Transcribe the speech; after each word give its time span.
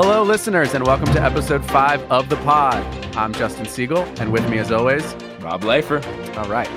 Hello, 0.00 0.22
listeners, 0.22 0.74
and 0.74 0.86
welcome 0.86 1.12
to 1.12 1.20
episode 1.20 1.64
five 1.64 2.00
of 2.02 2.28
the 2.28 2.36
pod. 2.36 2.84
I'm 3.16 3.32
Justin 3.32 3.66
Siegel, 3.66 4.04
and 4.20 4.30
with 4.30 4.48
me, 4.48 4.58
as 4.58 4.70
always, 4.70 5.02
Rob 5.40 5.62
Leifer. 5.62 6.00
All 6.36 6.48
right. 6.48 6.68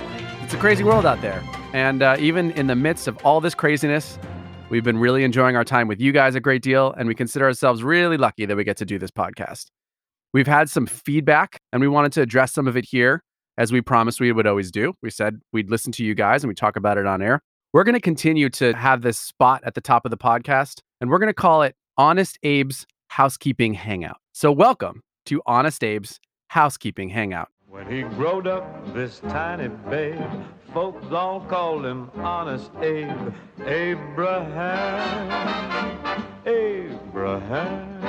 It's 0.42 0.56
a 0.56 0.58
crazy 0.58 0.84
world 0.84 1.06
out 1.06 1.22
there. 1.22 1.44
And 1.72 2.02
uh, 2.02 2.16
even 2.18 2.50
in 2.54 2.66
the 2.66 2.76
midst 2.76 3.08
of 3.08 3.24
all 3.24 3.40
this 3.40 3.54
craziness, 3.54 4.18
we've 4.72 4.84
been 4.84 4.98
really 4.98 5.24
enjoying 5.24 5.56
our 5.56 5.64
time 5.64 5.88
with 5.88 6.02
you 6.02 6.12
guys 6.12 6.34
a 6.34 6.40
great 6.40 6.64
deal, 6.64 6.96
and 6.98 7.08
we 7.08 7.14
consider 7.14 7.46
ourselves 7.46 7.84
really 7.84 8.18
lucky 8.18 8.48
that 8.48 8.58
we 8.58 8.64
get 8.64 8.78
to 8.78 8.86
do 8.86 8.98
this 8.98 9.12
podcast. 9.12 9.68
We've 10.34 10.48
had 10.48 10.68
some 10.68 10.88
feedback, 10.88 11.62
and 11.72 11.80
we 11.80 11.88
wanted 11.88 12.14
to 12.14 12.24
address 12.24 12.52
some 12.54 12.68
of 12.68 12.76
it 12.76 12.86
here, 12.86 13.22
as 13.56 13.72
we 13.72 13.82
promised 13.82 14.20
we 14.20 14.32
would 14.32 14.48
always 14.48 14.72
do. 14.72 14.96
We 15.04 15.12
said 15.12 15.40
we'd 15.54 15.70
listen 15.70 15.92
to 15.92 16.04
you 16.04 16.16
guys 16.16 16.44
and 16.44 16.50
we 16.50 16.56
talk 16.56 16.76
about 16.76 16.98
it 16.98 17.06
on 17.06 17.22
air. 17.22 17.40
We're 17.72 17.84
going 17.84 17.94
to 17.94 18.02
continue 18.02 18.50
to 18.50 18.74
have 18.74 19.04
this 19.04 19.20
spot 19.20 19.62
at 19.64 19.76
the 19.76 19.82
top 19.82 20.06
of 20.06 20.10
the 20.10 20.18
podcast, 20.18 20.80
and 21.00 21.12
we're 21.12 21.20
going 21.20 21.28
to 21.28 21.36
call 21.36 21.62
it 21.62 21.76
Honest 21.98 22.40
Abe's 22.44 22.88
Housekeeping 23.12 23.74
Hangout. 23.74 24.22
So, 24.32 24.54
welcome 24.54 25.02
to 25.26 25.42
Honest 25.46 25.84
Abe's 25.84 26.18
Housekeeping 26.48 27.10
Hangout. 27.10 27.50
When 27.68 27.86
he 27.92 28.04
growed 28.04 28.48
up, 28.48 28.94
this 28.94 29.20
tiny 29.20 29.68
babe, 29.90 30.18
folks 30.74 31.12
all 31.12 31.42
called 31.42 31.86
him 31.86 32.10
Honest 32.16 32.72
Abe. 32.80 33.34
Abraham, 33.66 35.28
Abraham. 36.46 38.02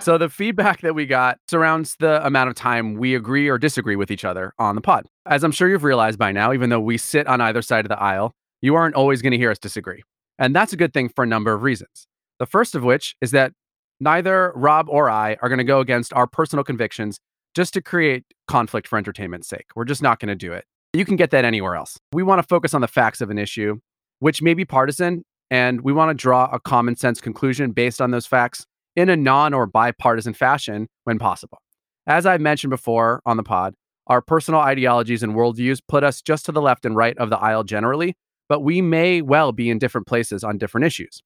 So, 0.00 0.18
the 0.18 0.28
feedback 0.28 0.82
that 0.82 0.94
we 0.94 1.06
got 1.06 1.40
surrounds 1.50 1.96
the 1.98 2.24
amount 2.24 2.48
of 2.48 2.54
time 2.54 2.94
we 2.94 3.16
agree 3.16 3.48
or 3.48 3.58
disagree 3.58 3.96
with 3.96 4.12
each 4.12 4.24
other 4.24 4.52
on 4.56 4.76
the 4.76 4.80
pod. 4.80 5.06
As 5.26 5.42
I'm 5.42 5.50
sure 5.50 5.68
you've 5.68 5.82
realized 5.82 6.16
by 6.16 6.30
now, 6.30 6.52
even 6.52 6.70
though 6.70 6.78
we 6.78 6.96
sit 6.96 7.26
on 7.26 7.40
either 7.40 7.60
side 7.60 7.84
of 7.84 7.88
the 7.88 8.00
aisle, 8.00 8.36
you 8.62 8.76
aren't 8.76 8.94
always 8.94 9.20
going 9.20 9.32
to 9.32 9.36
hear 9.36 9.50
us 9.50 9.58
disagree. 9.58 10.04
And 10.38 10.54
that's 10.54 10.72
a 10.72 10.76
good 10.76 10.92
thing 10.92 11.08
for 11.08 11.24
a 11.24 11.26
number 11.26 11.52
of 11.52 11.64
reasons. 11.64 12.06
The 12.38 12.46
first 12.46 12.76
of 12.76 12.84
which 12.84 13.16
is 13.20 13.32
that 13.32 13.52
neither 14.00 14.52
Rob 14.54 14.88
or 14.88 15.10
I 15.10 15.36
are 15.42 15.48
going 15.48 15.58
to 15.58 15.64
go 15.64 15.80
against 15.80 16.12
our 16.12 16.26
personal 16.26 16.64
convictions 16.64 17.18
just 17.54 17.72
to 17.74 17.82
create 17.82 18.24
conflict 18.48 18.86
for 18.88 18.98
entertainment's 18.98 19.48
sake. 19.48 19.66
We're 19.74 19.84
just 19.84 20.02
not 20.02 20.20
going 20.20 20.28
to 20.28 20.34
do 20.34 20.52
it. 20.52 20.64
You 20.92 21.04
can 21.04 21.16
get 21.16 21.30
that 21.30 21.44
anywhere 21.44 21.74
else. 21.74 21.98
We 22.12 22.22
want 22.22 22.40
to 22.40 22.46
focus 22.46 22.74
on 22.74 22.80
the 22.80 22.88
facts 22.88 23.20
of 23.20 23.30
an 23.30 23.38
issue, 23.38 23.80
which 24.20 24.42
may 24.42 24.54
be 24.54 24.64
partisan, 24.64 25.24
and 25.50 25.80
we 25.82 25.92
want 25.92 26.10
to 26.10 26.14
draw 26.14 26.48
a 26.52 26.60
common 26.60 26.96
sense 26.96 27.20
conclusion 27.20 27.72
based 27.72 28.00
on 28.00 28.10
those 28.10 28.26
facts 28.26 28.66
in 28.94 29.08
a 29.08 29.16
non 29.16 29.54
or 29.54 29.66
bipartisan 29.66 30.34
fashion 30.34 30.88
when 31.04 31.18
possible. 31.18 31.58
As 32.06 32.24
I've 32.24 32.40
mentioned 32.40 32.70
before 32.70 33.20
on 33.26 33.36
the 33.36 33.42
pod, 33.42 33.74
our 34.06 34.22
personal 34.22 34.60
ideologies 34.60 35.22
and 35.22 35.34
worldviews 35.34 35.80
put 35.88 36.04
us 36.04 36.22
just 36.22 36.46
to 36.46 36.52
the 36.52 36.62
left 36.62 36.84
and 36.84 36.94
right 36.94 37.18
of 37.18 37.30
the 37.30 37.38
aisle 37.38 37.64
generally, 37.64 38.14
but 38.48 38.60
we 38.60 38.80
may 38.80 39.20
well 39.22 39.52
be 39.52 39.68
in 39.68 39.78
different 39.78 40.06
places 40.06 40.44
on 40.44 40.58
different 40.58 40.86
issues. 40.86 41.22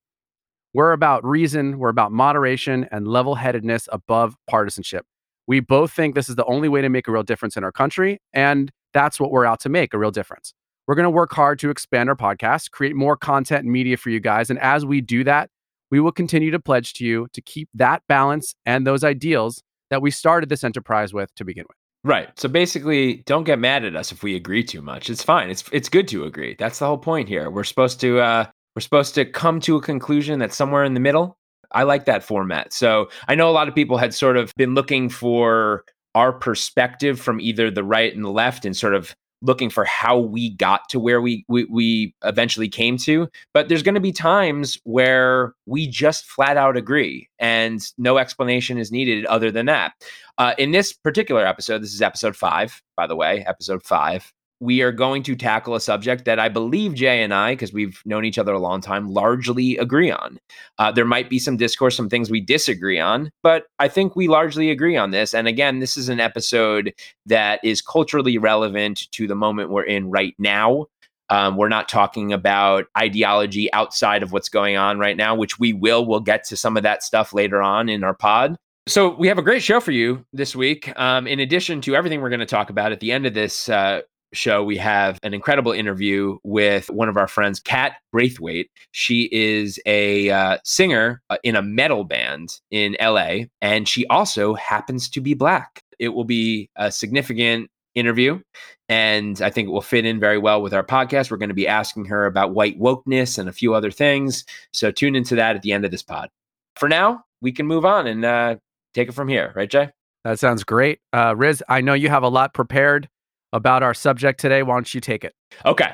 We're 0.72 0.92
about 0.92 1.24
reason, 1.24 1.78
we're 1.78 1.88
about 1.88 2.12
moderation 2.12 2.86
and 2.92 3.08
level 3.08 3.34
headedness 3.34 3.88
above 3.90 4.36
partisanship. 4.48 5.04
We 5.46 5.60
both 5.60 5.92
think 5.92 6.14
this 6.14 6.28
is 6.28 6.36
the 6.36 6.44
only 6.44 6.68
way 6.68 6.80
to 6.80 6.88
make 6.88 7.08
a 7.08 7.12
real 7.12 7.24
difference 7.24 7.56
in 7.56 7.64
our 7.64 7.72
country, 7.72 8.20
and 8.32 8.70
that's 8.92 9.18
what 9.18 9.30
we're 9.32 9.44
out 9.44 9.60
to 9.60 9.68
make 9.68 9.92
a 9.94 9.98
real 9.98 10.12
difference. 10.12 10.54
We're 10.86 10.94
going 10.94 11.04
to 11.04 11.10
work 11.10 11.32
hard 11.32 11.58
to 11.60 11.70
expand 11.70 12.08
our 12.08 12.16
podcast, 12.16 12.70
create 12.70 12.94
more 12.94 13.16
content 13.16 13.64
and 13.64 13.72
media 13.72 13.96
for 13.96 14.10
you 14.10 14.20
guys. 14.20 14.50
And 14.50 14.58
as 14.58 14.84
we 14.84 15.00
do 15.00 15.24
that, 15.24 15.50
we 15.90 16.00
will 16.00 16.12
continue 16.12 16.50
to 16.50 16.60
pledge 16.60 16.94
to 16.94 17.04
you 17.04 17.28
to 17.32 17.40
keep 17.40 17.68
that 17.74 18.02
balance 18.08 18.54
and 18.64 18.86
those 18.86 19.04
ideals 19.04 19.62
that 19.90 20.02
we 20.02 20.10
started 20.10 20.48
this 20.48 20.64
enterprise 20.64 21.12
with 21.12 21.34
to 21.34 21.44
begin 21.44 21.64
with. 21.68 21.76
Right. 22.02 22.28
So 22.38 22.48
basically, 22.48 23.18
don't 23.26 23.44
get 23.44 23.58
mad 23.58 23.84
at 23.84 23.94
us 23.94 24.10
if 24.10 24.22
we 24.22 24.34
agree 24.34 24.64
too 24.64 24.80
much. 24.80 25.10
It's 25.10 25.22
fine. 25.22 25.50
It's 25.50 25.64
it's 25.70 25.88
good 25.88 26.08
to 26.08 26.24
agree. 26.24 26.56
That's 26.58 26.78
the 26.78 26.86
whole 26.86 26.98
point 26.98 27.28
here. 27.28 27.50
We're 27.50 27.64
supposed 27.64 28.00
to 28.00 28.20
uh 28.20 28.46
we're 28.74 28.80
supposed 28.80 29.14
to 29.16 29.24
come 29.24 29.60
to 29.60 29.76
a 29.76 29.82
conclusion 29.82 30.38
that's 30.38 30.56
somewhere 30.56 30.84
in 30.84 30.94
the 30.94 31.00
middle. 31.00 31.38
I 31.72 31.84
like 31.84 32.04
that 32.06 32.24
format. 32.24 32.72
So 32.72 33.08
I 33.28 33.34
know 33.34 33.48
a 33.48 33.52
lot 33.52 33.68
of 33.68 33.74
people 33.74 33.96
had 33.96 34.14
sort 34.14 34.36
of 34.36 34.52
been 34.56 34.74
looking 34.74 35.08
for 35.08 35.84
our 36.14 36.32
perspective 36.32 37.20
from 37.20 37.40
either 37.40 37.70
the 37.70 37.84
right 37.84 38.14
and 38.14 38.24
the 38.24 38.30
left 38.30 38.64
and 38.64 38.76
sort 38.76 38.94
of 38.94 39.14
looking 39.42 39.70
for 39.70 39.84
how 39.84 40.18
we 40.18 40.50
got 40.50 40.88
to 40.90 41.00
where 41.00 41.20
we 41.20 41.44
we, 41.48 41.64
we 41.64 42.14
eventually 42.24 42.68
came 42.68 42.96
to 42.98 43.28
but 43.54 43.68
there's 43.68 43.82
going 43.82 43.94
to 43.94 44.00
be 44.00 44.12
times 44.12 44.78
where 44.84 45.54
we 45.66 45.86
just 45.86 46.26
flat 46.26 46.56
out 46.56 46.76
agree 46.76 47.28
and 47.38 47.92
no 47.96 48.18
explanation 48.18 48.76
is 48.76 48.92
needed 48.92 49.24
other 49.26 49.50
than 49.50 49.66
that 49.66 49.92
uh, 50.38 50.54
in 50.58 50.72
this 50.72 50.92
particular 50.92 51.46
episode 51.46 51.82
this 51.82 51.94
is 51.94 52.02
episode 52.02 52.36
five 52.36 52.82
by 52.96 53.06
the 53.06 53.16
way 53.16 53.44
episode 53.46 53.82
five 53.82 54.30
we 54.60 54.82
are 54.82 54.92
going 54.92 55.22
to 55.22 55.34
tackle 55.34 55.74
a 55.74 55.80
subject 55.80 56.26
that 56.26 56.38
I 56.38 56.48
believe 56.48 56.94
Jay 56.94 57.22
and 57.22 57.32
I, 57.32 57.52
because 57.52 57.72
we've 57.72 58.00
known 58.04 58.26
each 58.26 58.38
other 58.38 58.52
a 58.52 58.58
long 58.58 58.82
time, 58.82 59.08
largely 59.08 59.78
agree 59.78 60.10
on. 60.10 60.38
Uh, 60.78 60.92
there 60.92 61.06
might 61.06 61.30
be 61.30 61.38
some 61.38 61.56
discourse, 61.56 61.96
some 61.96 62.10
things 62.10 62.30
we 62.30 62.40
disagree 62.40 63.00
on, 63.00 63.30
but 63.42 63.64
I 63.78 63.88
think 63.88 64.14
we 64.14 64.28
largely 64.28 64.70
agree 64.70 64.96
on 64.96 65.10
this. 65.10 65.34
And 65.34 65.48
again, 65.48 65.78
this 65.78 65.96
is 65.96 66.10
an 66.10 66.20
episode 66.20 66.92
that 67.26 67.60
is 67.64 67.80
culturally 67.80 68.36
relevant 68.36 69.10
to 69.12 69.26
the 69.26 69.34
moment 69.34 69.70
we're 69.70 69.82
in 69.82 70.10
right 70.10 70.34
now. 70.38 70.86
Um, 71.30 71.56
we're 71.56 71.68
not 71.68 71.88
talking 71.88 72.32
about 72.32 72.86
ideology 72.98 73.72
outside 73.72 74.22
of 74.22 74.32
what's 74.32 74.48
going 74.48 74.76
on 74.76 74.98
right 74.98 75.16
now, 75.16 75.34
which 75.34 75.58
we 75.58 75.72
will. 75.72 76.04
We'll 76.04 76.20
get 76.20 76.44
to 76.44 76.56
some 76.56 76.76
of 76.76 76.82
that 76.82 77.02
stuff 77.02 77.32
later 77.32 77.62
on 77.62 77.88
in 77.88 78.04
our 78.04 78.14
pod. 78.14 78.56
So 78.88 79.14
we 79.14 79.28
have 79.28 79.38
a 79.38 79.42
great 79.42 79.62
show 79.62 79.78
for 79.78 79.92
you 79.92 80.24
this 80.32 80.56
week. 80.56 80.92
Um, 80.98 81.28
in 81.28 81.38
addition 81.38 81.80
to 81.82 81.94
everything 81.94 82.20
we're 82.20 82.30
going 82.30 82.40
to 82.40 82.46
talk 82.46 82.70
about 82.70 82.90
at 82.90 82.98
the 82.98 83.12
end 83.12 83.24
of 83.24 83.34
this 83.34 83.68
uh, 83.68 84.00
show, 84.32 84.62
we 84.62 84.76
have 84.76 85.18
an 85.22 85.34
incredible 85.34 85.72
interview 85.72 86.38
with 86.42 86.88
one 86.90 87.08
of 87.08 87.16
our 87.16 87.28
friends, 87.28 87.60
Kat 87.60 87.94
Braithwaite. 88.12 88.70
She 88.92 89.28
is 89.32 89.80
a 89.86 90.30
uh, 90.30 90.58
singer 90.64 91.22
uh, 91.30 91.36
in 91.42 91.56
a 91.56 91.62
metal 91.62 92.04
band 92.04 92.60
in 92.70 92.96
LA, 93.00 93.44
and 93.60 93.88
she 93.88 94.06
also 94.06 94.54
happens 94.54 95.08
to 95.10 95.20
be 95.20 95.34
black. 95.34 95.80
It 95.98 96.10
will 96.10 96.24
be 96.24 96.70
a 96.76 96.90
significant 96.90 97.70
interview, 97.94 98.40
and 98.88 99.40
I 99.42 99.50
think 99.50 99.68
it 99.68 99.72
will 99.72 99.82
fit 99.82 100.04
in 100.04 100.20
very 100.20 100.38
well 100.38 100.62
with 100.62 100.74
our 100.74 100.84
podcast. 100.84 101.30
We're 101.30 101.36
going 101.36 101.48
to 101.48 101.54
be 101.54 101.68
asking 101.68 102.06
her 102.06 102.26
about 102.26 102.54
white 102.54 102.78
wokeness 102.78 103.38
and 103.38 103.48
a 103.48 103.52
few 103.52 103.74
other 103.74 103.90
things. 103.90 104.44
So 104.72 104.90
tune 104.90 105.16
into 105.16 105.34
that 105.36 105.56
at 105.56 105.62
the 105.62 105.72
end 105.72 105.84
of 105.84 105.90
this 105.90 106.02
pod. 106.02 106.30
For 106.76 106.88
now, 106.88 107.24
we 107.40 107.52
can 107.52 107.66
move 107.66 107.84
on 107.84 108.06
and 108.06 108.24
uh, 108.24 108.56
take 108.94 109.08
it 109.08 109.12
from 109.12 109.28
here, 109.28 109.52
right, 109.54 109.70
Jay? 109.70 109.90
That 110.24 110.38
sounds 110.38 110.64
great. 110.64 111.00
Uh, 111.12 111.34
Riz, 111.36 111.62
I 111.68 111.80
know 111.80 111.94
you 111.94 112.08
have 112.08 112.22
a 112.22 112.28
lot 112.28 112.52
prepared 112.52 113.08
about 113.52 113.82
our 113.82 113.94
subject 113.94 114.40
today. 114.40 114.62
Why 114.62 114.74
don't 114.74 114.94
you 114.94 115.00
take 115.00 115.24
it? 115.24 115.34
Okay. 115.64 115.92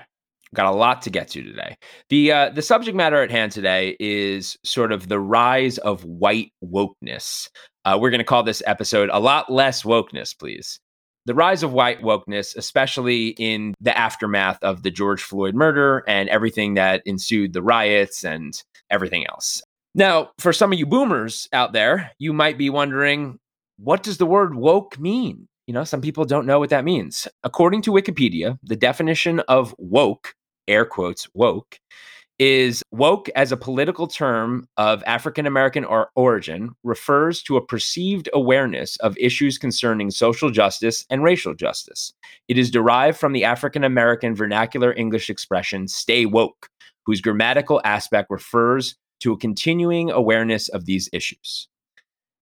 Got 0.54 0.72
a 0.72 0.76
lot 0.76 1.02
to 1.02 1.10
get 1.10 1.28
to 1.28 1.42
today. 1.42 1.76
The 2.08 2.32
uh, 2.32 2.48
the 2.50 2.62
subject 2.62 2.96
matter 2.96 3.20
at 3.20 3.30
hand 3.30 3.52
today 3.52 3.96
is 3.98 4.56
sort 4.64 4.92
of 4.92 5.08
the 5.08 5.18
rise 5.18 5.76
of 5.78 6.04
white 6.04 6.52
wokeness. 6.64 7.48
Uh, 7.84 7.98
we're 8.00 8.10
going 8.10 8.20
to 8.20 8.24
call 8.24 8.42
this 8.42 8.62
episode 8.64 9.10
"A 9.12 9.18
Lot 9.18 9.50
Less 9.52 9.82
Wokeness," 9.82 10.38
please. 10.38 10.78
The 11.26 11.34
rise 11.34 11.64
of 11.64 11.72
white 11.72 12.00
wokeness, 12.00 12.56
especially 12.56 13.30
in 13.30 13.74
the 13.80 13.96
aftermath 13.98 14.62
of 14.62 14.84
the 14.84 14.92
George 14.92 15.20
Floyd 15.20 15.56
murder 15.56 16.04
and 16.06 16.28
everything 16.28 16.74
that 16.74 17.02
ensued, 17.04 17.52
the 17.52 17.62
riots 17.62 18.24
and 18.24 18.54
everything 18.90 19.26
else. 19.26 19.60
Now, 19.96 20.30
for 20.38 20.52
some 20.52 20.72
of 20.72 20.78
you 20.78 20.86
boomers 20.86 21.48
out 21.52 21.72
there, 21.72 22.12
you 22.20 22.32
might 22.32 22.58
be 22.58 22.70
wondering, 22.70 23.40
what 23.78 24.04
does 24.04 24.18
the 24.18 24.26
word 24.26 24.54
woke 24.54 25.00
mean? 25.00 25.48
You 25.66 25.74
know, 25.74 25.84
some 25.84 26.00
people 26.00 26.24
don't 26.24 26.46
know 26.46 26.58
what 26.58 26.70
that 26.70 26.84
means. 26.84 27.26
According 27.42 27.82
to 27.82 27.92
Wikipedia, 27.92 28.58
the 28.62 28.76
definition 28.76 29.40
of 29.40 29.74
woke, 29.78 30.34
air 30.68 30.84
quotes, 30.84 31.28
woke, 31.34 31.78
is 32.38 32.82
woke 32.90 33.30
as 33.34 33.50
a 33.50 33.56
political 33.56 34.06
term 34.06 34.68
of 34.76 35.02
African 35.06 35.46
American 35.46 35.84
or 35.84 36.10
origin 36.14 36.70
refers 36.84 37.42
to 37.44 37.56
a 37.56 37.64
perceived 37.64 38.28
awareness 38.34 38.96
of 38.98 39.16
issues 39.16 39.56
concerning 39.56 40.10
social 40.10 40.50
justice 40.50 41.06
and 41.08 41.22
racial 41.22 41.54
justice. 41.54 42.12
It 42.48 42.58
is 42.58 42.70
derived 42.70 43.18
from 43.18 43.32
the 43.32 43.44
African 43.44 43.84
American 43.84 44.34
vernacular 44.34 44.92
English 44.92 45.30
expression 45.30 45.88
stay 45.88 46.26
woke, 46.26 46.68
whose 47.06 47.22
grammatical 47.22 47.80
aspect 47.84 48.30
refers 48.30 48.96
to 49.20 49.32
a 49.32 49.38
continuing 49.38 50.10
awareness 50.10 50.68
of 50.68 50.84
these 50.84 51.08
issues. 51.12 51.68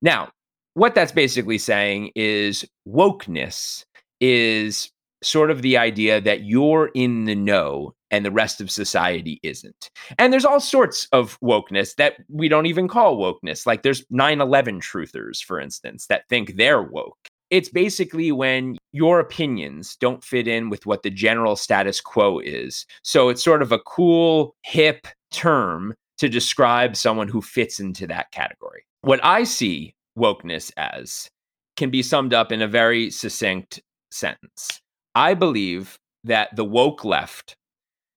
Now, 0.03 0.31
what 0.75 0.95
that's 0.95 1.13
basically 1.13 1.59
saying 1.59 2.11
is 2.15 2.65
wokeness 2.87 3.85
is 4.21 4.91
sort 5.23 5.51
of 5.51 5.63
the 5.63 5.77
idea 5.77 6.21
that 6.21 6.45
you're 6.45 6.91
in 6.95 7.25
the 7.25 7.35
know 7.35 7.95
and 8.11 8.25
the 8.25 8.31
rest 8.31 8.61
of 8.61 8.71
society 8.71 9.41
isn't. 9.43 9.91
And 10.19 10.33
there's 10.33 10.45
all 10.45 10.61
sorts 10.61 11.09
of 11.13 11.39
wokeness 11.41 11.97
that 11.97 12.17
we 12.29 12.49
don't 12.49 12.67
even 12.67 12.87
call 12.89 13.17
wokeness. 13.17 13.67
Like 13.67 13.83
there's 13.83 14.05
9 14.11 14.41
11 14.41 14.81
truthers, 14.81 15.43
for 15.43 15.59
instance, 15.59 16.07
that 16.07 16.29
think 16.29 16.57
they're 16.57 16.83
woke. 16.83 17.29
It's 17.51 17.69
basically 17.69 18.33
when 18.33 18.77
your 18.93 19.21
opinions 19.21 19.97
don't 19.97 20.25
fit 20.25 20.49
in 20.49 20.71
with 20.71 20.87
what 20.87 21.03
the 21.03 21.11
general 21.11 21.57
status 21.57 22.01
quo 22.01 22.39
is. 22.39 22.87
So 23.03 23.29
it's 23.29 23.43
sort 23.43 23.63
of 23.63 23.73
a 23.73 23.79
cool, 23.81 24.55
hip 24.63 25.07
term 25.31 25.95
to 26.19 26.29
describe 26.29 26.97
someone 26.97 27.29
who 27.29 27.43
fits 27.43 27.81
into 27.81 28.07
that 28.07 28.31
category. 28.31 28.85
What 29.03 29.21
I 29.25 29.45
see 29.45 29.95
wokeness 30.19 30.73
as 30.77 31.29
can 31.77 31.91
be 31.91 32.03
summed 32.03 32.33
up 32.33 32.53
in 32.53 32.63
a 32.63 32.69
very 32.69 33.11
succinct 33.11 33.81
sentence. 34.11 34.81
I 35.15 35.35
believe 35.35 35.99
that 36.25 36.55
the 36.57 36.65
woke 36.65 37.05
left 37.05 37.55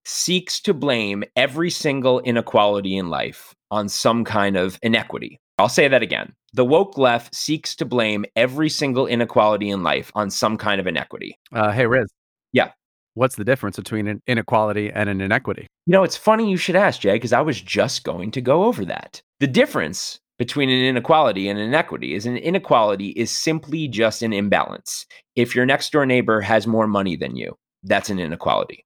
seeks 0.05 0.61
to 0.61 0.73
blame 0.73 1.23
every 1.35 1.69
single 1.69 2.19
inequality 2.21 2.95
in 2.95 3.09
life 3.09 3.53
on 3.71 3.89
some 3.89 4.23
kind 4.23 4.55
of 4.55 4.79
inequity. 4.81 5.39
I'll 5.57 5.69
say 5.69 5.87
that 5.87 6.01
again. 6.01 6.33
The 6.53 6.63
woke 6.63 6.97
left 6.97 7.35
seeks 7.35 7.75
to 7.77 7.85
blame 7.85 8.25
every 8.35 8.69
single 8.69 9.05
inequality 9.05 9.69
in 9.69 9.83
life 9.83 10.11
on 10.15 10.29
some 10.29 10.57
kind 10.57 10.79
of 10.79 10.87
inequity. 10.87 11.37
Uh, 11.51 11.71
hey, 11.71 11.87
Riz. 11.87 12.07
Yeah. 12.53 12.71
What's 13.15 13.35
the 13.35 13.43
difference 13.43 13.75
between 13.75 14.07
an 14.07 14.21
inequality 14.27 14.91
and 14.91 15.09
an 15.09 15.19
inequity? 15.19 15.67
You 15.87 15.91
know, 15.91 16.03
it's 16.03 16.15
funny 16.15 16.49
you 16.49 16.57
should 16.57 16.75
ask, 16.75 17.01
Jay, 17.01 17.13
because 17.13 17.33
I 17.33 17.41
was 17.41 17.59
just 17.59 18.03
going 18.03 18.31
to 18.31 18.41
go 18.41 18.65
over 18.65 18.85
that. 18.85 19.21
The 19.39 19.47
difference 19.47 20.19
between 20.37 20.69
an 20.69 20.83
inequality 20.83 21.49
and 21.49 21.59
an 21.59 21.67
inequity 21.67 22.13
is 22.13 22.25
an 22.25 22.37
inequality 22.37 23.09
is 23.09 23.31
simply 23.31 23.87
just 23.87 24.21
an 24.21 24.33
imbalance. 24.33 25.05
If 25.35 25.55
your 25.55 25.65
next 25.65 25.91
door 25.91 26.05
neighbor 26.05 26.41
has 26.41 26.67
more 26.67 26.87
money 26.87 27.15
than 27.15 27.35
you, 27.35 27.57
that's 27.83 28.09
an 28.09 28.19
inequality. 28.19 28.85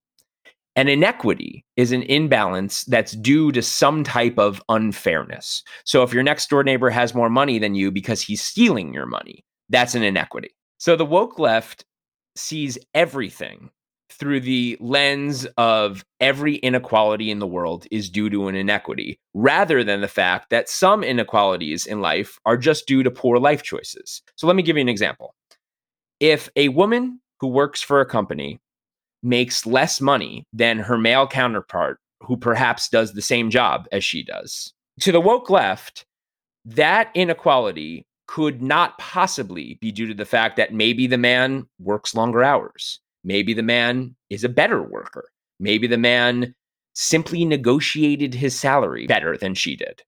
An 0.78 0.88
inequity 0.88 1.66
is 1.76 1.92
an 1.92 2.04
imbalance 2.04 2.86
that's 2.86 3.12
due 3.12 3.52
to 3.52 3.62
some 3.62 4.06
type 4.06 4.40
of 4.40 4.62
unfairness. 4.70 5.64
So 5.84 6.02
if 6.04 6.14
your 6.14 6.24
next 6.24 6.50
door 6.50 6.64
neighbor 6.64 6.90
has 6.90 7.14
more 7.14 7.30
money 7.30 7.60
than 7.60 7.76
you 7.76 7.92
because 7.92 8.22
he's 8.22 8.42
stealing 8.42 8.94
your 8.94 9.06
money, 9.06 9.44
that's 9.70 9.96
an 9.96 10.04
inequity. 10.04 10.56
So 10.78 10.96
the 10.96 11.06
woke 11.06 11.40
left 11.40 11.84
sees 12.38 12.78
everything 12.94 13.70
through 14.12 14.42
the 14.42 14.78
lens 14.80 15.46
of 15.58 16.04
every 16.20 16.56
inequality 16.58 17.32
in 17.32 17.40
the 17.40 17.48
world 17.48 17.88
is 17.92 18.10
due 18.10 18.30
to 18.30 18.48
an 18.48 18.56
inequity, 18.56 19.20
rather 19.34 19.84
than 19.84 20.02
the 20.02 20.08
fact 20.08 20.50
that 20.50 20.70
some 20.70 21.04
inequalities 21.04 21.86
in 21.86 22.02
life 22.02 22.40
are 22.46 22.58
just 22.58 22.88
due 22.88 23.04
to 23.04 23.12
poor 23.12 23.40
life 23.40 23.64
choices. 23.64 24.22
So 24.36 24.48
let 24.48 24.56
me 24.56 24.64
give 24.64 24.78
you 24.78 24.82
an 24.82 24.90
example. 24.90 25.36
If 26.20 26.50
a 26.56 26.70
woman 26.70 27.20
who 27.40 27.48
works 27.48 27.82
for 27.82 28.02
a 28.02 28.06
company 28.06 28.60
makes 29.24 29.66
less 29.66 30.02
money 30.02 30.46
than 30.54 30.80
her 30.80 30.98
male 30.98 31.28
counterpart 31.28 32.00
who 32.22 32.38
perhaps 32.38 32.90
does 32.90 33.14
the 33.14 33.22
same 33.22 33.50
job 33.50 33.88
as 33.92 34.04
she 34.04 34.24
does. 34.24 34.74
To 35.02 35.12
the 35.12 35.22
woke 35.22 35.50
left, 35.50 36.06
that 36.66 37.10
inequality 37.16 38.06
could 38.28 38.62
not 38.62 38.98
possibly 38.98 39.78
be 39.82 39.92
due 39.92 40.08
to 40.08 40.14
the 40.14 40.26
fact 40.26 40.56
that 40.56 40.74
maybe 40.74 41.08
the 41.08 41.18
man 41.18 41.68
works 41.80 42.16
longer 42.16 42.44
hours. 42.44 43.01
Maybe 43.24 43.54
the 43.54 43.64
man 43.64 44.16
is 44.30 44.44
a 44.44 44.50
better 44.50 44.82
worker. 44.82 45.30
Maybe 45.60 45.88
the 45.88 45.98
man 45.98 46.56
simply 46.94 47.46
negotiated 47.46 48.34
his 48.34 48.60
salary 48.60 49.08
better 49.08 49.38
than 49.38 49.54
she 49.54 49.76
did. 49.76 50.02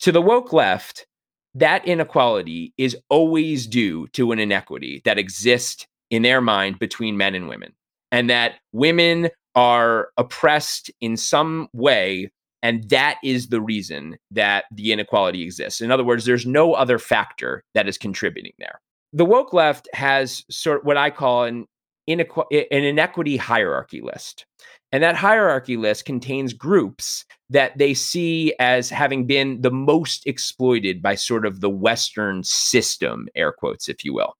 To 0.00 0.12
the 0.12 0.20
woke 0.20 0.52
left, 0.52 1.06
that 1.54 1.86
inequality 1.86 2.72
is 2.78 2.96
always 3.08 3.66
due 3.66 4.06
to 4.08 4.32
an 4.32 4.38
inequity 4.38 5.02
that 5.04 5.18
exists 5.18 5.86
in 6.10 6.22
their 6.22 6.40
mind 6.40 6.78
between 6.78 7.16
men 7.16 7.34
and 7.34 7.48
women 7.48 7.72
and 8.12 8.28
that 8.30 8.54
women 8.72 9.30
are 9.54 10.08
oppressed 10.16 10.90
in 11.00 11.16
some 11.16 11.68
way 11.72 12.30
and 12.62 12.88
that 12.90 13.16
is 13.24 13.48
the 13.48 13.60
reason 13.60 14.16
that 14.30 14.64
the 14.72 14.92
inequality 14.92 15.42
exists 15.42 15.80
in 15.80 15.90
other 15.90 16.04
words 16.04 16.24
there's 16.24 16.46
no 16.46 16.74
other 16.74 16.98
factor 16.98 17.64
that 17.74 17.88
is 17.88 17.98
contributing 17.98 18.52
there 18.58 18.80
the 19.12 19.24
woke 19.24 19.52
left 19.52 19.88
has 19.92 20.44
sort 20.50 20.80
of 20.80 20.84
what 20.84 20.96
i 20.96 21.10
call 21.10 21.44
an, 21.44 21.66
inequ- 22.08 22.66
an 22.70 22.84
inequity 22.84 23.36
hierarchy 23.36 24.00
list 24.00 24.46
and 24.92 25.02
that 25.02 25.14
hierarchy 25.14 25.76
list 25.76 26.04
contains 26.04 26.52
groups 26.52 27.24
that 27.48 27.76
they 27.78 27.94
see 27.94 28.54
as 28.58 28.90
having 28.90 29.26
been 29.26 29.60
the 29.60 29.70
most 29.70 30.26
exploited 30.26 31.00
by 31.00 31.14
sort 31.14 31.46
of 31.46 31.60
the 31.60 31.70
western 31.70 32.42
system 32.42 33.28
air 33.34 33.52
quotes 33.52 33.88
if 33.88 34.04
you 34.04 34.12
will 34.14 34.34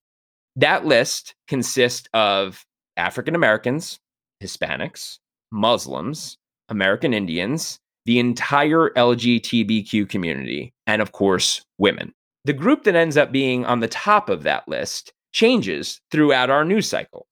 that 0.57 0.85
list 0.85 1.35
consists 1.49 2.09
of 2.13 2.65
African 2.97 3.35
Americans, 3.35 3.99
Hispanics, 4.43 5.19
Muslims, 5.51 6.37
American 6.69 7.15
Indians, 7.15 7.79
the 8.05 8.19
entire 8.19 8.91
LGBTQ 8.91 10.09
community, 10.09 10.73
and 10.87 11.01
of 11.01 11.13
course, 11.13 11.63
women. 11.79 12.13
The 12.45 12.53
group 12.53 12.85
that 12.85 12.95
ends 12.95 13.17
up 13.17 13.33
being 13.33 13.65
on 13.65 13.81
the 13.81 13.89
top 13.89 14.29
of 14.29 14.43
that 14.45 14.67
list 14.69 15.13
changes 15.33 16.01
throughout 16.11 16.51
our 16.51 16.65
news 16.65 16.89
cycle. 16.89 17.27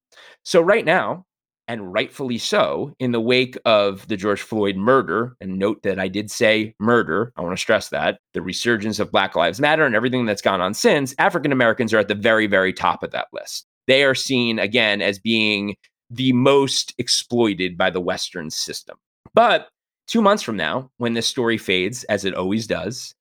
So, 0.49 0.61
right 0.63 0.85
now, 0.85 1.25
and 1.67 1.93
rightfully 1.93 2.39
so, 2.39 2.95
in 2.99 3.13
the 3.13 3.21
wake 3.21 3.59
of 3.67 4.09
the 4.09 4.17
George 4.17 4.41
Floyd 4.41 4.77
murder, 4.77 5.37
and 5.41 5.59
note 5.59 5.83
that 5.83 5.99
I 5.99 6.09
did 6.09 6.31
say 6.31 6.75
murder, 6.81 7.33
I 7.37 7.43
want 7.43 7.53
to 7.53 7.61
stress 7.61 7.91
that, 7.91 8.21
the 8.33 8.41
resurgence 8.41 8.99
of 8.99 9.13
Black 9.13 9.37
Lives 9.37 9.61
Matter 9.61 9.85
and 9.85 9.95
everything 9.95 10.25
that's 10.25 10.41
gone 10.41 10.63
on 10.63 10.73
since, 10.73 11.15
African 11.19 11.53
Americans 11.53 11.93
are 11.93 11.99
at 11.99 12.09
the 12.09 12.15
very, 12.15 12.47
very 12.47 12.73
top 12.73 13.03
of 13.03 13.11
that 13.11 13.29
list 13.33 13.67
they 13.89 14.05
are 14.05 14.15
seen 14.15 14.61
again 14.61 15.03
as 15.03 15.19
being 15.19 15.75
the 16.11 16.33
most 16.33 16.95
exploited 16.99 17.77
by 17.77 17.91
the 17.91 18.01
Western 18.01 18.51
system. 18.51 18.97
But 19.35 19.69
two 20.07 20.23
months 20.23 20.43
from 20.43 20.57
now, 20.57 20.91
when 20.99 21.15
this 21.15 21.27
story 21.27 21.59
fades, 21.59 22.05
as 22.05 22.25
it 22.25 22.35
always 22.35 22.67
does, 22.69 23.13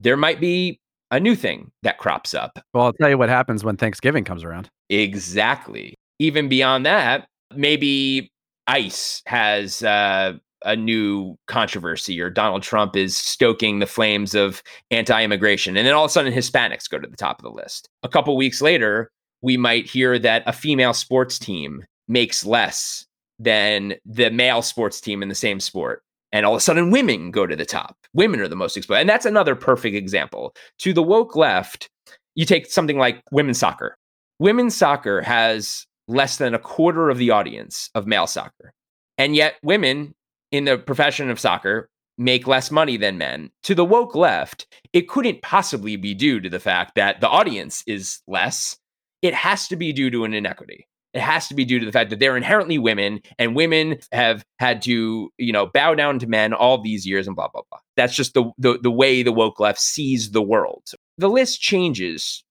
there 0.00 0.16
might 0.16 0.40
be 0.40 0.80
a 1.10 1.20
new 1.20 1.36
thing 1.36 1.70
that 1.82 1.98
crops 1.98 2.34
up. 2.34 2.58
Well, 2.74 2.84
I'll 2.84 2.92
tell 2.94 3.08
you 3.08 3.18
what 3.18 3.28
happens 3.28 3.64
when 3.64 3.76
Thanksgiving 3.76 4.24
comes 4.24 4.44
around. 4.44 4.68
Exactly. 4.88 5.94
Even 6.18 6.48
beyond 6.48 6.84
that, 6.86 7.28
maybe 7.54 8.30
ICE 8.66 9.22
has 9.26 9.82
uh, 9.82 10.34
a 10.64 10.76
new 10.76 11.36
controversy, 11.46 12.20
or 12.20 12.30
Donald 12.30 12.62
Trump 12.62 12.96
is 12.96 13.16
stoking 13.16 13.78
the 13.78 13.86
flames 13.86 14.34
of 14.34 14.62
anti 14.90 15.22
immigration. 15.22 15.76
And 15.76 15.86
then 15.86 15.94
all 15.94 16.04
of 16.04 16.10
a 16.10 16.12
sudden, 16.12 16.32
Hispanics 16.32 16.88
go 16.88 16.98
to 16.98 17.08
the 17.08 17.16
top 17.16 17.38
of 17.38 17.44
the 17.44 17.50
list. 17.50 17.88
A 18.02 18.08
couple 18.08 18.36
weeks 18.36 18.60
later, 18.60 19.10
we 19.42 19.56
might 19.56 19.86
hear 19.86 20.18
that 20.18 20.42
a 20.46 20.52
female 20.52 20.92
sports 20.92 21.38
team 21.38 21.84
makes 22.08 22.44
less 22.44 23.06
than 23.38 23.94
the 24.04 24.30
male 24.30 24.62
sports 24.62 25.00
team 25.00 25.22
in 25.22 25.28
the 25.28 25.34
same 25.34 25.60
sport. 25.60 26.02
And 26.32 26.44
all 26.44 26.54
of 26.54 26.58
a 26.58 26.60
sudden, 26.60 26.90
women 26.90 27.30
go 27.30 27.46
to 27.46 27.56
the 27.56 27.64
top. 27.64 27.96
Women 28.12 28.40
are 28.40 28.48
the 28.48 28.56
most 28.56 28.76
exploited. 28.76 29.02
And 29.02 29.08
that's 29.08 29.26
another 29.26 29.54
perfect 29.54 29.96
example. 29.96 30.54
To 30.80 30.92
the 30.92 31.02
woke 31.02 31.36
left, 31.36 31.88
you 32.34 32.44
take 32.44 32.66
something 32.66 32.98
like 32.98 33.22
women's 33.30 33.58
soccer. 33.58 33.96
Women's 34.38 34.76
soccer 34.76 35.22
has 35.22 35.86
less 36.08 36.36
than 36.36 36.54
a 36.54 36.58
quarter 36.58 37.10
of 37.10 37.18
the 37.18 37.30
audience 37.30 37.90
of 37.94 38.06
male 38.06 38.26
soccer. 38.26 38.72
And 39.16 39.36
yet, 39.36 39.54
women 39.62 40.14
in 40.50 40.64
the 40.64 40.78
profession 40.78 41.30
of 41.30 41.38
soccer 41.38 41.90
make 42.16 42.48
less 42.48 42.70
money 42.70 42.96
than 42.96 43.18
men. 43.18 43.50
To 43.64 43.74
the 43.74 43.84
woke 43.84 44.14
left, 44.14 44.66
it 44.92 45.08
couldn't 45.08 45.42
possibly 45.42 45.96
be 45.96 46.14
due 46.14 46.40
to 46.40 46.48
the 46.48 46.58
fact 46.58 46.96
that 46.96 47.20
the 47.20 47.28
audience 47.28 47.84
is 47.86 48.20
less 48.26 48.76
it 49.22 49.34
has 49.34 49.68
to 49.68 49.76
be 49.76 49.92
due 49.92 50.10
to 50.10 50.24
an 50.24 50.34
inequity. 50.34 50.86
It 51.14 51.20
has 51.20 51.48
to 51.48 51.54
be 51.54 51.64
due 51.64 51.78
to 51.78 51.86
the 51.86 51.92
fact 51.92 52.10
that 52.10 52.18
they're 52.18 52.36
inherently 52.36 52.78
women 52.78 53.20
and 53.38 53.56
women 53.56 53.98
have 54.12 54.44
had 54.58 54.82
to, 54.82 55.30
you 55.38 55.52
know, 55.52 55.66
bow 55.66 55.94
down 55.94 56.18
to 56.18 56.26
men 56.26 56.52
all 56.52 56.80
these 56.80 57.06
years 57.06 57.26
and 57.26 57.34
blah, 57.34 57.48
blah, 57.48 57.62
blah. 57.70 57.80
That's 57.96 58.14
just 58.14 58.34
the, 58.34 58.50
the, 58.58 58.78
the 58.78 58.90
way 58.90 59.22
the 59.22 59.32
woke 59.32 59.58
left 59.58 59.80
sees 59.80 60.30
the 60.30 60.42
world. 60.42 60.84
The 61.16 61.30
list 61.30 61.60
changes, 61.60 62.44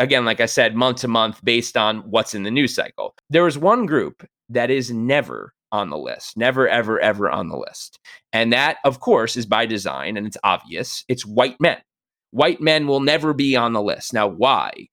again, 0.00 0.24
like 0.24 0.40
I 0.40 0.46
said, 0.46 0.74
month 0.74 0.98
to 1.02 1.08
month 1.08 1.44
based 1.44 1.76
on 1.76 1.98
what's 2.10 2.34
in 2.34 2.42
the 2.42 2.50
news 2.50 2.74
cycle. 2.74 3.14
There 3.30 3.46
is 3.46 3.56
one 3.56 3.86
group 3.86 4.26
that 4.48 4.70
is 4.70 4.90
never 4.90 5.54
on 5.70 5.90
the 5.90 5.98
list, 5.98 6.36
never, 6.36 6.68
ever, 6.68 6.98
ever 6.98 7.30
on 7.30 7.48
the 7.48 7.56
list. 7.56 8.00
And 8.32 8.52
that, 8.52 8.78
of 8.84 8.98
course, 8.98 9.36
is 9.36 9.46
by 9.46 9.66
design 9.66 10.16
and 10.16 10.26
it's 10.26 10.36
obvious. 10.42 11.04
It's 11.06 11.24
white 11.24 11.60
men. 11.60 11.78
White 12.32 12.60
men 12.60 12.88
will 12.88 13.00
never 13.00 13.32
be 13.32 13.54
on 13.54 13.72
the 13.72 13.82
list. 13.82 14.12
Now, 14.12 14.26
why? 14.26 14.88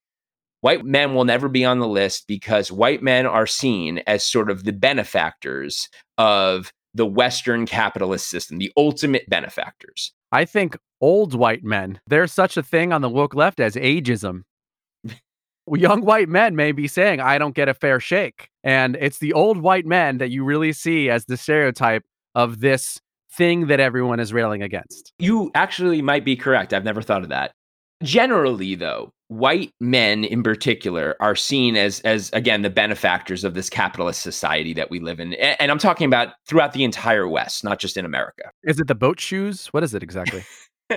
white 0.62 0.84
men 0.84 1.14
will 1.14 1.26
never 1.26 1.48
be 1.48 1.64
on 1.64 1.80
the 1.80 1.88
list 1.88 2.26
because 2.28 2.72
white 2.72 3.02
men 3.02 3.26
are 3.26 3.48
seen 3.48 4.02
as 4.08 4.24
sort 4.24 4.50
of 4.50 4.64
the 4.64 4.74
benefactors 4.74 5.88
of 6.18 6.72
the 6.94 7.06
Western 7.06 7.66
capitalist 7.66 8.28
system, 8.28 8.58
the 8.58 8.72
ultimate 8.76 9.30
benefactors. 9.30 10.14
I 10.32 10.46
think 10.46 10.78
old 11.00 11.34
white 11.34 11.64
men, 11.64 12.00
there's 12.08 12.34
such 12.34 12.58
a 12.58 12.64
thing 12.64 12.92
on 12.92 13.02
the 13.02 13.10
woke 13.10 13.36
left 13.36 13.60
as 13.60 13.76
ageism. 13.76 14.42
Young 15.76 16.02
white 16.02 16.30
men 16.30 16.56
may 16.56 16.72
be 16.72 16.88
saying, 16.88 17.20
I 17.20 17.38
don't 17.38 17.56
get 17.56 17.68
a 17.68 17.74
fair 17.74 18.00
shake. 18.00 18.50
And 18.64 18.98
it's 19.00 19.20
the 19.20 19.34
old 19.34 19.58
white 19.58 19.86
men 19.86 20.18
that 20.18 20.30
you 20.30 20.44
really 20.44 20.74
see 20.74 21.10
as 21.10 21.26
the 21.26 21.38
stereotype 21.38 22.04
of 22.36 22.60
this 22.60 23.00
thing 23.32 23.68
that 23.68 23.80
everyone 23.80 24.20
is 24.20 24.34
railing 24.34 24.62
against. 24.62 25.14
You 25.20 25.52
actually 25.56 26.02
might 26.02 26.26
be 26.26 26.36
correct. 26.36 26.74
I've 26.74 26.84
never 26.84 27.02
thought 27.02 27.24
of 27.24 27.30
that. 27.30 27.52
Generally, 28.04 28.76
though, 28.76 29.12
white 29.30 29.74
men 29.80 30.24
in 30.24 30.42
particular 30.42 31.16
are 31.20 31.36
seen 31.36 31.76
as 31.76 32.00
as 32.02 32.30
again 32.32 32.62
the 32.62 32.70
benefactors 32.70 33.44
of 33.44 33.56
this 33.56 33.70
capitalist 33.70 34.22
society 34.22 34.74
that 34.74 34.90
we 34.90 35.02
live 35.02 35.20
in 35.20 35.34
and, 35.34 35.58
and 35.60 35.70
i'm 35.70 35.78
talking 35.78 36.06
about 36.08 36.30
throughout 36.48 36.72
the 36.72 36.86
entire 36.86 37.28
west 37.28 37.62
not 37.62 37.78
just 37.78 37.98
in 37.98 38.06
america 38.06 38.50
is 38.64 38.80
it 38.80 38.88
the 38.88 38.96
boat 38.96 39.20
shoes 39.20 39.68
what 39.68 39.84
is 39.84 39.94
it 39.94 40.02
exactly 40.02 40.46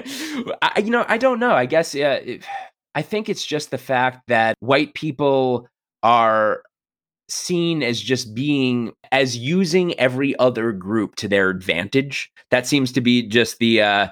I, 0.62 0.80
you 0.84 0.90
know 0.90 1.04
i 1.08 1.18
don't 1.18 1.40
know 1.40 1.50
i 1.50 1.66
guess 1.66 1.92
uh, 1.96 2.20
i 2.94 3.02
think 3.02 3.28
it's 3.28 3.44
just 3.44 3.70
the 3.70 3.78
fact 3.78 4.23
that 4.28 4.56
white 4.61 4.94
people 4.94 5.66
are 6.02 6.62
seen 7.30 7.82
as 7.82 8.00
just 8.00 8.35
being 8.35 8.92
as 9.12 9.37
using 9.37 9.99
every 9.99 10.37
other 10.38 10.73
group 10.73 11.16
to 11.16 11.28
their 11.28 11.49
advantage. 11.49 12.30
That 12.50 12.66
seems 12.66 12.92
to 12.92 13.00
be 13.00 13.23
just 13.23 13.59
the 13.59 13.82
uh 13.82 14.09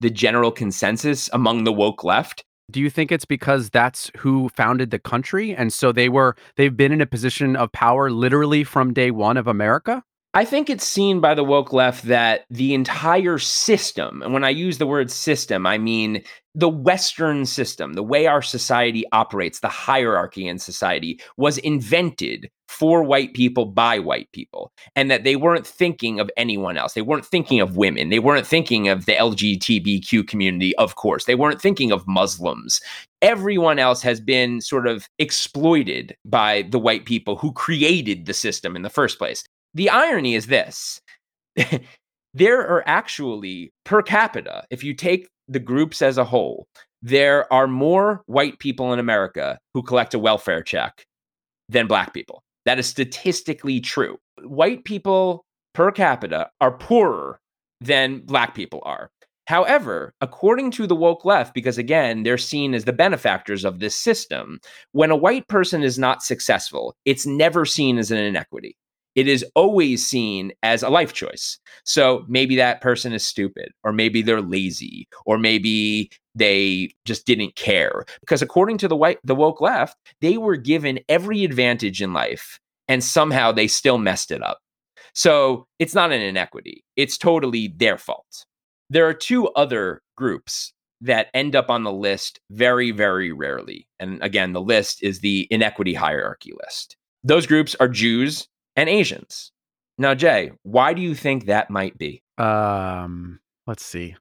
the 0.00 0.10
general 0.10 0.50
consensus 0.50 1.30
among 1.32 1.64
the 1.64 1.72
woke 1.72 2.02
left. 2.02 2.44
Do 2.70 2.80
you 2.80 2.90
think 2.90 3.12
it's 3.12 3.24
because 3.24 3.70
that's 3.70 4.10
who 4.16 4.48
founded 4.48 4.90
the 4.90 4.98
country? 4.98 5.54
And 5.54 5.72
so 5.72 5.92
they 5.92 6.08
were 6.08 6.36
they've 6.56 6.76
been 6.76 6.92
in 6.92 7.00
a 7.00 7.06
position 7.06 7.54
of 7.54 7.70
power 7.72 8.10
literally 8.10 8.64
from 8.64 8.92
day 8.92 9.10
one 9.10 9.36
of 9.36 9.46
america 9.46 10.02
I 10.34 10.46
think 10.46 10.70
it's 10.70 10.86
seen 10.86 11.20
by 11.20 11.34
the 11.34 11.44
woke 11.44 11.74
left 11.74 12.04
that 12.04 12.46
the 12.48 12.72
entire 12.72 13.38
system, 13.38 14.22
and 14.22 14.32
when 14.32 14.44
I 14.44 14.48
use 14.48 14.78
the 14.78 14.86
word 14.86 15.10
system, 15.10 15.66
I 15.66 15.76
mean 15.76 16.22
the 16.54 16.70
Western 16.70 17.44
system, 17.44 17.92
the 17.92 18.02
way 18.02 18.26
our 18.26 18.40
society 18.40 19.04
operates, 19.12 19.60
the 19.60 19.68
hierarchy 19.68 20.48
in 20.48 20.58
society 20.58 21.20
was 21.36 21.58
invented 21.58 22.50
for 22.66 23.02
white 23.02 23.34
people 23.34 23.66
by 23.66 23.98
white 23.98 24.32
people, 24.32 24.72
and 24.96 25.10
that 25.10 25.24
they 25.24 25.36
weren't 25.36 25.66
thinking 25.66 26.18
of 26.18 26.30
anyone 26.38 26.78
else. 26.78 26.94
They 26.94 27.02
weren't 27.02 27.26
thinking 27.26 27.60
of 27.60 27.76
women. 27.76 28.08
They 28.08 28.18
weren't 28.18 28.46
thinking 28.46 28.88
of 28.88 29.04
the 29.04 29.14
LGBTQ 29.14 30.26
community, 30.26 30.74
of 30.76 30.94
course. 30.94 31.26
They 31.26 31.34
weren't 31.34 31.60
thinking 31.60 31.92
of 31.92 32.08
Muslims. 32.08 32.80
Everyone 33.20 33.78
else 33.78 34.00
has 34.00 34.18
been 34.18 34.62
sort 34.62 34.86
of 34.86 35.06
exploited 35.18 36.16
by 36.24 36.62
the 36.70 36.78
white 36.78 37.04
people 37.04 37.36
who 37.36 37.52
created 37.52 38.24
the 38.24 38.32
system 38.32 38.74
in 38.74 38.80
the 38.80 38.88
first 38.88 39.18
place 39.18 39.44
the 39.74 39.90
irony 39.90 40.34
is 40.34 40.46
this 40.46 41.00
there 42.34 42.60
are 42.60 42.82
actually 42.86 43.72
per 43.84 44.02
capita, 44.02 44.64
if 44.70 44.82
you 44.82 44.94
take 44.94 45.28
the 45.48 45.60
groups 45.60 46.02
as 46.02 46.18
a 46.18 46.24
whole, 46.24 46.66
there 47.02 47.52
are 47.52 47.66
more 47.66 48.22
white 48.26 48.58
people 48.58 48.92
in 48.92 48.98
America 48.98 49.58
who 49.74 49.82
collect 49.82 50.14
a 50.14 50.18
welfare 50.18 50.62
check 50.62 51.04
than 51.68 51.86
black 51.86 52.14
people. 52.14 52.42
That 52.64 52.78
is 52.78 52.86
statistically 52.86 53.80
true. 53.80 54.18
White 54.42 54.84
people 54.84 55.44
per 55.74 55.90
capita 55.90 56.48
are 56.60 56.76
poorer 56.76 57.40
than 57.80 58.20
black 58.20 58.54
people 58.54 58.82
are. 58.84 59.10
However, 59.48 60.14
according 60.20 60.70
to 60.72 60.86
the 60.86 60.94
woke 60.94 61.24
left, 61.24 61.52
because 61.52 61.76
again, 61.76 62.22
they're 62.22 62.38
seen 62.38 62.74
as 62.74 62.84
the 62.84 62.92
benefactors 62.92 63.64
of 63.64 63.80
this 63.80 63.96
system, 63.96 64.60
when 64.92 65.10
a 65.10 65.16
white 65.16 65.48
person 65.48 65.82
is 65.82 65.98
not 65.98 66.22
successful, 66.22 66.94
it's 67.04 67.26
never 67.26 67.64
seen 67.64 67.98
as 67.98 68.12
an 68.12 68.18
inequity 68.18 68.76
it 69.14 69.28
is 69.28 69.44
always 69.54 70.06
seen 70.06 70.52
as 70.62 70.82
a 70.82 70.88
life 70.88 71.12
choice. 71.12 71.58
So 71.84 72.24
maybe 72.28 72.56
that 72.56 72.80
person 72.80 73.12
is 73.12 73.24
stupid, 73.24 73.72
or 73.84 73.92
maybe 73.92 74.22
they're 74.22 74.40
lazy, 74.40 75.08
or 75.26 75.38
maybe 75.38 76.10
they 76.34 76.90
just 77.04 77.26
didn't 77.26 77.56
care. 77.56 78.04
Because 78.20 78.42
according 78.42 78.78
to 78.78 78.88
the 78.88 78.96
white 78.96 79.18
the 79.24 79.34
woke 79.34 79.60
left, 79.60 79.96
they 80.20 80.38
were 80.38 80.56
given 80.56 81.00
every 81.08 81.44
advantage 81.44 82.00
in 82.00 82.12
life 82.12 82.58
and 82.88 83.04
somehow 83.04 83.52
they 83.52 83.66
still 83.66 83.98
messed 83.98 84.30
it 84.30 84.42
up. 84.42 84.58
So 85.14 85.66
it's 85.78 85.94
not 85.94 86.12
an 86.12 86.22
inequity. 86.22 86.84
It's 86.96 87.18
totally 87.18 87.68
their 87.76 87.98
fault. 87.98 88.46
There 88.88 89.06
are 89.06 89.14
two 89.14 89.48
other 89.50 90.02
groups 90.16 90.72
that 91.02 91.28
end 91.34 91.56
up 91.56 91.68
on 91.68 91.84
the 91.84 91.92
list 91.92 92.40
very, 92.50 92.92
very 92.92 93.32
rarely. 93.32 93.88
And 93.98 94.22
again, 94.22 94.52
the 94.52 94.60
list 94.60 95.02
is 95.02 95.20
the 95.20 95.48
inequity 95.50 95.94
hierarchy 95.94 96.52
list. 96.62 96.96
Those 97.24 97.46
groups 97.46 97.76
are 97.80 97.88
Jews 97.88 98.48
and 98.76 98.88
Asians. 98.88 99.52
Now, 99.98 100.14
Jay, 100.14 100.52
why 100.62 100.94
do 100.94 101.02
you 101.02 101.14
think 101.14 101.46
that 101.46 101.70
might 101.70 101.96
be? 101.98 102.22
Um, 102.38 103.40
let's 103.66 103.84
see. 103.84 104.16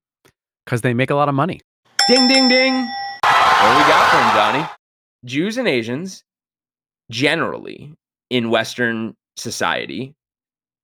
Because 0.65 0.81
they 0.81 0.93
make 0.93 1.09
a 1.09 1.15
lot 1.15 1.29
of 1.29 1.35
money. 1.35 1.61
Ding, 2.07 2.27
ding, 2.27 2.49
ding. 2.49 2.73
What 2.73 3.77
we 3.77 3.83
got 3.83 4.09
from 4.09 4.35
Johnny? 4.35 4.69
Jews 5.25 5.57
and 5.57 5.67
Asians, 5.67 6.23
generally 7.09 7.93
in 8.29 8.49
Western 8.49 9.15
society, 9.37 10.15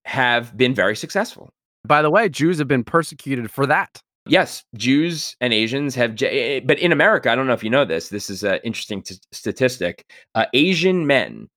have 0.05 0.55
been 0.55 0.74
very 0.74 0.95
successful. 0.95 1.50
By 1.86 2.01
the 2.01 2.09
way, 2.09 2.29
Jews 2.29 2.59
have 2.59 2.67
been 2.67 2.83
persecuted 2.83 3.51
for 3.51 3.65
that. 3.65 4.01
Yes, 4.27 4.63
Jews 4.75 5.36
and 5.39 5.53
Asians 5.53 5.95
have, 5.95 6.21
eh, 6.21 6.27
eh, 6.27 6.59
but 6.63 6.79
in 6.79 6.91
America, 6.91 7.31
I 7.31 7.36
don't 7.36 7.47
know 7.47 7.53
if 7.53 7.63
you 7.63 7.69
know 7.69 7.86
this. 7.86 8.09
This 8.09 8.29
is 8.29 8.43
an 8.43 8.59
interesting 8.63 9.01
t- 9.01 9.15
statistic. 9.31 10.05
Uh, 10.36 10.45
Asian 10.53 11.07
men 11.07 11.47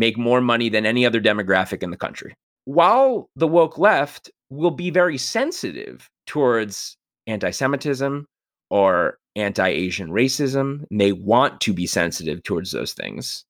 make 0.00 0.18
more 0.18 0.40
money 0.40 0.68
than 0.70 0.86
any 0.86 1.06
other 1.06 1.20
demographic 1.20 1.82
in 1.82 1.90
the 1.90 1.96
country. 1.96 2.34
While 2.64 3.28
the 3.36 3.46
woke 3.46 3.78
left 3.78 4.30
will 4.48 4.72
be 4.72 4.90
very 4.90 5.18
sensitive 5.18 6.08
towards 6.26 6.96
anti 7.26 7.50
Semitism 7.50 8.26
or 8.70 9.18
anti 9.36 9.68
Asian 9.68 10.10
racism, 10.10 10.84
and 10.90 11.00
they 11.00 11.12
want 11.12 11.60
to 11.60 11.72
be 11.72 11.86
sensitive 11.86 12.42
towards 12.42 12.72
those 12.72 12.94
things, 12.94 13.44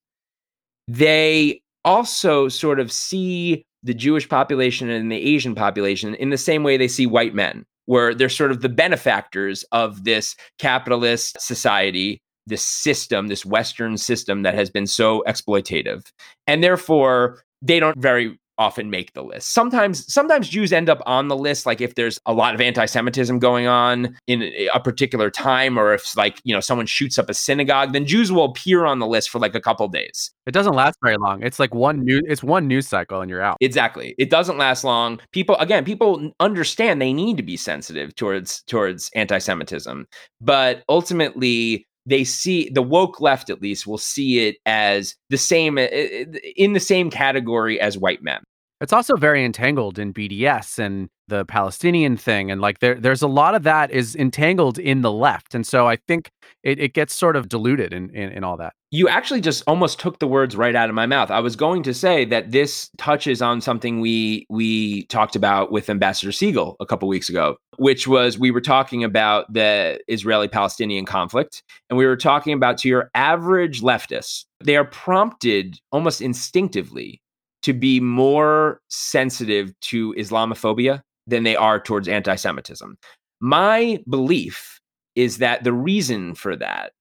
they 0.88 1.62
also 1.85 2.49
sort 2.49 2.80
of 2.80 2.92
see 2.92 3.64
the 3.83 3.95
Jewish 3.95 4.28
population 4.28 4.90
and 4.90 5.11
the 5.11 5.35
Asian 5.35 5.54
population 5.54 6.14
in 6.16 6.30
the 6.30 6.37
same 6.37 6.64
way 6.64 6.76
they 6.76 6.88
see 6.88 7.07
white 7.07 7.35
men, 7.35 7.64
where 7.87 8.12
they're 8.12 8.28
sort 8.28 8.50
of 8.50 8.61
the 8.61 8.69
benefactors 8.69 9.64
of 9.73 10.04
this 10.04 10.37
capitalist 10.59 11.40
society 11.40 12.21
this 12.47 12.64
system, 12.64 13.28
this 13.28 13.44
Western 13.44 13.97
system 13.97 14.42
that 14.42 14.54
has 14.54 14.70
been 14.70 14.87
so 14.87 15.23
exploitative. 15.26 16.11
And 16.47 16.62
therefore, 16.62 17.42
they 17.62 17.80
don't 17.80 17.99
very 17.99 18.38
often 18.61 18.90
make 18.90 19.14
the 19.14 19.23
list. 19.25 19.54
Sometimes 19.54 20.12
sometimes 20.12 20.47
Jews 20.47 20.70
end 20.70 20.90
up 20.90 21.00
on 21.06 21.28
the 21.28 21.37
list 21.37 21.64
like 21.64 21.80
if 21.80 21.94
there's 21.94 22.20
a 22.26 22.35
lot 22.35 22.54
of 22.54 22.61
anti-Semitism 22.61 23.38
going 23.38 23.66
on 23.66 24.14
in 24.26 24.52
a 24.75 24.78
particular 24.78 25.30
time 25.30 25.78
or 25.78 25.94
if 25.94 26.14
like, 26.14 26.40
you 26.44 26.54
know, 26.54 26.61
someone 26.61 26.85
shoots 26.85 27.18
up 27.18 27.30
a 27.30 27.35
synagogue, 27.35 27.94
then 27.94 28.04
Jews 28.04 28.30
will 28.30 28.44
appear 28.44 28.85
on 28.85 28.99
the 28.99 29.06
list 29.06 29.30
for 29.30 29.38
like 29.38 29.54
a 29.54 29.61
couple 29.61 29.88
days. 29.88 30.30
It 30.47 30.52
doesn't 30.52 30.75
last 30.75 30.99
very 31.02 31.16
long. 31.16 31.42
It's 31.42 31.59
like 31.59 31.75
one 31.75 32.04
new 32.04 32.20
it's 32.28 32.42
one 32.42 32.68
news 32.68 32.87
cycle 32.87 33.23
and 33.23 33.30
you're 33.30 33.40
out. 33.40 33.56
Exactly. 33.62 34.14
It 34.18 34.28
doesn't 34.28 34.59
last 34.59 34.85
long. 34.85 35.20
People 35.32 35.56
again, 35.56 35.82
people 35.85 36.30
understand 36.38 37.00
they 37.00 37.14
need 37.14 37.38
to 37.38 37.42
be 37.42 37.56
sensitive 37.56 38.14
towards 38.14 38.62
towards 38.64 39.11
anti-Semitism, 39.14 40.06
but 40.42 40.85
ultimately 40.87 41.87
they 42.07 42.25
see 42.25 42.71
the 42.71 42.83
woke 42.83 43.21
left 43.21 43.50
at 43.50 43.62
least 43.62 43.87
will 43.87 43.99
see 43.99 44.47
it 44.47 44.57
as 44.66 45.14
the 45.28 45.38
same 45.38 45.78
eh, 45.78 45.88
eh, 45.92 46.25
eh, 46.35 46.38
in 46.57 46.73
the 46.73 46.80
same 46.80 47.11
category 47.11 47.80
as 47.80 47.99
white 47.99 48.23
men 48.23 48.40
it's 48.80 48.92
also 48.92 49.16
very 49.16 49.44
entangled 49.44 49.99
in 49.99 50.14
BDS 50.14 50.78
and 50.78 51.08
the 51.28 51.44
Palestinian 51.44 52.16
thing. 52.16 52.50
And 52.50 52.60
like 52.60 52.80
there, 52.80 52.94
there's 52.94 53.22
a 53.22 53.28
lot 53.28 53.54
of 53.54 53.62
that 53.62 53.90
is 53.90 54.16
entangled 54.16 54.78
in 54.78 55.02
the 55.02 55.12
left. 55.12 55.54
And 55.54 55.66
so 55.66 55.87
I 55.87 55.96
think 55.96 56.30
it, 56.62 56.78
it 56.78 56.94
gets 56.94 57.14
sort 57.14 57.37
of 57.37 57.49
diluted 57.49 57.92
in, 57.92 58.10
in, 58.10 58.30
in 58.30 58.44
all 58.44 58.56
that. 58.56 58.75
You 58.90 59.08
actually 59.08 59.40
just 59.40 59.62
almost 59.66 60.00
took 60.00 60.18
the 60.18 60.26
words 60.26 60.56
right 60.56 60.75
out 60.75 60.88
of 60.88 60.94
my 60.94 61.06
mouth. 61.06 61.30
I 61.30 61.38
was 61.40 61.54
going 61.54 61.84
to 61.84 61.94
say 61.94 62.25
that 62.26 62.50
this 62.50 62.90
touches 62.99 63.40
on 63.40 63.60
something 63.60 64.00
we 64.00 64.46
we 64.50 65.04
talked 65.06 65.37
about 65.37 65.70
with 65.70 65.88
Ambassador 65.88 66.32
Siegel 66.32 66.76
a 66.80 66.87
couple 66.87 67.06
weeks 67.06 67.28
ago, 67.28 67.56
which 67.76 68.08
was 68.08 68.37
we 68.37 68.50
were 68.50 68.60
talking 68.60 69.04
about 69.04 69.50
the 69.52 70.00
Israeli-Palestinian 70.08 71.06
conflict, 71.06 71.62
and 71.88 71.96
we 71.99 72.06
were 72.06 72.16
talking 72.16 72.52
about 72.52 72.78
to 72.78 72.88
your 72.88 73.10
average 73.14 73.80
leftist, 73.80 74.44
they 74.62 74.76
are 74.76 74.84
prompted 74.84 75.78
almost 75.92 76.20
instinctively 76.20 77.19
to 77.62 77.72
be 77.72 78.00
more 78.00 78.80
sensitive 78.88 79.78
to 79.80 80.14
Islamophobia 80.14 81.02
than 81.26 81.44
they 81.44 81.56
are 81.56 81.80
towards 81.80 82.08
anti 82.08 82.34
Semitism. 82.34 82.96
My 83.40 84.02
belief 84.08 84.80
is 85.14 85.38
that 85.38 85.64
the 85.64 85.72
reason 85.72 86.34
for 86.34 86.56
that 86.56 86.92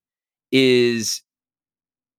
is 0.52 1.22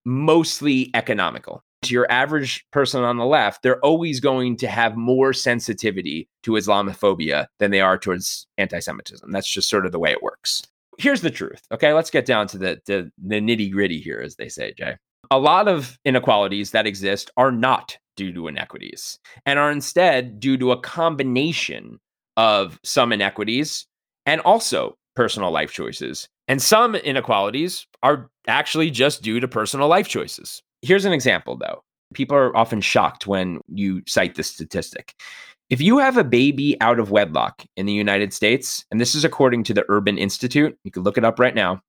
mostly 0.04 0.90
economical. 0.94 1.62
To 1.82 1.94
your 1.94 2.10
average 2.12 2.66
person 2.72 3.02
on 3.04 3.16
the 3.16 3.24
left, 3.24 3.62
they're 3.62 3.80
always 3.80 4.20
going 4.20 4.58
to 4.58 4.68
have 4.68 4.96
more 4.96 5.32
sensitivity 5.32 6.28
to 6.42 6.52
Islamophobia 6.52 7.46
than 7.58 7.70
they 7.70 7.80
are 7.80 7.96
towards 7.96 8.46
anti 8.58 8.80
Semitism. 8.80 9.30
That's 9.32 9.50
just 9.50 9.70
sort 9.70 9.86
of 9.86 9.92
the 9.92 9.98
way 9.98 10.12
it 10.12 10.22
works. 10.22 10.62
Here's 10.98 11.22
the 11.22 11.30
truth. 11.30 11.62
Okay, 11.72 11.94
let's 11.94 12.10
get 12.10 12.26
down 12.26 12.46
to 12.48 12.58
the, 12.58 12.80
the, 12.84 13.10
the 13.16 13.40
nitty 13.40 13.72
gritty 13.72 13.98
here, 13.98 14.20
as 14.20 14.36
they 14.36 14.50
say, 14.50 14.74
Jay. 14.76 14.96
A 15.30 15.38
lot 15.38 15.68
of 15.68 15.98
inequalities 16.04 16.72
that 16.72 16.86
exist 16.86 17.30
are 17.38 17.52
not 17.52 17.96
due 18.20 18.34
to 18.34 18.48
inequities 18.48 19.18
and 19.46 19.58
are 19.58 19.70
instead 19.70 20.38
due 20.38 20.58
to 20.58 20.72
a 20.72 20.78
combination 20.78 21.98
of 22.36 22.78
some 22.84 23.14
inequities 23.14 23.86
and 24.26 24.42
also 24.42 24.94
personal 25.16 25.50
life 25.50 25.72
choices. 25.72 26.28
And 26.46 26.60
some 26.60 26.94
inequalities 26.96 27.86
are 28.02 28.28
actually 28.46 28.90
just 28.90 29.22
due 29.22 29.40
to 29.40 29.48
personal 29.48 29.88
life 29.88 30.06
choices. 30.06 30.60
Here's 30.82 31.06
an 31.06 31.14
example, 31.14 31.56
though. 31.56 31.82
People 32.12 32.36
are 32.36 32.54
often 32.54 32.82
shocked 32.82 33.26
when 33.26 33.62
you 33.68 34.02
cite 34.06 34.34
this 34.34 34.50
statistic. 34.52 35.14
If 35.70 35.80
you 35.80 35.96
have 35.96 36.18
a 36.18 36.24
baby 36.24 36.78
out 36.82 37.00
of 37.00 37.10
wedlock 37.10 37.64
in 37.78 37.86
the 37.86 37.94
United 37.94 38.34
States, 38.34 38.84
and 38.90 39.00
this 39.00 39.14
is 39.14 39.24
according 39.24 39.64
to 39.64 39.72
the 39.72 39.86
Urban 39.88 40.18
Institute, 40.18 40.76
you 40.84 40.90
can 40.90 41.04
look 41.04 41.16
it 41.16 41.24
up 41.24 41.38
right 41.38 41.54
now, 41.54 41.80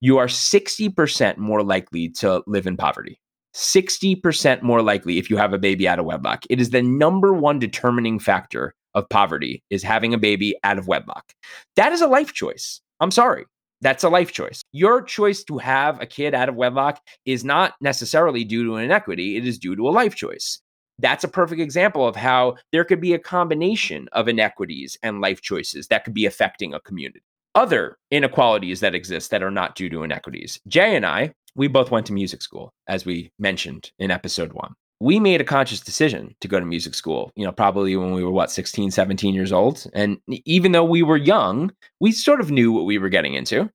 you 0.00 0.18
are 0.18 0.26
60% 0.26 1.36
more 1.36 1.62
likely 1.62 2.08
to 2.08 2.42
live 2.48 2.66
in 2.66 2.76
poverty. 2.76 3.20
60% 3.54 4.62
more 4.62 4.82
likely 4.82 5.18
if 5.18 5.30
you 5.30 5.36
have 5.36 5.52
a 5.52 5.58
baby 5.58 5.88
out 5.88 5.98
of 5.98 6.04
wedlock. 6.04 6.44
It 6.48 6.60
is 6.60 6.70
the 6.70 6.82
number 6.82 7.32
one 7.32 7.58
determining 7.58 8.18
factor 8.18 8.74
of 8.94 9.08
poverty 9.08 9.62
is 9.70 9.82
having 9.82 10.14
a 10.14 10.18
baby 10.18 10.54
out 10.64 10.78
of 10.78 10.88
wedlock. 10.88 11.32
That 11.76 11.92
is 11.92 12.00
a 12.00 12.06
life 12.06 12.32
choice. 12.32 12.80
I'm 13.00 13.10
sorry. 13.10 13.46
That's 13.82 14.04
a 14.04 14.10
life 14.10 14.32
choice. 14.32 14.62
Your 14.72 15.02
choice 15.02 15.42
to 15.44 15.58
have 15.58 16.00
a 16.00 16.06
kid 16.06 16.34
out 16.34 16.48
of 16.48 16.54
wedlock 16.54 17.00
is 17.24 17.44
not 17.44 17.74
necessarily 17.80 18.44
due 18.44 18.64
to 18.64 18.76
an 18.76 18.84
inequity, 18.84 19.36
it 19.36 19.46
is 19.46 19.58
due 19.58 19.74
to 19.74 19.88
a 19.88 19.90
life 19.90 20.14
choice. 20.14 20.60
That's 20.98 21.24
a 21.24 21.28
perfect 21.28 21.62
example 21.62 22.06
of 22.06 22.14
how 22.14 22.56
there 22.72 22.84
could 22.84 23.00
be 23.00 23.14
a 23.14 23.18
combination 23.18 24.06
of 24.12 24.28
inequities 24.28 24.98
and 25.02 25.22
life 25.22 25.40
choices 25.40 25.86
that 25.88 26.04
could 26.04 26.12
be 26.12 26.26
affecting 26.26 26.74
a 26.74 26.80
community. 26.80 27.22
Other 27.54 27.96
inequalities 28.10 28.80
that 28.80 28.94
exist 28.94 29.30
that 29.30 29.42
are 29.42 29.50
not 29.50 29.74
due 29.74 29.88
to 29.88 30.02
inequities. 30.02 30.60
Jay 30.68 30.94
and 30.94 31.06
I 31.06 31.32
we 31.56 31.68
both 31.68 31.90
went 31.90 32.06
to 32.06 32.12
music 32.12 32.42
school, 32.42 32.72
as 32.86 33.04
we 33.04 33.32
mentioned 33.38 33.90
in 33.98 34.10
episode 34.10 34.52
one. 34.52 34.74
we 35.00 35.18
made 35.18 35.40
a 35.40 35.44
conscious 35.44 35.80
decision 35.80 36.34
to 36.42 36.48
go 36.48 36.60
to 36.60 36.66
music 36.66 36.94
school, 36.94 37.32
you 37.34 37.44
know, 37.44 37.52
probably 37.52 37.96
when 37.96 38.12
we 38.12 38.22
were 38.22 38.30
what, 38.30 38.50
16, 38.50 38.90
17 38.90 39.34
years 39.34 39.50
old. 39.50 39.86
And 39.94 40.18
even 40.28 40.72
though 40.72 40.84
we 40.84 41.02
were 41.02 41.16
young, 41.16 41.72
we 42.00 42.12
sort 42.12 42.40
of 42.40 42.50
knew 42.50 42.70
what 42.70 42.84
we 42.84 42.98
were 42.98 43.08
getting 43.08 43.34
into. 43.34 43.70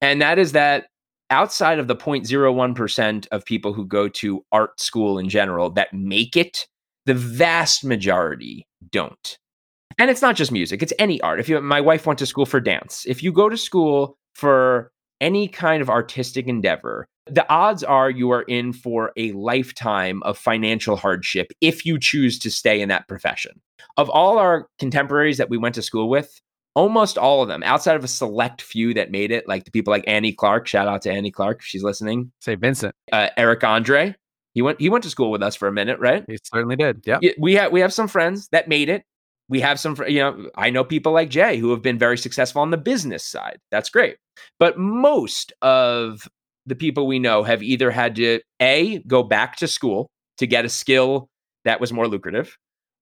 And 0.00 0.22
that 0.22 0.38
is 0.38 0.52
that 0.52 0.86
outside 1.28 1.78
of 1.78 1.86
the 1.86 1.94
0.01% 1.94 3.28
of 3.30 3.44
people 3.44 3.74
who 3.74 3.86
go 3.86 4.08
to 4.08 4.42
art 4.50 4.80
school 4.80 5.18
in 5.18 5.28
general 5.28 5.68
that 5.70 5.92
make 5.92 6.34
it, 6.34 6.66
the 7.04 7.14
vast 7.14 7.84
majority 7.84 8.66
don't. 8.90 9.38
And 9.98 10.10
it's 10.10 10.22
not 10.22 10.34
just 10.34 10.50
music, 10.50 10.82
it's 10.82 10.94
any 10.98 11.20
art. 11.20 11.40
If 11.40 11.48
you 11.48 11.60
my 11.60 11.80
wife 11.80 12.06
went 12.06 12.18
to 12.20 12.26
school 12.26 12.46
for 12.46 12.58
dance. 12.58 13.04
If 13.06 13.22
you 13.22 13.32
go 13.32 13.50
to 13.50 13.56
school 13.58 14.16
for 14.34 14.92
any 15.20 15.46
kind 15.46 15.82
of 15.82 15.90
artistic 15.90 16.46
endeavor, 16.46 17.06
the 17.34 17.48
odds 17.50 17.82
are 17.82 18.10
you 18.10 18.30
are 18.30 18.42
in 18.42 18.72
for 18.72 19.12
a 19.16 19.32
lifetime 19.32 20.22
of 20.24 20.38
financial 20.38 20.96
hardship 20.96 21.52
if 21.60 21.84
you 21.86 21.98
choose 21.98 22.38
to 22.40 22.50
stay 22.50 22.80
in 22.80 22.88
that 22.88 23.08
profession. 23.08 23.60
Of 23.96 24.08
all 24.10 24.38
our 24.38 24.68
contemporaries 24.78 25.38
that 25.38 25.50
we 25.50 25.58
went 25.58 25.74
to 25.76 25.82
school 25.82 26.08
with, 26.08 26.40
almost 26.74 27.18
all 27.18 27.42
of 27.42 27.48
them, 27.48 27.62
outside 27.64 27.96
of 27.96 28.04
a 28.04 28.08
select 28.08 28.62
few 28.62 28.94
that 28.94 29.10
made 29.10 29.30
it, 29.30 29.48
like 29.48 29.64
the 29.64 29.70
people 29.70 29.90
like 29.90 30.04
Annie 30.06 30.32
Clark, 30.32 30.66
shout 30.66 30.88
out 30.88 31.02
to 31.02 31.10
Annie 31.10 31.30
Clark 31.30 31.60
if 31.60 31.66
she's 31.66 31.82
listening. 31.82 32.32
St. 32.40 32.60
Vincent. 32.60 32.94
Uh, 33.12 33.28
Eric 33.36 33.64
Andre, 33.64 34.14
he 34.54 34.62
went 34.62 34.80
he 34.80 34.88
went 34.88 35.04
to 35.04 35.10
school 35.10 35.30
with 35.30 35.42
us 35.42 35.56
for 35.56 35.68
a 35.68 35.72
minute, 35.72 35.98
right? 35.98 36.24
He 36.26 36.38
certainly 36.42 36.76
did. 36.76 37.02
Yeah. 37.06 37.18
We 37.38 37.54
have 37.54 37.72
we 37.72 37.80
have 37.80 37.92
some 37.92 38.08
friends 38.08 38.48
that 38.48 38.68
made 38.68 38.88
it. 38.88 39.04
We 39.48 39.60
have 39.60 39.80
some, 39.80 39.96
you 40.06 40.20
know, 40.20 40.48
I 40.54 40.70
know 40.70 40.84
people 40.84 41.10
like 41.10 41.28
Jay 41.28 41.56
who 41.56 41.72
have 41.72 41.82
been 41.82 41.98
very 41.98 42.16
successful 42.16 42.62
on 42.62 42.70
the 42.70 42.76
business 42.76 43.24
side. 43.24 43.58
That's 43.72 43.90
great. 43.90 44.16
But 44.60 44.78
most 44.78 45.52
of 45.60 46.28
the 46.70 46.74
people 46.74 47.06
we 47.06 47.18
know 47.18 47.42
have 47.42 47.62
either 47.62 47.90
had 47.90 48.16
to 48.16 48.40
A, 48.60 49.00
go 49.00 49.22
back 49.22 49.56
to 49.56 49.68
school 49.68 50.08
to 50.38 50.46
get 50.46 50.64
a 50.64 50.70
skill 50.70 51.28
that 51.64 51.80
was 51.80 51.92
more 51.92 52.08
lucrative, 52.08 52.56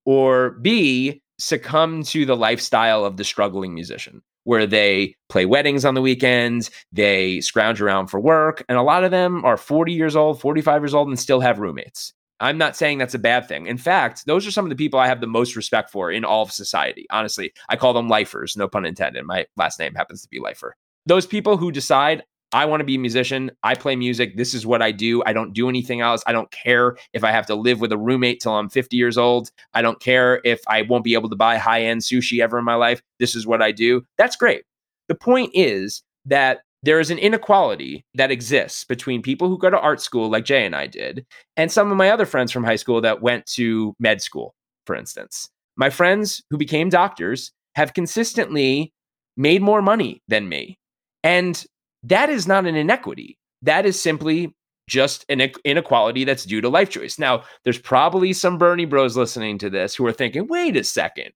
or 0.04 0.58
B, 0.62 1.22
succumb 1.38 2.02
to 2.02 2.26
the 2.26 2.36
lifestyle 2.36 3.04
of 3.04 3.16
the 3.16 3.24
struggling 3.24 3.72
musician 3.74 4.22
where 4.48 4.66
they 4.66 5.14
play 5.28 5.44
weddings 5.44 5.84
on 5.84 5.92
the 5.92 6.00
weekends, 6.00 6.70
they 6.90 7.38
scrounge 7.42 7.82
around 7.82 8.06
for 8.06 8.18
work, 8.18 8.64
and 8.66 8.78
a 8.78 8.82
lot 8.82 9.04
of 9.04 9.10
them 9.10 9.44
are 9.44 9.58
40 9.58 9.92
years 9.92 10.16
old, 10.16 10.40
45 10.40 10.80
years 10.80 10.94
old, 10.94 11.06
and 11.08 11.18
still 11.18 11.40
have 11.40 11.58
roommates. 11.58 12.14
I'm 12.40 12.56
not 12.56 12.74
saying 12.74 12.96
that's 12.96 13.14
a 13.14 13.18
bad 13.18 13.46
thing. 13.46 13.66
In 13.66 13.76
fact, 13.76 14.24
those 14.24 14.46
are 14.46 14.50
some 14.50 14.64
of 14.64 14.70
the 14.70 14.76
people 14.76 14.98
I 14.98 15.06
have 15.06 15.20
the 15.20 15.26
most 15.26 15.54
respect 15.54 15.90
for 15.90 16.10
in 16.10 16.24
all 16.24 16.44
of 16.44 16.50
society. 16.52 17.04
Honestly, 17.10 17.52
I 17.68 17.76
call 17.76 17.92
them 17.92 18.08
lifers, 18.08 18.56
no 18.56 18.68
pun 18.68 18.86
intended. 18.86 19.24
My 19.24 19.44
last 19.58 19.78
name 19.78 19.94
happens 19.94 20.22
to 20.22 20.28
be 20.28 20.38
Lifer. 20.38 20.74
Those 21.04 21.26
people 21.26 21.58
who 21.58 21.70
decide, 21.70 22.22
I 22.52 22.64
want 22.64 22.80
to 22.80 22.84
be 22.84 22.94
a 22.94 22.98
musician. 22.98 23.50
I 23.62 23.74
play 23.74 23.94
music. 23.94 24.36
This 24.36 24.54
is 24.54 24.64
what 24.64 24.80
I 24.80 24.90
do. 24.90 25.22
I 25.26 25.32
don't 25.32 25.52
do 25.52 25.68
anything 25.68 26.00
else. 26.00 26.22
I 26.26 26.32
don't 26.32 26.50
care 26.50 26.96
if 27.12 27.22
I 27.22 27.30
have 27.30 27.46
to 27.46 27.54
live 27.54 27.80
with 27.80 27.92
a 27.92 27.98
roommate 27.98 28.40
till 28.40 28.52
I'm 28.52 28.70
50 28.70 28.96
years 28.96 29.18
old. 29.18 29.50
I 29.74 29.82
don't 29.82 30.00
care 30.00 30.40
if 30.44 30.60
I 30.66 30.82
won't 30.82 31.04
be 31.04 31.14
able 31.14 31.28
to 31.28 31.36
buy 31.36 31.56
high 31.56 31.82
end 31.82 32.00
sushi 32.00 32.40
ever 32.40 32.58
in 32.58 32.64
my 32.64 32.74
life. 32.74 33.02
This 33.18 33.34
is 33.34 33.46
what 33.46 33.60
I 33.60 33.72
do. 33.72 34.02
That's 34.16 34.36
great. 34.36 34.62
The 35.08 35.14
point 35.14 35.50
is 35.54 36.02
that 36.24 36.60
there 36.82 37.00
is 37.00 37.10
an 37.10 37.18
inequality 37.18 38.04
that 38.14 38.30
exists 38.30 38.84
between 38.84 39.20
people 39.20 39.48
who 39.48 39.58
go 39.58 39.68
to 39.68 39.78
art 39.78 40.00
school, 40.00 40.30
like 40.30 40.44
Jay 40.44 40.64
and 40.64 40.76
I 40.76 40.86
did, 40.86 41.26
and 41.56 41.72
some 41.72 41.90
of 41.90 41.96
my 41.96 42.10
other 42.10 42.26
friends 42.26 42.52
from 42.52 42.64
high 42.64 42.76
school 42.76 43.00
that 43.00 43.20
went 43.20 43.46
to 43.46 43.94
med 43.98 44.22
school, 44.22 44.54
for 44.86 44.94
instance. 44.94 45.48
My 45.76 45.90
friends 45.90 46.42
who 46.50 46.56
became 46.56 46.88
doctors 46.88 47.52
have 47.74 47.94
consistently 47.94 48.92
made 49.36 49.62
more 49.62 49.82
money 49.82 50.22
than 50.28 50.48
me. 50.48 50.78
And 51.24 51.64
that 52.04 52.30
is 52.30 52.46
not 52.46 52.66
an 52.66 52.74
inequity. 52.74 53.38
That 53.62 53.86
is 53.86 54.00
simply 54.00 54.54
just 54.88 55.24
an 55.28 55.40
inequality 55.64 56.24
that's 56.24 56.44
due 56.44 56.60
to 56.60 56.68
life 56.68 56.90
choice. 56.90 57.18
Now, 57.18 57.44
there's 57.64 57.78
probably 57.78 58.32
some 58.32 58.58
Bernie 58.58 58.86
bros 58.86 59.16
listening 59.16 59.58
to 59.58 59.70
this 59.70 59.94
who 59.94 60.06
are 60.06 60.12
thinking, 60.12 60.46
wait 60.48 60.76
a 60.76 60.84
second, 60.84 61.32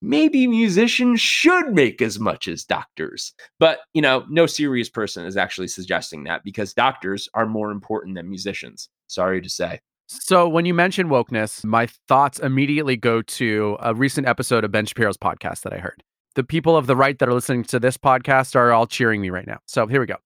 maybe 0.00 0.46
musicians 0.46 1.20
should 1.20 1.74
make 1.74 2.00
as 2.00 2.18
much 2.18 2.46
as 2.46 2.64
doctors. 2.64 3.34
But, 3.58 3.80
you 3.92 4.02
know, 4.02 4.24
no 4.30 4.46
serious 4.46 4.88
person 4.88 5.26
is 5.26 5.36
actually 5.36 5.68
suggesting 5.68 6.24
that 6.24 6.44
because 6.44 6.72
doctors 6.72 7.28
are 7.34 7.46
more 7.46 7.70
important 7.70 8.14
than 8.14 8.28
musicians. 8.28 8.88
Sorry 9.08 9.42
to 9.42 9.48
say. 9.48 9.80
So, 10.06 10.46
when 10.48 10.66
you 10.66 10.74
mention 10.74 11.08
wokeness, 11.08 11.64
my 11.64 11.88
thoughts 12.08 12.38
immediately 12.38 12.96
go 12.96 13.22
to 13.22 13.78
a 13.80 13.94
recent 13.94 14.26
episode 14.28 14.62
of 14.62 14.70
Ben 14.70 14.84
Shapiro's 14.84 15.16
podcast 15.16 15.62
that 15.62 15.72
I 15.72 15.78
heard 15.78 16.04
the 16.34 16.44
people 16.44 16.76
of 16.76 16.86
the 16.86 16.96
right 16.96 17.18
that 17.18 17.28
are 17.28 17.32
listening 17.32 17.64
to 17.64 17.80
this 17.80 17.96
podcast 17.96 18.56
are 18.56 18.72
all 18.72 18.86
cheering 18.86 19.20
me 19.20 19.30
right 19.30 19.46
now. 19.46 19.58
So 19.66 19.86
here 19.86 20.00
we 20.00 20.06
go. 20.06 20.16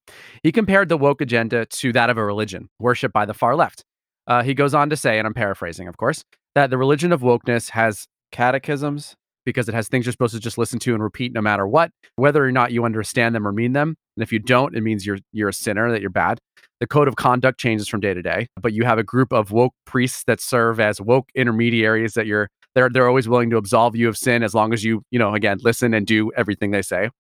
He 0.43 0.53
compared 0.53 0.89
the 0.89 0.97
woke 0.97 1.21
agenda 1.21 1.67
to 1.67 1.93
that 1.93 2.11
of 2.11 2.17
a 2.17 2.25
religion 2.25 2.69
worshipped 2.79 3.15
by 3.15 3.27
the 3.27 3.35
far 3.35 3.57
left. 3.57 3.85
Uh, 4.27 4.43
he 4.43 4.55
goes 4.55 4.75
on 4.75 4.91
to 4.91 4.97
say, 4.97 5.19
and 5.19 5.27
I'm 5.27 5.35
paraphrasing, 5.35 5.89
of 5.89 5.97
course, 5.97 6.25
that 6.55 6.71
the 6.71 6.79
religion 6.79 7.13
of 7.13 7.23
wokeness 7.23 7.71
has 7.71 8.07
catechisms 8.33 9.15
because 9.47 9.67
it 9.67 9.75
has 9.75 9.89
things 9.89 10.05
you're 10.05 10.13
supposed 10.13 10.35
to 10.35 10.41
just 10.41 10.59
listen 10.59 10.79
to 10.79 10.93
and 10.93 11.03
repeat 11.03 11.33
no 11.33 11.41
matter 11.41 11.67
what, 11.67 11.91
whether 12.17 12.45
or 12.45 12.53
not 12.53 12.71
you 12.71 12.85
understand 12.85 13.35
them 13.35 13.49
or 13.49 13.53
mean 13.53 13.73
them. 13.73 13.97
And 14.17 14.23
if 14.23 14.31
you 14.31 14.39
don't, 14.39 14.77
it 14.77 14.83
means 14.83 15.07
you're 15.07 15.21
you're 15.33 15.49
a 15.49 15.55
sinner, 15.55 15.91
that 15.91 16.03
you're 16.03 16.11
bad. 16.11 16.39
The 16.81 16.87
code 16.87 17.09
of 17.09 17.17
conduct 17.17 17.59
changes 17.59 17.89
from 17.89 18.01
day 18.01 18.13
to 18.13 18.21
day, 18.21 18.49
but 18.61 18.75
you 18.75 18.85
have 18.85 18.99
a 18.99 19.03
group 19.03 19.33
of 19.33 19.51
woke 19.51 19.73
priests 19.87 20.25
that 20.25 20.41
serve 20.41 20.79
as 20.79 21.01
woke 21.01 21.31
intermediaries 21.35 22.13
that 22.13 22.27
you're 22.27 22.51
they're 22.79 22.89
they're 22.89 23.09
always 23.09 23.29
willing 23.29 23.51
to 23.51 23.57
absolve 23.57 23.97
you 23.97 24.09
of 24.09 24.17
sin 24.17 24.45
as 24.45 24.55
long 24.55 24.73
as 24.73 24.85
you, 24.85 25.03
you 25.11 25.19
know, 25.19 25.35
again, 25.35 25.59
listen 25.63 25.93
and 25.95 26.07
do 26.07 26.31
everything 26.37 26.71
they 26.71 26.83
say. 26.83 27.11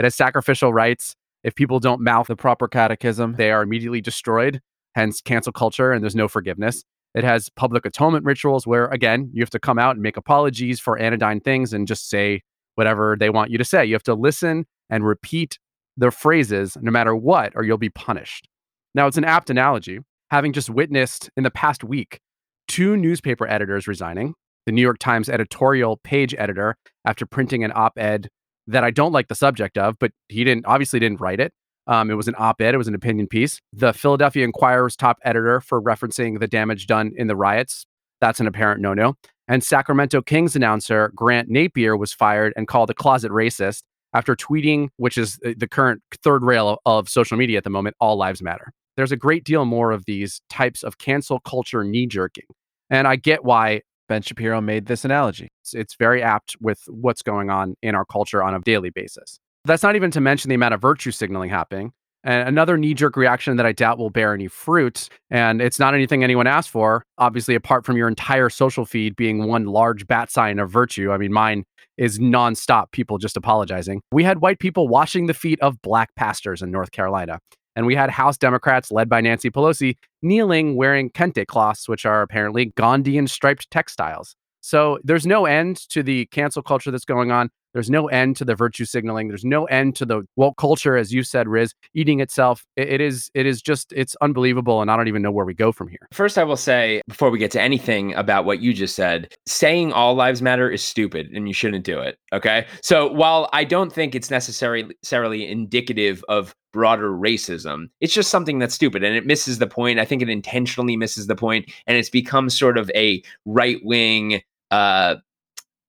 It 0.00 0.02
has 0.02 0.16
sacrificial 0.16 0.72
rites. 0.72 1.14
If 1.44 1.54
people 1.54 1.78
don't 1.78 2.00
mouth 2.00 2.26
the 2.26 2.34
proper 2.34 2.66
catechism, 2.66 3.34
they 3.34 3.52
are 3.52 3.62
immediately 3.62 4.00
destroyed, 4.00 4.60
hence 4.96 5.20
cancel 5.20 5.52
culture, 5.52 5.92
and 5.92 6.02
there's 6.02 6.16
no 6.16 6.26
forgiveness. 6.26 6.82
It 7.14 7.22
has 7.22 7.48
public 7.50 7.86
atonement 7.86 8.24
rituals 8.24 8.66
where, 8.66 8.86
again, 8.86 9.30
you 9.32 9.42
have 9.42 9.50
to 9.50 9.60
come 9.60 9.78
out 9.78 9.94
and 9.94 10.02
make 10.02 10.16
apologies 10.16 10.80
for 10.80 10.98
anodyne 10.98 11.38
things 11.38 11.72
and 11.72 11.86
just 11.86 12.10
say 12.10 12.42
whatever 12.74 13.16
they 13.16 13.30
want 13.30 13.52
you 13.52 13.58
to 13.58 13.64
say. 13.64 13.86
You 13.86 13.94
have 13.94 14.02
to 14.02 14.14
listen 14.14 14.66
and 14.90 15.06
repeat 15.06 15.60
the 15.96 16.10
phrases 16.10 16.76
no 16.80 16.90
matter 16.90 17.14
what, 17.14 17.52
or 17.54 17.62
you'll 17.62 17.78
be 17.78 17.90
punished. 17.90 18.48
Now, 18.92 19.06
it's 19.06 19.16
an 19.16 19.24
apt 19.24 19.50
analogy. 19.50 20.00
Having 20.32 20.54
just 20.54 20.68
witnessed 20.68 21.30
in 21.36 21.44
the 21.44 21.50
past 21.52 21.84
week 21.84 22.18
two 22.66 22.96
newspaper 22.96 23.46
editors 23.46 23.86
resigning, 23.86 24.34
the 24.66 24.72
New 24.72 24.82
York 24.82 24.98
Times 24.98 25.28
editorial 25.28 25.98
page 25.98 26.34
editor 26.36 26.76
after 27.06 27.24
printing 27.24 27.64
an 27.64 27.72
op 27.74 27.98
ed 27.98 28.28
that 28.66 28.84
I 28.84 28.90
don't 28.90 29.12
like 29.12 29.28
the 29.28 29.34
subject 29.34 29.78
of, 29.78 29.98
but 29.98 30.10
he 30.28 30.44
didn't 30.44 30.66
obviously 30.66 30.98
didn't 30.98 31.20
write 31.20 31.40
it. 31.40 31.52
Um, 31.86 32.10
it 32.10 32.14
was 32.14 32.26
an 32.26 32.34
op 32.36 32.60
ed, 32.60 32.74
it 32.74 32.78
was 32.78 32.88
an 32.88 32.94
opinion 32.96 33.28
piece. 33.28 33.60
The 33.72 33.92
Philadelphia 33.92 34.44
Inquirer's 34.44 34.96
top 34.96 35.18
editor 35.24 35.60
for 35.60 35.80
referencing 35.80 36.40
the 36.40 36.48
damage 36.48 36.86
done 36.86 37.12
in 37.16 37.28
the 37.28 37.36
riots. 37.36 37.86
That's 38.20 38.40
an 38.40 38.46
apparent 38.46 38.80
no 38.80 38.92
no. 38.92 39.14
And 39.48 39.62
Sacramento 39.62 40.22
Kings 40.22 40.56
announcer 40.56 41.12
Grant 41.14 41.48
Napear 41.48 41.96
was 41.96 42.12
fired 42.12 42.52
and 42.56 42.66
called 42.66 42.90
a 42.90 42.94
closet 42.94 43.30
racist 43.30 43.82
after 44.12 44.34
tweeting, 44.34 44.88
which 44.96 45.16
is 45.16 45.38
the 45.42 45.68
current 45.68 46.02
third 46.22 46.42
rail 46.42 46.78
of 46.86 47.08
social 47.08 47.36
media 47.36 47.58
at 47.58 47.64
the 47.64 47.70
moment, 47.70 47.94
all 48.00 48.16
lives 48.16 48.42
matter. 48.42 48.72
There's 48.96 49.12
a 49.12 49.16
great 49.16 49.44
deal 49.44 49.64
more 49.64 49.92
of 49.92 50.06
these 50.06 50.40
types 50.48 50.82
of 50.82 50.98
cancel 50.98 51.38
culture 51.38 51.84
knee 51.84 52.06
jerking. 52.06 52.46
And 52.88 53.06
I 53.06 53.16
get 53.16 53.44
why 53.44 53.82
Ben 54.08 54.22
Shapiro 54.22 54.60
made 54.60 54.86
this 54.86 55.04
analogy. 55.04 55.50
It's, 55.62 55.74
it's 55.74 55.94
very 55.96 56.22
apt 56.22 56.56
with 56.60 56.82
what's 56.88 57.22
going 57.22 57.50
on 57.50 57.76
in 57.82 57.94
our 57.94 58.04
culture 58.04 58.42
on 58.42 58.54
a 58.54 58.60
daily 58.60 58.90
basis. 58.90 59.38
That's 59.64 59.82
not 59.82 59.96
even 59.96 60.10
to 60.12 60.20
mention 60.20 60.48
the 60.48 60.54
amount 60.54 60.74
of 60.74 60.80
virtue 60.80 61.10
signaling 61.10 61.50
happening. 61.50 61.92
And 62.24 62.48
another 62.48 62.76
knee 62.76 62.94
jerk 62.94 63.16
reaction 63.16 63.56
that 63.56 63.66
I 63.66 63.72
doubt 63.72 63.98
will 63.98 64.10
bear 64.10 64.34
any 64.34 64.48
fruit, 64.48 65.08
and 65.30 65.62
it's 65.62 65.78
not 65.78 65.94
anything 65.94 66.24
anyone 66.24 66.48
asked 66.48 66.70
for, 66.70 67.04
obviously, 67.18 67.54
apart 67.54 67.86
from 67.86 67.96
your 67.96 68.08
entire 68.08 68.48
social 68.48 68.84
feed 68.84 69.14
being 69.14 69.46
one 69.46 69.66
large 69.66 70.08
bat 70.08 70.30
sign 70.30 70.58
of 70.58 70.68
virtue. 70.68 71.12
I 71.12 71.18
mean, 71.18 71.32
mine 71.32 71.64
is 71.96 72.18
nonstop 72.18 72.90
people 72.90 73.18
just 73.18 73.36
apologizing. 73.36 74.02
We 74.10 74.24
had 74.24 74.40
white 74.40 74.58
people 74.58 74.88
washing 74.88 75.26
the 75.26 75.34
feet 75.34 75.60
of 75.60 75.80
black 75.82 76.14
pastors 76.16 76.62
in 76.62 76.72
North 76.72 76.90
Carolina. 76.90 77.38
And 77.76 77.86
we 77.86 77.94
had 77.94 78.10
House 78.10 78.36
Democrats 78.36 78.90
led 78.90 79.08
by 79.08 79.20
Nancy 79.20 79.50
Pelosi 79.50 79.96
kneeling 80.22 80.74
wearing 80.74 81.10
kente 81.10 81.46
cloths, 81.46 81.88
which 81.88 82.04
are 82.04 82.22
apparently 82.22 82.72
Ghanaian 82.72 83.28
striped 83.28 83.70
textiles. 83.70 84.34
So 84.62 84.98
there's 85.04 85.26
no 85.26 85.46
end 85.46 85.76
to 85.90 86.02
the 86.02 86.26
cancel 86.26 86.62
culture 86.62 86.90
that's 86.90 87.04
going 87.04 87.30
on. 87.30 87.50
There's 87.76 87.90
no 87.90 88.08
end 88.08 88.36
to 88.38 88.44
the 88.46 88.54
virtue 88.54 88.86
signaling. 88.86 89.28
There's 89.28 89.44
no 89.44 89.66
end 89.66 89.96
to 89.96 90.06
the 90.06 90.22
woke 90.36 90.56
culture, 90.56 90.96
as 90.96 91.12
you 91.12 91.22
said, 91.22 91.46
Riz, 91.46 91.74
eating 91.92 92.20
itself. 92.20 92.64
It, 92.74 92.88
it 92.88 93.00
is 93.02 93.30
it 93.34 93.44
is 93.44 93.60
just 93.60 93.92
it's 93.94 94.16
unbelievable, 94.22 94.80
and 94.80 94.90
I 94.90 94.96
don't 94.96 95.08
even 95.08 95.20
know 95.20 95.30
where 95.30 95.44
we 95.44 95.52
go 95.52 95.72
from 95.72 95.88
here. 95.88 96.08
First, 96.10 96.38
I 96.38 96.44
will 96.44 96.56
say 96.56 97.02
before 97.06 97.28
we 97.28 97.38
get 97.38 97.50
to 97.50 97.60
anything 97.60 98.14
about 98.14 98.46
what 98.46 98.60
you 98.60 98.72
just 98.72 98.96
said, 98.96 99.34
saying 99.46 99.92
all 99.92 100.14
lives 100.14 100.40
matter 100.40 100.70
is 100.70 100.82
stupid, 100.82 101.28
and 101.34 101.46
you 101.46 101.52
shouldn't 101.52 101.84
do 101.84 102.00
it. 102.00 102.18
Okay, 102.32 102.66
so 102.80 103.12
while 103.12 103.50
I 103.52 103.64
don't 103.64 103.92
think 103.92 104.14
it's 104.14 104.30
necessarily 104.30 105.46
indicative 105.46 106.24
of 106.30 106.54
broader 106.76 107.10
racism. 107.10 107.88
It's 108.02 108.12
just 108.12 108.30
something 108.30 108.58
that's 108.58 108.74
stupid 108.74 109.02
and 109.02 109.16
it 109.16 109.24
misses 109.24 109.58
the 109.58 109.66
point. 109.66 109.98
I 109.98 110.04
think 110.04 110.20
it 110.20 110.28
intentionally 110.28 110.94
misses 110.94 111.26
the 111.26 111.34
point 111.34 111.72
and 111.86 111.96
it's 111.96 112.10
become 112.10 112.50
sort 112.50 112.76
of 112.76 112.90
a 112.94 113.22
right 113.46 113.78
wing 113.82 114.42
uh 114.70 115.14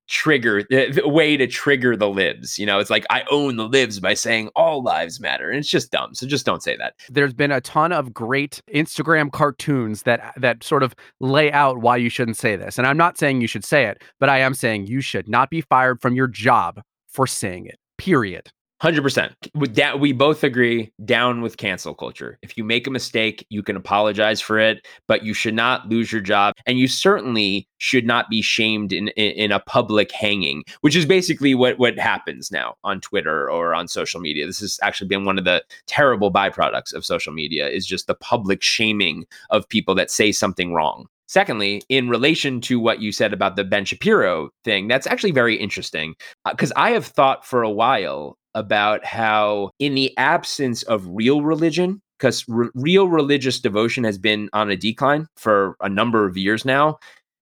trigger 0.08 0.63
the, 0.69 0.89
the 0.91 1.08
way 1.10 1.36
to 1.36 1.45
trigger 1.45 1.97
the 1.97 2.08
libs. 2.10 2.58
You 2.58 2.65
know, 2.65 2.80
it's 2.80 2.89
like 2.89 3.06
I 3.10 3.23
own 3.30 3.58
the 3.58 3.67
libs 3.67 4.00
by 4.00 4.13
saying 4.13 4.50
all 4.56 4.82
lives 4.82 5.19
matter, 5.19 5.50
and 5.50 5.60
it's 5.60 5.69
just 5.69 5.91
dumb. 5.91 6.15
So 6.15 6.26
just 6.26 6.45
don't 6.45 6.63
say 6.63 6.78
that. 6.78 6.93
There's 7.10 7.34
been 7.34 7.52
a 7.52 7.60
ton 7.60 7.91
of 7.91 8.13
great 8.13 8.62
Instagram 8.73 9.32
cartoons 9.32 10.04
that 10.04 10.34
that 10.38 10.63
sort 10.63 10.84
of 10.84 10.95
lay 11.19 11.52
out 11.52 11.80
why 11.80 11.97
you 11.97 12.10
shouldn't 12.10 12.38
say 12.38 12.56
this. 12.56 12.78
And 12.78 12.88
I'm 12.88 12.97
not 12.97 13.17
saying 13.17 13.41
you 13.41 13.47
should 13.47 13.65
say 13.65 13.86
it, 13.86 14.02
but 14.19 14.30
I 14.30 14.39
am 14.39 14.54
saying 14.54 14.88
you 14.88 15.02
should 15.02 15.28
not 15.28 15.50
be 15.50 15.60
fired 15.62 16.02
from 16.02 16.15
your 16.15 16.28
job 16.28 16.82
for 17.08 17.28
saying 17.28 17.65
it. 17.65 17.78
Period. 17.97 18.50
Hundred 18.80 19.02
percent. 19.02 19.34
With 19.56 19.74
that, 19.76 20.00
we 20.00 20.12
both 20.12 20.44
agree. 20.44 20.92
Down 21.04 21.42
with 21.42 21.58
cancel 21.58 21.96
culture. 21.96 22.38
If 22.44 22.58
you 22.58 22.63
make 22.63 22.86
a 22.86 22.92
mistake, 22.92 23.44
you 23.50 23.63
can 23.63 23.76
apologize 23.76 24.40
for 24.40 24.60
it, 24.60 24.86
but 25.08 25.24
you 25.24 25.34
should 25.34 25.56
not 25.56 25.90
lose 25.90 26.12
your 26.12 26.22
job, 26.22 26.54
and 26.68 26.78
you 26.78 26.88
certainly 26.88 27.68
should 27.80 28.06
not 28.06 28.30
be 28.30 28.44
shamed 28.44 28.94
in 28.94 29.08
in, 29.10 29.32
in 29.32 29.52
a 29.52 29.60
public 29.60 30.12
hanging, 30.12 30.63
which 30.82 30.96
is 30.96 31.08
basically 31.08 31.56
what 31.56 31.80
what 31.80 31.98
happens 31.98 32.52
now 32.52 32.76
on 32.84 33.02
Twitter 33.02 33.50
or 33.50 33.74
on 33.74 33.88
social 33.88 34.22
media. 34.22 34.46
This 34.46 34.60
has 34.60 34.80
actually 34.84 35.08
been 35.08 35.26
one 35.26 35.40
of 35.40 35.46
the 35.46 35.63
terrible 35.88 36.32
byproducts 36.32 36.94
of 36.94 37.04
social 37.04 37.34
media 37.34 37.68
is 37.68 37.88
just 37.88 38.06
the 38.06 38.13
public 38.13 38.62
shaming 38.62 39.26
of 39.50 39.68
people 39.68 39.96
that 39.96 40.12
say 40.12 40.32
something 40.32 40.72
wrong. 40.72 41.08
Secondly, 41.28 41.82
in 41.90 42.10
relation 42.10 42.62
to 42.62 42.80
what 42.80 43.02
you 43.02 43.12
said 43.12 43.34
about 43.34 43.56
the 43.56 43.63
Ben 43.63 43.84
Shapiro 43.86 44.50
thing, 44.63 44.88
that's 44.88 45.08
actually 45.08 45.32
very 45.32 45.56
interesting 45.56 46.16
because 46.50 46.72
uh, 46.72 46.76
I 46.78 46.92
have 46.92 47.06
thought 47.06 47.46
for 47.46 47.63
a 47.63 47.70
while 47.70 48.38
about 48.58 49.06
how, 49.06 49.70
in 49.80 49.96
the 49.96 50.15
absence 50.17 50.84
of 50.84 51.08
real 51.08 51.41
religion, 51.41 52.02
because 52.17 52.43
re- 52.48 52.70
real 52.74 53.08
religious 53.08 53.60
devotion 53.60 54.04
has 54.04 54.17
been 54.17 54.50
on 54.54 54.72
a 54.72 54.76
decline 54.76 55.28
for 55.38 55.76
a 55.82 55.89
number 55.89 56.26
of 56.26 56.36
years 56.36 56.65
now, 56.65 56.98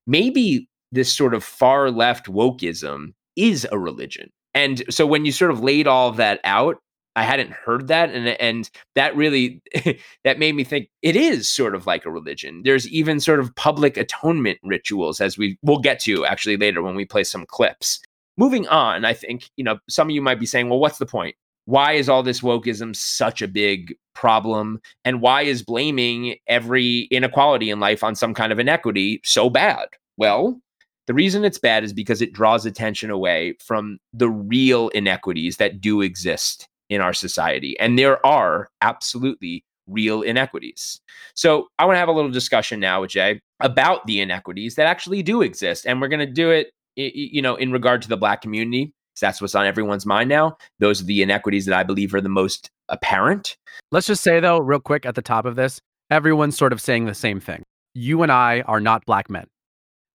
maybe 0.06 0.68
this 0.92 1.12
sort 1.12 1.34
of 1.34 1.42
far 1.42 1.90
left 1.90 2.26
wokeism 2.26 3.12
is 3.34 3.66
a 3.72 3.78
religion. 3.78 4.30
And 4.54 4.82
so 4.90 5.06
when 5.06 5.24
you 5.24 5.32
sort 5.32 5.50
of 5.50 5.62
laid 5.62 5.86
all 5.86 6.08
of 6.08 6.16
that 6.16 6.40
out, 6.44 6.76
I 7.16 7.22
hadn't 7.22 7.50
heard 7.50 7.88
that, 7.88 8.10
and 8.10 8.28
and 8.28 8.70
that 8.94 9.16
really 9.16 9.62
that 10.24 10.38
made 10.38 10.54
me 10.54 10.64
think 10.64 10.90
it 11.00 11.16
is 11.16 11.48
sort 11.48 11.74
of 11.74 11.86
like 11.86 12.04
a 12.04 12.10
religion. 12.10 12.60
There's 12.62 12.86
even 12.88 13.20
sort 13.20 13.40
of 13.40 13.54
public 13.56 13.96
atonement 13.96 14.58
rituals, 14.62 15.20
as 15.20 15.38
we 15.38 15.58
will 15.62 15.78
get 15.78 15.98
to 16.00 16.26
actually 16.26 16.58
later 16.58 16.82
when 16.82 16.94
we 16.94 17.06
play 17.06 17.24
some 17.24 17.46
clips. 17.46 18.00
Moving 18.36 18.68
on, 18.68 19.04
I 19.04 19.14
think 19.14 19.50
you 19.56 19.64
know 19.64 19.78
some 19.88 20.08
of 20.08 20.14
you 20.14 20.22
might 20.22 20.40
be 20.40 20.46
saying, 20.46 20.68
well, 20.68 20.78
what's 20.78 20.98
the 20.98 21.06
point? 21.06 21.36
Why 21.64 21.92
is 21.92 22.08
all 22.08 22.22
this 22.22 22.42
wokeism 22.42 22.94
such 22.94 23.42
a 23.42 23.48
big 23.48 23.96
problem, 24.14 24.80
and 25.04 25.20
why 25.20 25.42
is 25.42 25.62
blaming 25.62 26.36
every 26.46 27.08
inequality 27.10 27.70
in 27.70 27.80
life 27.80 28.04
on 28.04 28.14
some 28.14 28.34
kind 28.34 28.52
of 28.52 28.58
inequity 28.58 29.20
so 29.24 29.50
bad? 29.50 29.88
Well, 30.16 30.60
the 31.06 31.14
reason 31.14 31.44
it's 31.44 31.58
bad 31.58 31.84
is 31.84 31.92
because 31.92 32.20
it 32.20 32.32
draws 32.32 32.66
attention 32.66 33.10
away 33.10 33.54
from 33.60 33.98
the 34.12 34.28
real 34.28 34.88
inequities 34.90 35.56
that 35.58 35.80
do 35.80 36.00
exist 36.02 36.68
in 36.88 37.00
our 37.00 37.12
society. 37.12 37.78
And 37.78 37.98
there 37.98 38.24
are 38.26 38.68
absolutely 38.80 39.64
real 39.86 40.22
inequities. 40.22 41.00
So 41.34 41.68
I 41.78 41.84
want 41.84 41.94
to 41.94 42.00
have 42.00 42.08
a 42.08 42.12
little 42.12 42.30
discussion 42.30 42.80
now 42.80 43.00
with 43.00 43.10
Jay 43.10 43.40
about 43.60 44.06
the 44.06 44.20
inequities 44.20 44.74
that 44.74 44.86
actually 44.86 45.22
do 45.22 45.42
exist. 45.42 45.86
And 45.86 46.00
we're 46.00 46.08
going 46.08 46.26
to 46.26 46.32
do 46.32 46.50
it, 46.50 46.72
you 46.96 47.42
know, 47.42 47.54
in 47.56 47.72
regard 47.72 48.02
to 48.02 48.08
the 48.08 48.16
black 48.16 48.42
community. 48.42 48.92
That's 49.20 49.40
what's 49.40 49.54
on 49.54 49.64
everyone's 49.64 50.04
mind 50.04 50.28
now. 50.28 50.58
Those 50.78 51.00
are 51.00 51.04
the 51.04 51.22
inequities 51.22 51.64
that 51.64 51.74
I 51.74 51.82
believe 51.84 52.14
are 52.14 52.20
the 52.20 52.28
most 52.28 52.70
apparent. 52.90 53.56
Let's 53.90 54.06
just 54.06 54.22
say, 54.22 54.40
though, 54.40 54.58
real 54.58 54.78
quick 54.78 55.06
at 55.06 55.14
the 55.14 55.22
top 55.22 55.46
of 55.46 55.56
this, 55.56 55.80
everyone's 56.10 56.56
sort 56.56 56.74
of 56.74 56.82
saying 56.82 57.06
the 57.06 57.14
same 57.14 57.40
thing. 57.40 57.62
You 57.94 58.22
and 58.22 58.30
I 58.30 58.60
are 58.62 58.80
not 58.80 59.06
black 59.06 59.30
men. 59.30 59.46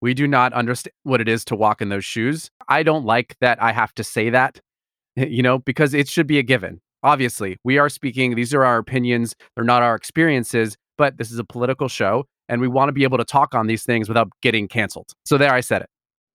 We 0.02 0.13
do 0.13 0.28
not 0.28 0.54
understand 0.54 0.94
what 1.02 1.20
it 1.20 1.28
is 1.28 1.44
to 1.46 1.56
walk 1.56 1.82
in 1.82 1.89
those 1.89 2.06
shoes. 2.06 2.52
I 2.67 2.84
don't 2.84 3.04
like 3.04 3.36
that 3.41 3.62
I 3.62 3.72
have 3.72 3.91
to 3.96 4.04
say 4.04 4.30
that 4.30 4.60
you 5.15 5.44
know, 5.44 5.60
because 5.60 5.94
it 5.94 6.08
should 6.08 6.28
be 6.28 6.39
a 6.39 6.44
given. 6.44 6.80
Obviously, 7.04 7.58
we 7.63 7.78
are 7.78 7.89
speaking, 7.89 8.36
these 8.36 8.54
are 8.54 8.63
our 8.63 8.78
opinions, 8.78 9.36
they're 9.56 9.65
not 9.65 9.82
our 9.82 9.96
experiences, 9.96 10.78
but 10.98 11.17
this 11.17 11.32
is 11.32 11.39
a 11.39 11.44
political 11.44 11.88
show 11.88 12.26
and 12.48 12.62
we 12.62 12.67
want 12.67 12.89
to 12.89 12.94
be 12.94 13.04
able 13.04 13.17
to 13.17 13.26
talk 13.26 13.56
on 13.56 13.67
these 13.67 13.84
things 13.84 14.08
without 14.08 14.30
getting 14.41 14.67
canceled. 14.67 15.13
So 15.26 15.38
there 15.38 15.54
I 15.54 15.62
said 15.62 15.82
it. 15.82 15.89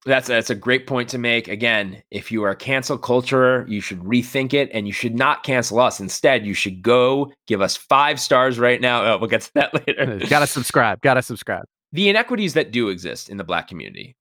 That's 0.06 0.28
that's 0.28 0.50
a 0.50 0.54
great 0.54 0.86
point 0.86 1.08
to 1.10 1.18
make. 1.18 1.48
Again, 1.48 2.02
if 2.10 2.30
you 2.30 2.44
are 2.44 2.50
a 2.50 2.56
cancel 2.56 2.96
culture, 2.96 3.66
you 3.68 3.80
should 3.80 3.98
rethink 4.00 4.54
it 4.54 4.70
and 4.72 4.86
you 4.86 4.92
should 4.92 5.16
not 5.16 5.42
cancel 5.42 5.80
us. 5.80 5.98
Instead, 5.98 6.46
you 6.46 6.54
should 6.54 6.80
go 6.80 7.32
give 7.48 7.60
us 7.60 7.76
five 7.76 8.20
stars 8.20 8.58
right 8.58 8.80
now. 8.80 9.04
Oh, 9.04 9.18
we'll 9.18 9.28
get 9.28 9.42
to 9.42 9.54
that 9.54 9.74
later. 9.86 10.18
gotta 10.28 10.46
subscribe. 10.46 11.00
Gotta 11.02 11.22
subscribe. 11.22 11.64
The 11.92 12.08
inequities 12.08 12.54
that 12.54 12.70
do 12.70 12.88
exist 12.88 13.28
in 13.28 13.36
the 13.36 13.44
black 13.44 13.66
community, 13.68 14.14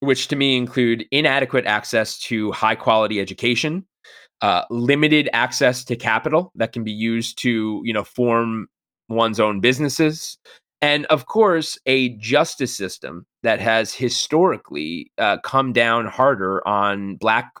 which 0.00 0.28
to 0.28 0.36
me 0.36 0.56
include 0.56 1.06
inadequate 1.12 1.66
access 1.66 2.18
to 2.20 2.50
high 2.52 2.74
quality 2.74 3.20
education, 3.20 3.86
uh, 4.42 4.62
limited 4.70 5.28
access 5.32 5.84
to 5.84 5.96
capital 5.96 6.52
that 6.56 6.72
can 6.72 6.84
be 6.84 6.92
used 6.92 7.38
to 7.38 7.80
you 7.84 7.92
know 7.92 8.04
form 8.04 8.68
one's 9.08 9.40
own 9.40 9.60
businesses 9.60 10.36
and 10.82 11.06
of 11.06 11.26
course 11.26 11.78
a 11.86 12.10
justice 12.18 12.76
system 12.76 13.24
that 13.46 13.60
has 13.60 13.94
historically 13.94 15.10
uh, 15.18 15.38
come 15.38 15.72
down 15.72 16.06
harder 16.06 16.66
on 16.66 17.16
black 17.16 17.52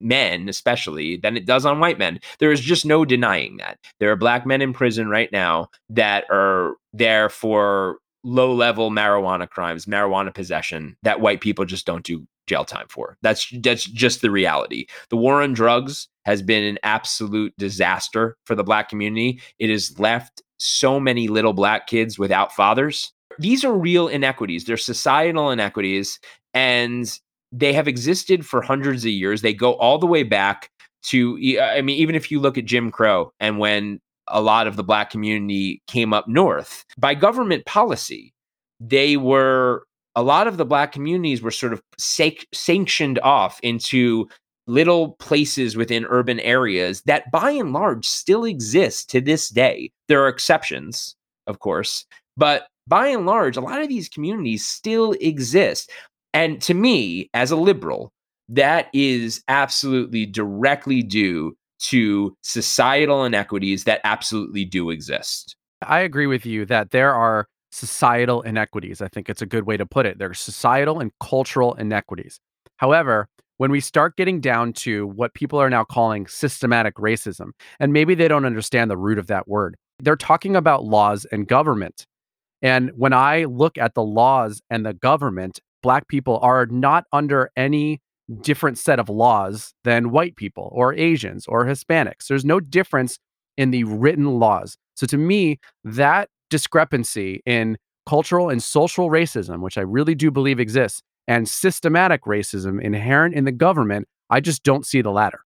men 0.00 0.48
especially 0.48 1.16
than 1.16 1.36
it 1.36 1.46
does 1.46 1.64
on 1.64 1.78
white 1.78 1.98
men 1.98 2.18
there 2.40 2.50
is 2.50 2.60
just 2.60 2.84
no 2.84 3.04
denying 3.04 3.56
that 3.58 3.78
there 4.00 4.10
are 4.10 4.16
black 4.16 4.44
men 4.44 4.60
in 4.60 4.72
prison 4.72 5.08
right 5.08 5.30
now 5.30 5.68
that 5.88 6.24
are 6.28 6.74
there 6.92 7.28
for 7.28 7.98
low 8.24 8.52
level 8.52 8.90
marijuana 8.90 9.48
crimes 9.48 9.86
marijuana 9.86 10.34
possession 10.34 10.96
that 11.04 11.20
white 11.20 11.40
people 11.40 11.64
just 11.64 11.86
don't 11.86 12.04
do 12.04 12.26
jail 12.46 12.64
time 12.64 12.86
for. 12.88 13.16
That's 13.22 13.48
that's 13.62 13.84
just 13.84 14.20
the 14.20 14.30
reality. 14.30 14.86
The 15.10 15.16
war 15.16 15.42
on 15.42 15.52
drugs 15.52 16.08
has 16.24 16.42
been 16.42 16.64
an 16.64 16.78
absolute 16.82 17.54
disaster 17.58 18.36
for 18.44 18.54
the 18.54 18.64
black 18.64 18.88
community. 18.88 19.40
It 19.58 19.70
has 19.70 19.98
left 19.98 20.42
so 20.58 21.00
many 21.00 21.28
little 21.28 21.52
black 21.52 21.86
kids 21.86 22.18
without 22.18 22.52
fathers. 22.54 23.12
These 23.38 23.64
are 23.64 23.72
real 23.72 24.08
inequities. 24.08 24.64
They're 24.64 24.76
societal 24.76 25.50
inequities 25.50 26.18
and 26.54 27.18
they 27.50 27.72
have 27.72 27.88
existed 27.88 28.46
for 28.46 28.62
hundreds 28.62 29.04
of 29.04 29.10
years. 29.10 29.42
They 29.42 29.54
go 29.54 29.74
all 29.74 29.98
the 29.98 30.06
way 30.06 30.22
back 30.22 30.70
to 31.04 31.38
uh, 31.58 31.62
I 31.62 31.82
mean 31.82 31.98
even 31.98 32.14
if 32.14 32.30
you 32.30 32.40
look 32.40 32.56
at 32.56 32.64
Jim 32.64 32.90
Crow 32.90 33.32
and 33.40 33.58
when 33.58 34.00
a 34.28 34.40
lot 34.40 34.66
of 34.66 34.76
the 34.76 34.84
black 34.84 35.10
community 35.10 35.82
came 35.88 36.12
up 36.12 36.28
north 36.28 36.84
by 36.96 37.12
government 37.12 37.66
policy 37.66 38.32
they 38.80 39.16
were 39.16 39.84
a 40.14 40.22
lot 40.22 40.46
of 40.46 40.56
the 40.56 40.64
black 40.64 40.92
communities 40.92 41.42
were 41.42 41.50
sort 41.50 41.72
of 41.72 41.82
sanctioned 41.98 43.18
off 43.20 43.58
into 43.62 44.28
little 44.66 45.12
places 45.14 45.76
within 45.76 46.04
urban 46.08 46.38
areas 46.40 47.02
that 47.02 47.30
by 47.30 47.50
and 47.50 47.72
large 47.72 48.06
still 48.06 48.44
exist 48.44 49.10
to 49.10 49.20
this 49.20 49.48
day. 49.48 49.90
There 50.08 50.22
are 50.22 50.28
exceptions, 50.28 51.16
of 51.46 51.58
course, 51.60 52.04
but 52.36 52.66
by 52.92 53.06
and 53.06 53.24
large, 53.24 53.56
a 53.56 53.62
lot 53.62 53.80
of 53.80 53.88
these 53.88 54.06
communities 54.06 54.68
still 54.68 55.12
exist. 55.12 55.90
And 56.34 56.60
to 56.60 56.74
me, 56.74 57.30
as 57.32 57.50
a 57.50 57.56
liberal, 57.56 58.12
that 58.50 58.88
is 58.92 59.42
absolutely 59.48 60.26
directly 60.26 61.02
due 61.02 61.56
to 61.84 62.36
societal 62.42 63.24
inequities 63.24 63.84
that 63.84 64.02
absolutely 64.04 64.66
do 64.66 64.90
exist. 64.90 65.56
I 65.80 66.00
agree 66.00 66.26
with 66.26 66.44
you 66.44 66.66
that 66.66 66.90
there 66.90 67.14
are 67.14 67.46
societal 67.70 68.42
inequities. 68.42 69.00
I 69.00 69.08
think 69.08 69.30
it's 69.30 69.40
a 69.40 69.46
good 69.46 69.64
way 69.66 69.78
to 69.78 69.86
put 69.86 70.04
it. 70.04 70.18
There 70.18 70.28
are 70.28 70.34
societal 70.34 71.00
and 71.00 71.12
cultural 71.18 71.72
inequities. 71.72 72.40
However, 72.76 73.26
when 73.56 73.70
we 73.70 73.80
start 73.80 74.18
getting 74.18 74.38
down 74.38 74.74
to 74.74 75.06
what 75.06 75.32
people 75.32 75.58
are 75.58 75.70
now 75.70 75.84
calling 75.84 76.26
systematic 76.26 76.96
racism, 76.96 77.52
and 77.80 77.94
maybe 77.94 78.14
they 78.14 78.28
don't 78.28 78.44
understand 78.44 78.90
the 78.90 78.98
root 78.98 79.18
of 79.18 79.28
that 79.28 79.48
word, 79.48 79.76
they're 79.98 80.14
talking 80.14 80.54
about 80.54 80.84
laws 80.84 81.24
and 81.32 81.48
government. 81.48 82.04
And 82.62 82.90
when 82.96 83.12
I 83.12 83.44
look 83.44 83.76
at 83.76 83.94
the 83.94 84.04
laws 84.04 84.62
and 84.70 84.86
the 84.86 84.94
government, 84.94 85.60
Black 85.82 86.06
people 86.06 86.38
are 86.42 86.66
not 86.66 87.04
under 87.12 87.50
any 87.56 88.00
different 88.40 88.78
set 88.78 89.00
of 89.00 89.08
laws 89.08 89.74
than 89.84 90.10
white 90.10 90.36
people 90.36 90.70
or 90.72 90.94
Asians 90.94 91.44
or 91.46 91.66
Hispanics. 91.66 92.28
There's 92.28 92.44
no 92.44 92.60
difference 92.60 93.18
in 93.56 93.72
the 93.72 93.84
written 93.84 94.38
laws. 94.38 94.76
So 94.94 95.06
to 95.06 95.18
me, 95.18 95.58
that 95.84 96.28
discrepancy 96.48 97.42
in 97.44 97.78
cultural 98.08 98.48
and 98.48 98.62
social 98.62 99.10
racism, 99.10 99.60
which 99.60 99.76
I 99.76 99.82
really 99.82 100.14
do 100.14 100.30
believe 100.30 100.60
exists, 100.60 101.02
and 101.28 101.48
systematic 101.48 102.22
racism 102.24 102.80
inherent 102.80 103.34
in 103.34 103.44
the 103.44 103.52
government, 103.52 104.06
I 104.30 104.40
just 104.40 104.62
don't 104.62 104.86
see 104.86 105.02
the 105.02 105.10
latter. 105.10 105.40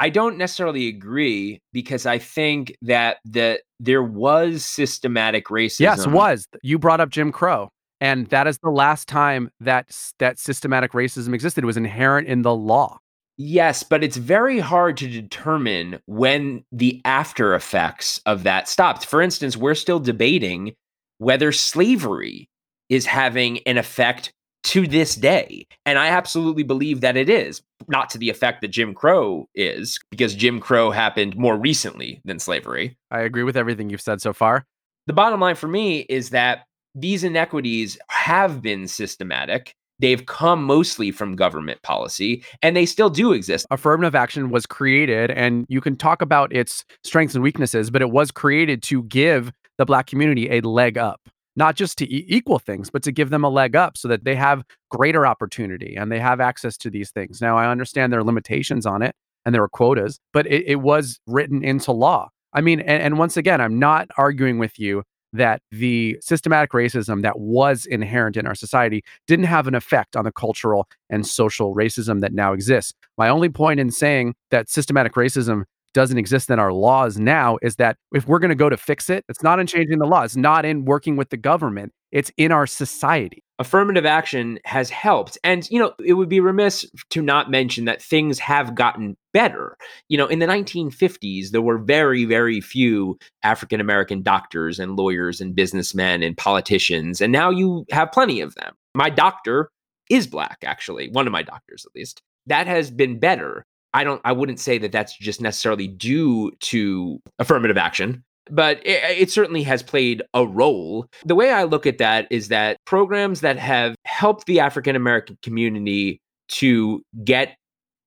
I 0.00 0.08
don't 0.08 0.38
necessarily 0.38 0.88
agree 0.88 1.60
because 1.72 2.06
I 2.06 2.18
think 2.18 2.74
that 2.82 3.18
the 3.24 3.60
there 3.78 4.02
was 4.02 4.64
systematic 4.64 5.46
racism. 5.46 5.80
Yes, 5.80 6.06
was. 6.06 6.48
You 6.62 6.78
brought 6.78 7.00
up 7.00 7.10
Jim 7.10 7.30
Crow. 7.30 7.70
And 8.00 8.26
that 8.28 8.46
is 8.46 8.58
the 8.58 8.70
last 8.70 9.08
time 9.08 9.50
that 9.60 9.94
that 10.18 10.38
systematic 10.38 10.92
racism 10.92 11.34
existed. 11.34 11.64
It 11.64 11.66
was 11.66 11.76
inherent 11.76 12.28
in 12.28 12.40
the 12.40 12.54
law. 12.54 12.98
Yes, 13.36 13.82
but 13.82 14.02
it's 14.02 14.16
very 14.16 14.58
hard 14.58 14.96
to 14.98 15.06
determine 15.06 16.00
when 16.06 16.64
the 16.72 17.00
after 17.04 17.54
effects 17.54 18.20
of 18.24 18.42
that 18.44 18.68
stopped. 18.68 19.04
For 19.04 19.20
instance, 19.20 19.56
we're 19.56 19.74
still 19.74 20.00
debating 20.00 20.74
whether 21.18 21.52
slavery 21.52 22.48
is 22.88 23.04
having 23.04 23.58
an 23.60 23.76
effect 23.76 24.32
to 24.64 24.86
this 24.86 25.14
day. 25.14 25.66
And 25.86 25.98
I 25.98 26.08
absolutely 26.08 26.62
believe 26.62 27.00
that 27.00 27.16
it 27.16 27.28
is, 27.28 27.62
not 27.88 28.10
to 28.10 28.18
the 28.18 28.30
effect 28.30 28.60
that 28.60 28.68
Jim 28.68 28.94
Crow 28.94 29.48
is, 29.54 29.98
because 30.10 30.34
Jim 30.34 30.60
Crow 30.60 30.90
happened 30.90 31.36
more 31.36 31.56
recently 31.56 32.20
than 32.24 32.38
slavery. 32.38 32.96
I 33.10 33.20
agree 33.20 33.42
with 33.42 33.56
everything 33.56 33.90
you've 33.90 34.00
said 34.00 34.20
so 34.20 34.32
far. 34.32 34.66
The 35.06 35.12
bottom 35.12 35.40
line 35.40 35.56
for 35.56 35.68
me 35.68 36.00
is 36.00 36.30
that 36.30 36.66
these 36.94 37.24
inequities 37.24 37.98
have 38.10 38.60
been 38.60 38.86
systematic. 38.86 39.74
They've 39.98 40.24
come 40.24 40.64
mostly 40.64 41.10
from 41.10 41.36
government 41.36 41.82
policy 41.82 42.42
and 42.62 42.76
they 42.76 42.86
still 42.86 43.10
do 43.10 43.32
exist. 43.32 43.66
Affirmative 43.70 44.14
action 44.14 44.50
was 44.50 44.66
created, 44.66 45.30
and 45.30 45.66
you 45.68 45.80
can 45.80 45.94
talk 45.94 46.22
about 46.22 46.54
its 46.54 46.84
strengths 47.04 47.34
and 47.34 47.44
weaknesses, 47.44 47.90
but 47.90 48.02
it 48.02 48.10
was 48.10 48.30
created 48.30 48.82
to 48.84 49.02
give 49.04 49.52
the 49.78 49.84
Black 49.84 50.06
community 50.06 50.50
a 50.50 50.60
leg 50.60 50.96
up, 50.98 51.20
not 51.60 51.76
just 51.76 51.98
to 51.98 52.06
e- 52.12 52.24
equal 52.26 52.58
things, 52.58 52.88
but 52.88 53.02
to 53.02 53.12
give 53.12 53.28
them 53.28 53.44
a 53.44 53.50
leg 53.50 53.76
up 53.76 53.98
so 53.98 54.08
that 54.08 54.24
they 54.24 54.34
have 54.34 54.64
greater 54.90 55.26
opportunity 55.26 55.94
and 55.94 56.10
they 56.10 56.18
have 56.18 56.40
access 56.40 56.76
to 56.78 56.88
these 56.88 57.10
things. 57.10 57.40
Now, 57.42 57.58
I 57.58 57.70
understand 57.70 58.10
there 58.10 58.20
are 58.20 58.24
limitations 58.24 58.86
on 58.86 59.02
it 59.02 59.14
and 59.44 59.54
there 59.54 59.62
are 59.62 59.68
quotas, 59.68 60.18
but 60.32 60.46
it, 60.46 60.64
it 60.66 60.76
was 60.76 61.20
written 61.26 61.62
into 61.62 61.92
law. 61.92 62.30
I 62.54 62.62
mean, 62.62 62.80
and, 62.80 63.02
and 63.02 63.18
once 63.18 63.36
again, 63.36 63.60
I'm 63.60 63.78
not 63.78 64.08
arguing 64.16 64.58
with 64.58 64.78
you 64.78 65.02
that 65.34 65.60
the 65.70 66.16
systematic 66.22 66.70
racism 66.72 67.22
that 67.22 67.38
was 67.38 67.84
inherent 67.84 68.38
in 68.38 68.46
our 68.46 68.54
society 68.54 69.04
didn't 69.26 69.44
have 69.44 69.68
an 69.68 69.74
effect 69.74 70.16
on 70.16 70.24
the 70.24 70.32
cultural 70.32 70.88
and 71.10 71.26
social 71.26 71.74
racism 71.74 72.22
that 72.22 72.32
now 72.32 72.54
exists. 72.54 72.94
My 73.18 73.28
only 73.28 73.50
point 73.50 73.80
in 73.80 73.90
saying 73.90 74.34
that 74.50 74.70
systematic 74.70 75.12
racism 75.12 75.64
doesn't 75.94 76.18
exist 76.18 76.50
in 76.50 76.58
our 76.58 76.72
laws 76.72 77.18
now 77.18 77.58
is 77.62 77.76
that 77.76 77.96
if 78.12 78.26
we're 78.26 78.38
going 78.38 78.50
to 78.50 78.54
go 78.54 78.68
to 78.68 78.76
fix 78.76 79.10
it, 79.10 79.24
it's 79.28 79.42
not 79.42 79.58
in 79.58 79.66
changing 79.66 79.98
the 79.98 80.06
law, 80.06 80.22
it's 80.22 80.36
not 80.36 80.64
in 80.64 80.84
working 80.84 81.16
with 81.16 81.30
the 81.30 81.36
government, 81.36 81.92
it's 82.12 82.32
in 82.36 82.52
our 82.52 82.66
society. 82.66 83.42
Affirmative 83.58 84.06
action 84.06 84.58
has 84.64 84.88
helped. 84.88 85.36
And, 85.44 85.68
you 85.70 85.78
know, 85.78 85.92
it 86.02 86.14
would 86.14 86.30
be 86.30 86.40
remiss 86.40 86.86
to 87.10 87.20
not 87.20 87.50
mention 87.50 87.84
that 87.84 88.02
things 88.02 88.38
have 88.38 88.74
gotten 88.74 89.16
better. 89.34 89.76
You 90.08 90.16
know, 90.16 90.26
in 90.26 90.38
the 90.38 90.46
1950s, 90.46 91.50
there 91.50 91.60
were 91.60 91.78
very, 91.78 92.24
very 92.24 92.60
few 92.62 93.18
African 93.42 93.80
American 93.80 94.22
doctors 94.22 94.80
and 94.80 94.96
lawyers 94.96 95.40
and 95.40 95.54
businessmen 95.54 96.22
and 96.22 96.36
politicians. 96.36 97.20
And 97.20 97.32
now 97.32 97.50
you 97.50 97.84
have 97.90 98.12
plenty 98.12 98.40
of 98.40 98.54
them. 98.54 98.74
My 98.94 99.10
doctor 99.10 99.70
is 100.08 100.26
black, 100.26 100.58
actually, 100.64 101.10
one 101.10 101.26
of 101.26 101.32
my 101.32 101.42
doctors 101.42 101.84
at 101.84 101.94
least. 101.94 102.22
That 102.46 102.66
has 102.66 102.90
been 102.90 103.18
better. 103.18 103.66
I 103.94 104.04
don't 104.04 104.20
I 104.24 104.32
wouldn't 104.32 104.60
say 104.60 104.78
that 104.78 104.92
that's 104.92 105.16
just 105.16 105.40
necessarily 105.40 105.88
due 105.88 106.52
to 106.60 107.20
affirmative 107.38 107.76
action, 107.76 108.24
but 108.50 108.78
it, 108.86 109.22
it, 109.22 109.30
certainly 109.30 109.62
has 109.64 109.82
played 109.82 110.22
a 110.34 110.46
role. 110.46 111.06
The 111.24 111.34
way 111.34 111.50
I 111.50 111.64
look 111.64 111.86
at 111.86 111.98
that 111.98 112.26
is 112.30 112.48
that 112.48 112.76
programs 112.84 113.40
that 113.40 113.58
have 113.58 113.94
helped 114.04 114.46
the 114.46 114.60
African 114.60 114.96
American 114.96 115.38
community 115.42 116.20
to 116.48 117.02
get 117.24 117.56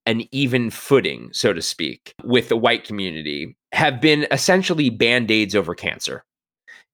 an 0.06 0.24
even 0.32 0.70
footing, 0.70 1.30
so 1.32 1.54
to 1.54 1.62
speak, 1.62 2.14
with 2.24 2.50
the 2.50 2.58
white 2.58 2.84
community 2.84 3.56
have 3.72 4.02
been 4.02 4.28
essentially 4.32 4.90
band 4.90 5.32
aids 5.32 5.56
over 5.56 5.74
cancer. 5.74 6.24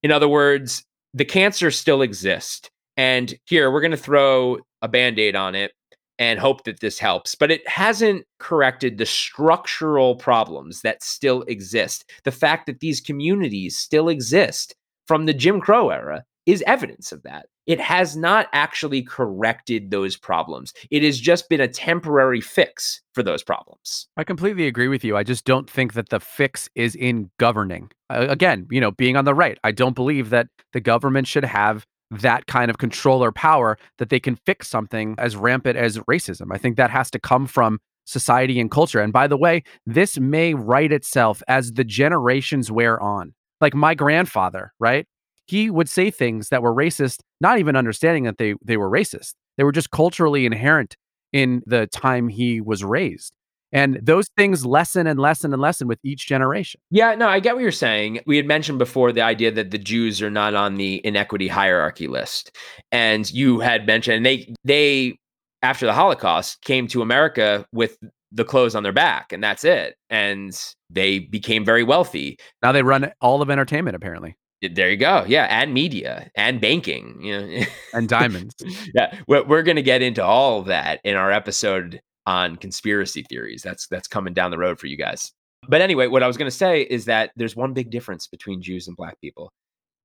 In 0.04 0.12
other 0.12 0.30
words, 0.30 0.84
the 1.14 1.26
cancer 1.26 1.72
still 1.72 2.02
exists. 2.02 2.70
And 2.96 3.34
here, 3.46 3.72
we're 3.72 3.82
going 3.82 3.92
to 3.92 3.98
throw 3.98 4.60
a 4.82 4.88
band 4.88 5.20
aid 5.20 5.36
on 5.36 5.56
it 5.56 5.72
and 6.20 6.38
hope 6.38 6.66
that 6.66 6.82
this 6.82 7.00
helps. 7.00 7.34
But 7.34 7.50
it 7.50 7.68
hasn't 7.68 8.26
corrected 8.38 8.98
the 8.98 9.06
structural 9.06 10.16
problems 10.16 10.82
that 10.82 11.02
still 11.02 11.44
exist. 11.44 12.12
The 12.26 12.32
fact 12.32 12.68
that 12.68 12.82
these 12.82 13.02
communities 13.02 13.78
still 13.78 14.10
exist 14.10 14.76
from 15.08 15.26
the 15.26 15.34
Jim 15.34 15.60
Crow 15.60 15.90
era 15.90 16.24
is 16.46 16.64
evidence 16.68 17.12
of 17.12 17.24
that. 17.24 17.48
It 17.68 17.80
has 17.80 18.18
not 18.18 18.48
actually 18.52 19.04
corrected 19.04 19.92
those 19.92 20.18
problems. 20.18 20.74
It 20.90 21.04
has 21.04 21.20
just 21.20 21.48
been 21.50 21.62
a 21.62 21.68
temporary 21.68 22.42
fix 22.42 23.02
for 23.14 23.22
those 23.22 23.44
problems. 23.44 24.08
I 24.18 24.24
completely 24.24 24.66
agree 24.66 24.88
with 24.88 25.04
you. 25.04 25.16
I 25.16 25.24
just 25.24 25.46
don't 25.46 25.70
think 25.70 25.94
that 25.94 26.10
the 26.10 26.20
fix 26.20 26.68
is 26.74 26.96
in 26.96 27.30
governing. 27.38 27.92
Uh, 28.10 28.26
again, 28.28 28.68
you 28.72 28.82
know, 28.82 28.92
being 28.92 29.16
on 29.16 29.26
the 29.26 29.36
right, 29.36 29.60
I 29.64 29.72
don't 29.72 29.96
believe 29.96 30.32
that 30.32 30.48
the 30.74 30.80
government 30.80 31.28
should 31.28 31.46
have 31.46 31.86
that 32.12 32.48
kind 32.48 32.70
of 32.70 32.78
control 32.78 33.24
or 33.24 33.32
power 33.32 33.78
that 33.98 34.10
they 34.10 34.20
can 34.20 34.36
fix 34.36 34.68
something 34.68 35.16
as 35.18 35.36
rampant 35.36 35.78
as 35.78 35.98
racism. 36.00 36.48
I 36.52 36.58
think 36.58 36.78
that 36.78 36.90
has 36.90 37.12
to 37.12 37.20
come 37.20 37.46
from 37.48 37.80
society 38.06 38.60
and 38.60 38.72
culture. 38.72 39.00
And 39.00 39.14
by 39.14 39.28
the 39.28 39.38
way, 39.38 39.64
this 39.86 40.20
may 40.20 40.54
right 40.54 40.92
itself 40.92 41.44
as 41.48 41.74
the 41.74 41.84
generations 41.84 42.72
wear 42.72 43.00
on. 43.02 43.34
Like 43.62 43.76
my 43.76 43.94
grandfather, 43.94 44.74
right? 44.80 45.06
He 45.46 45.70
would 45.70 45.90
say 45.90 46.10
things 46.10 46.50
that 46.50 46.62
were 46.62 46.74
racist, 46.74 47.20
not 47.42 47.60
even 47.60 47.76
understanding 47.76 48.24
that 48.24 48.38
they 48.38 48.56
they 48.64 48.78
were 48.78 48.90
racist. 48.90 49.34
They 49.58 49.64
were 49.64 49.72
just 49.72 49.92
culturally 49.92 50.46
inherent 50.46 50.96
in 51.34 51.62
the 51.66 51.88
time 51.88 52.30
he 52.30 52.62
was 52.62 52.84
raised. 52.84 53.34
And 53.72 54.00
those 54.02 54.28
things 54.36 54.66
lessen 54.66 55.06
and 55.08 55.20
lessen 55.20 55.54
and 55.54 55.62
lessen 55.62 55.88
with 55.88 56.00
each 56.04 56.28
generation. 56.28 56.82
Yeah, 56.90 57.16
no, 57.16 57.28
I 57.28 57.40
get 57.40 57.56
what 57.56 57.62
you're 57.62 57.72
saying. 57.72 58.22
We 58.26 58.38
had 58.38 58.46
mentioned 58.46 58.80
before 58.80 59.12
the 59.12 59.22
idea 59.22 59.52
that 59.52 59.72
the 59.72 59.78
Jews 59.78 60.22
are 60.22 60.32
not 60.32 60.56
on 60.56 60.76
the 60.76 61.06
inequity 61.06 61.48
hierarchy 61.48 62.08
list. 62.08 62.56
And 62.92 63.32
you 63.32 63.60
had 63.60 63.86
mentioned 63.86 64.26
they 64.26 64.54
they 64.64 65.20
after 65.62 65.86
the 65.86 65.94
Holocaust 65.94 66.62
came 66.62 66.88
to 66.88 67.02
America 67.02 67.66
with 67.72 67.98
the 68.32 68.46
clothes 68.46 68.76
on 68.76 68.84
their 68.84 68.94
back 68.94 69.32
and 69.32 69.44
that's 69.44 69.64
it. 69.64 69.96
And 70.10 70.60
they 70.90 71.20
became 71.20 71.66
very 71.66 71.84
wealthy. 71.84 72.38
Now 72.64 72.72
they 72.72 72.84
run 72.84 73.12
all 73.22 73.42
of 73.42 73.50
entertainment 73.50 73.96
apparently. 73.96 74.36
There 74.62 74.90
you 74.90 74.98
go. 74.98 75.24
Yeah, 75.26 75.46
and 75.46 75.74
media 75.74 76.30
and 76.36 76.60
banking, 76.60 77.22
you 77.22 77.40
know. 77.40 77.66
and 77.94 78.10
diamonds. 78.10 78.54
yeah, 78.94 79.18
we're, 79.26 79.46
we're 79.46 79.64
going 79.64 79.78
to 79.78 79.82
get 79.82 80.02
into 80.02 80.22
all 80.24 80.60
of 80.60 80.66
that 80.66 81.00
in 81.06 81.16
our 81.16 81.32
episode 81.32 82.02
on 82.26 82.56
conspiracy 82.56 83.24
theories. 83.24 83.64
That's 83.64 83.88
that's 83.88 84.08
coming 84.08 84.34
down 84.34 84.52
the 84.52 84.58
road 84.58 84.80
for 84.80 84.88
you 84.88 84.98
guys. 84.98 85.32
But 85.68 85.82
anyway, 85.82 86.08
what 86.08 86.24
I 86.24 86.28
was 86.28 86.38
going 86.38 86.50
to 86.50 86.56
say 86.56 86.82
is 86.84 87.06
that 87.06 87.32
there's 87.36 87.56
one 87.56 87.74
big 87.74 87.90
difference 87.90 88.28
between 88.28 88.62
Jews 88.62 88.88
and 88.88 88.96
black 88.96 89.20
people. 89.20 89.52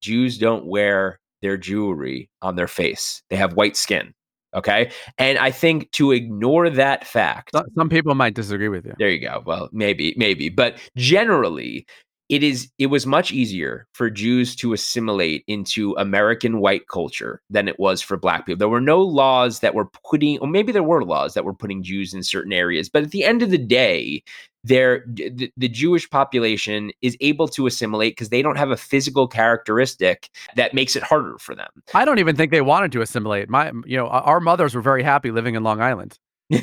Jews 0.01 0.37
don't 0.37 0.65
wear 0.65 1.19
their 1.41 1.57
jewelry 1.57 2.29
on 2.41 2.55
their 2.55 2.67
face. 2.67 3.21
They 3.29 3.35
have 3.35 3.53
white 3.53 3.77
skin. 3.77 4.13
Okay. 4.53 4.91
And 5.17 5.37
I 5.37 5.51
think 5.51 5.91
to 5.91 6.11
ignore 6.13 6.69
that 6.69 7.05
fact. 7.05 7.51
Some 7.77 7.89
people 7.89 8.15
might 8.15 8.35
disagree 8.35 8.69
with 8.69 8.85
you. 8.85 8.93
There 8.97 9.09
you 9.09 9.19
go. 9.19 9.43
Well, 9.45 9.69
maybe, 9.73 10.13
maybe. 10.17 10.47
But 10.49 10.77
generally, 10.95 11.85
it 12.29 12.43
is 12.43 12.71
it 12.79 12.87
was 12.87 13.05
much 13.05 13.31
easier 13.31 13.87
for 13.93 14.09
Jews 14.09 14.55
to 14.57 14.73
assimilate 14.73 15.43
into 15.47 15.93
American 15.97 16.59
white 16.59 16.87
culture 16.87 17.41
than 17.49 17.67
it 17.67 17.79
was 17.79 18.01
for 18.01 18.17
black 18.17 18.45
people. 18.45 18.57
There 18.57 18.69
were 18.69 18.81
no 18.81 19.01
laws 19.01 19.59
that 19.59 19.75
were 19.75 19.89
putting 20.09 20.39
or 20.39 20.47
maybe 20.47 20.71
there 20.71 20.83
were 20.83 21.03
laws 21.03 21.35
that 21.35 21.45
were 21.45 21.53
putting 21.53 21.83
Jews 21.83 22.13
in 22.13 22.23
certain 22.23 22.53
areas, 22.53 22.89
but 22.89 23.03
at 23.03 23.11
the 23.11 23.23
end 23.23 23.43
of 23.43 23.51
the 23.51 23.59
day, 23.59 24.23
there 24.63 25.03
the, 25.07 25.51
the 25.55 25.69
Jewish 25.69 26.09
population 26.09 26.91
is 27.01 27.15
able 27.21 27.47
to 27.49 27.67
assimilate 27.67 28.13
because 28.13 28.29
they 28.29 28.41
don't 28.41 28.57
have 28.57 28.71
a 28.71 28.77
physical 28.77 29.27
characteristic 29.27 30.29
that 30.55 30.73
makes 30.73 30.95
it 30.95 31.03
harder 31.03 31.37
for 31.37 31.53
them. 31.53 31.69
I 31.93 32.05
don't 32.05 32.19
even 32.19 32.35
think 32.35 32.51
they 32.51 32.61
wanted 32.61 32.91
to 32.93 33.01
assimilate. 33.01 33.49
My 33.49 33.71
you 33.85 33.97
know, 33.97 34.07
our 34.07 34.39
mothers 34.39 34.73
were 34.73 34.81
very 34.81 35.03
happy 35.03 35.29
living 35.29 35.53
in 35.53 35.63
Long 35.63 35.79
Island. 35.79 36.17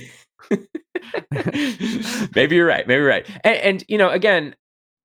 maybe 2.35 2.57
you're 2.57 2.67
right. 2.67 2.87
Maybe 2.87 2.99
you're 2.99 3.07
right. 3.07 3.27
And, 3.45 3.57
and, 3.57 3.85
you 3.89 3.99
know, 3.99 4.11
again, 4.11 4.55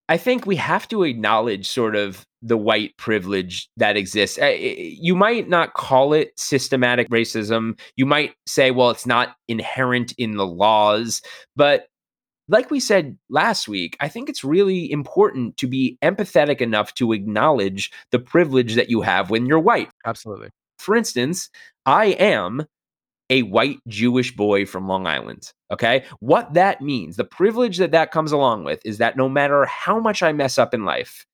I 0.09 0.17
think 0.17 0.45
we 0.45 0.55
have 0.55 0.87
to 0.89 1.03
acknowledge 1.03 1.67
sort 1.67 1.95
of 1.95 2.25
the 2.41 2.57
white 2.57 2.95
privilege 2.97 3.69
that 3.77 3.97
exists. 3.97 4.37
Eh, 4.37 4.45
eh, 4.45 4.75
eh, 4.77 4.95
you 4.99 5.15
might 5.15 5.49
not 5.49 5.73
call 5.73 6.13
it 6.13 6.31
systematic 6.39 7.09
racism. 7.09 7.77
You 7.95 8.05
might 8.05 8.35
say, 8.45 8.71
well, 8.71 8.89
it's 8.89 9.05
not 9.05 9.35
inherent 9.47 10.13
in 10.17 10.37
the 10.37 10.45
laws. 10.45 11.21
But 11.55 11.87
like 12.47 12.71
we 12.71 12.79
said 12.79 13.17
last 13.29 13.67
week, 13.67 13.97
I 13.99 14.07
think 14.07 14.29
it's 14.29 14.43
really 14.43 14.89
important 14.89 15.57
to 15.57 15.67
be 15.67 15.97
empathetic 16.01 16.61
enough 16.61 16.93
to 16.95 17.11
acknowledge 17.11 17.91
the 18.11 18.19
privilege 18.19 18.75
that 18.75 18.89
you 18.89 19.01
have 19.01 19.29
when 19.29 19.45
you're 19.45 19.59
white. 19.59 19.89
Absolutely. 20.05 20.49
For 20.79 20.95
instance, 20.95 21.49
I 21.85 22.07
am 22.07 22.65
a 23.29 23.43
white 23.43 23.79
Jewish 23.87 24.35
boy 24.35 24.65
from 24.65 24.87
Long 24.87 25.05
Island. 25.05 25.51
Okay. 25.71 26.05
What 26.19 26.53
that 26.53 26.81
means, 26.81 27.17
the 27.17 27.23
privilege 27.23 27.77
that 27.77 27.91
that 27.91 28.11
comes 28.11 28.31
along 28.31 28.63
with 28.63 28.81
is 28.85 28.97
that 28.99 29.17
no 29.17 29.27
matter 29.27 29.65
how 29.65 29.99
much 29.99 30.23
I 30.23 30.31
mess 30.31 30.57
up 30.57 30.73
in 30.73 30.85
life, 30.85 31.25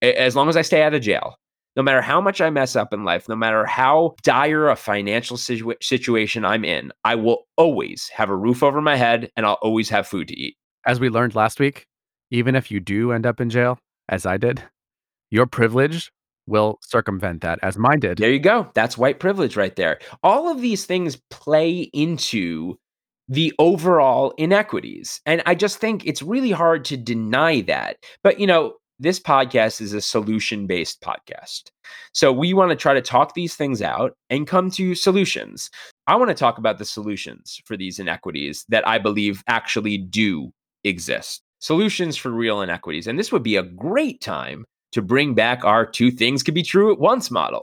as 0.00 0.34
long 0.34 0.48
as 0.48 0.56
I 0.56 0.62
stay 0.62 0.82
out 0.82 0.94
of 0.94 1.02
jail, 1.02 1.36
no 1.76 1.82
matter 1.82 2.02
how 2.02 2.20
much 2.20 2.40
I 2.40 2.50
mess 2.50 2.76
up 2.76 2.92
in 2.92 3.04
life, 3.04 3.28
no 3.28 3.36
matter 3.36 3.64
how 3.64 4.14
dire 4.22 4.68
a 4.68 4.76
financial 4.76 5.36
situ- 5.36 5.74
situation 5.80 6.44
I'm 6.44 6.64
in, 6.64 6.92
I 7.04 7.14
will 7.14 7.46
always 7.56 8.08
have 8.14 8.28
a 8.28 8.36
roof 8.36 8.62
over 8.62 8.80
my 8.80 8.96
head 8.96 9.30
and 9.36 9.46
I'll 9.46 9.58
always 9.62 9.88
have 9.90 10.06
food 10.06 10.28
to 10.28 10.36
eat. 10.36 10.56
As 10.86 11.00
we 11.00 11.08
learned 11.08 11.34
last 11.34 11.60
week, 11.60 11.86
even 12.30 12.56
if 12.56 12.70
you 12.70 12.80
do 12.80 13.12
end 13.12 13.26
up 13.26 13.40
in 13.40 13.50
jail, 13.50 13.78
as 14.08 14.26
I 14.26 14.36
did, 14.36 14.62
your 15.30 15.46
privilege 15.46 16.10
will 16.46 16.78
circumvent 16.82 17.42
that 17.42 17.58
as 17.62 17.78
mine 17.78 18.00
did. 18.00 18.18
There 18.18 18.30
you 18.30 18.40
go. 18.40 18.70
That's 18.74 18.98
white 18.98 19.20
privilege 19.20 19.56
right 19.56 19.74
there. 19.76 19.98
All 20.22 20.50
of 20.50 20.60
these 20.60 20.84
things 20.84 21.20
play 21.30 21.90
into 21.92 22.78
the 23.28 23.52
overall 23.58 24.34
inequities. 24.36 25.20
And 25.26 25.42
I 25.46 25.54
just 25.54 25.78
think 25.78 26.06
it's 26.06 26.22
really 26.22 26.50
hard 26.50 26.84
to 26.86 26.96
deny 26.96 27.60
that. 27.62 27.96
But, 28.22 28.40
you 28.40 28.46
know, 28.46 28.74
this 28.98 29.18
podcast 29.18 29.80
is 29.80 29.92
a 29.92 30.00
solution 30.00 30.66
based 30.66 31.00
podcast. 31.00 31.70
So 32.12 32.32
we 32.32 32.54
want 32.54 32.70
to 32.70 32.76
try 32.76 32.94
to 32.94 33.02
talk 33.02 33.34
these 33.34 33.56
things 33.56 33.82
out 33.82 34.12
and 34.30 34.46
come 34.46 34.70
to 34.72 34.94
solutions. 34.94 35.70
I 36.06 36.16
want 36.16 36.28
to 36.28 36.34
talk 36.34 36.58
about 36.58 36.78
the 36.78 36.84
solutions 36.84 37.60
for 37.64 37.76
these 37.76 37.98
inequities 37.98 38.64
that 38.68 38.86
I 38.86 38.98
believe 38.98 39.42
actually 39.48 39.98
do 39.98 40.52
exist. 40.84 41.42
Solutions 41.60 42.16
for 42.16 42.30
real 42.30 42.60
inequities. 42.60 43.06
And 43.06 43.18
this 43.18 43.32
would 43.32 43.42
be 43.42 43.56
a 43.56 43.62
great 43.62 44.20
time 44.20 44.64
to 44.92 45.02
bring 45.02 45.34
back 45.34 45.64
our 45.64 45.84
two 45.84 46.10
things 46.10 46.42
could 46.42 46.54
be 46.54 46.62
true 46.62 46.92
at 46.92 46.98
once 46.98 47.30
model. 47.30 47.60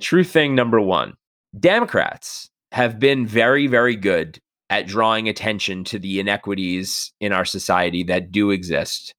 True 0.00 0.24
thing 0.24 0.54
number 0.54 0.80
one 0.80 1.14
Democrats 1.58 2.50
have 2.72 2.98
been 2.98 3.26
very, 3.26 3.66
very 3.66 3.96
good 3.96 4.38
at 4.70 4.86
drawing 4.86 5.28
attention 5.28 5.84
to 5.84 5.98
the 5.98 6.18
inequities 6.18 7.12
in 7.20 7.32
our 7.32 7.44
society 7.44 8.02
that 8.02 8.32
do 8.32 8.50
exist 8.50 9.14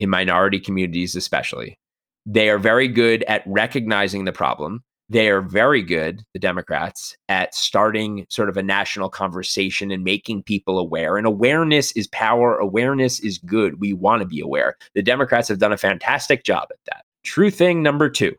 in 0.00 0.08
minority 0.08 0.58
communities, 0.58 1.14
especially. 1.14 1.78
They 2.26 2.48
are 2.48 2.58
very 2.58 2.88
good 2.88 3.22
at 3.24 3.42
recognizing 3.46 4.24
the 4.24 4.32
problem. 4.32 4.82
They 5.10 5.28
are 5.28 5.42
very 5.42 5.82
good, 5.82 6.24
the 6.32 6.38
Democrats, 6.38 7.16
at 7.28 7.54
starting 7.54 8.26
sort 8.30 8.48
of 8.48 8.56
a 8.56 8.62
national 8.62 9.10
conversation 9.10 9.90
and 9.90 10.02
making 10.02 10.44
people 10.44 10.78
aware. 10.78 11.16
And 11.18 11.26
awareness 11.26 11.92
is 11.92 12.06
power. 12.08 12.58
Awareness 12.58 13.20
is 13.20 13.38
good. 13.38 13.80
We 13.80 13.92
want 13.92 14.22
to 14.22 14.26
be 14.26 14.40
aware. 14.40 14.76
The 14.94 15.02
Democrats 15.02 15.48
have 15.48 15.58
done 15.58 15.72
a 15.72 15.78
fantastic 15.78 16.42
job 16.42 16.68
at 16.70 16.78
that. 16.86 17.04
True 17.22 17.50
thing 17.50 17.82
number 17.82 18.08
two 18.08 18.34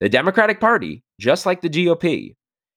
the 0.00 0.08
Democratic 0.08 0.60
Party, 0.60 1.02
just 1.20 1.46
like 1.46 1.60
the 1.60 1.70
GOP, 1.70 2.34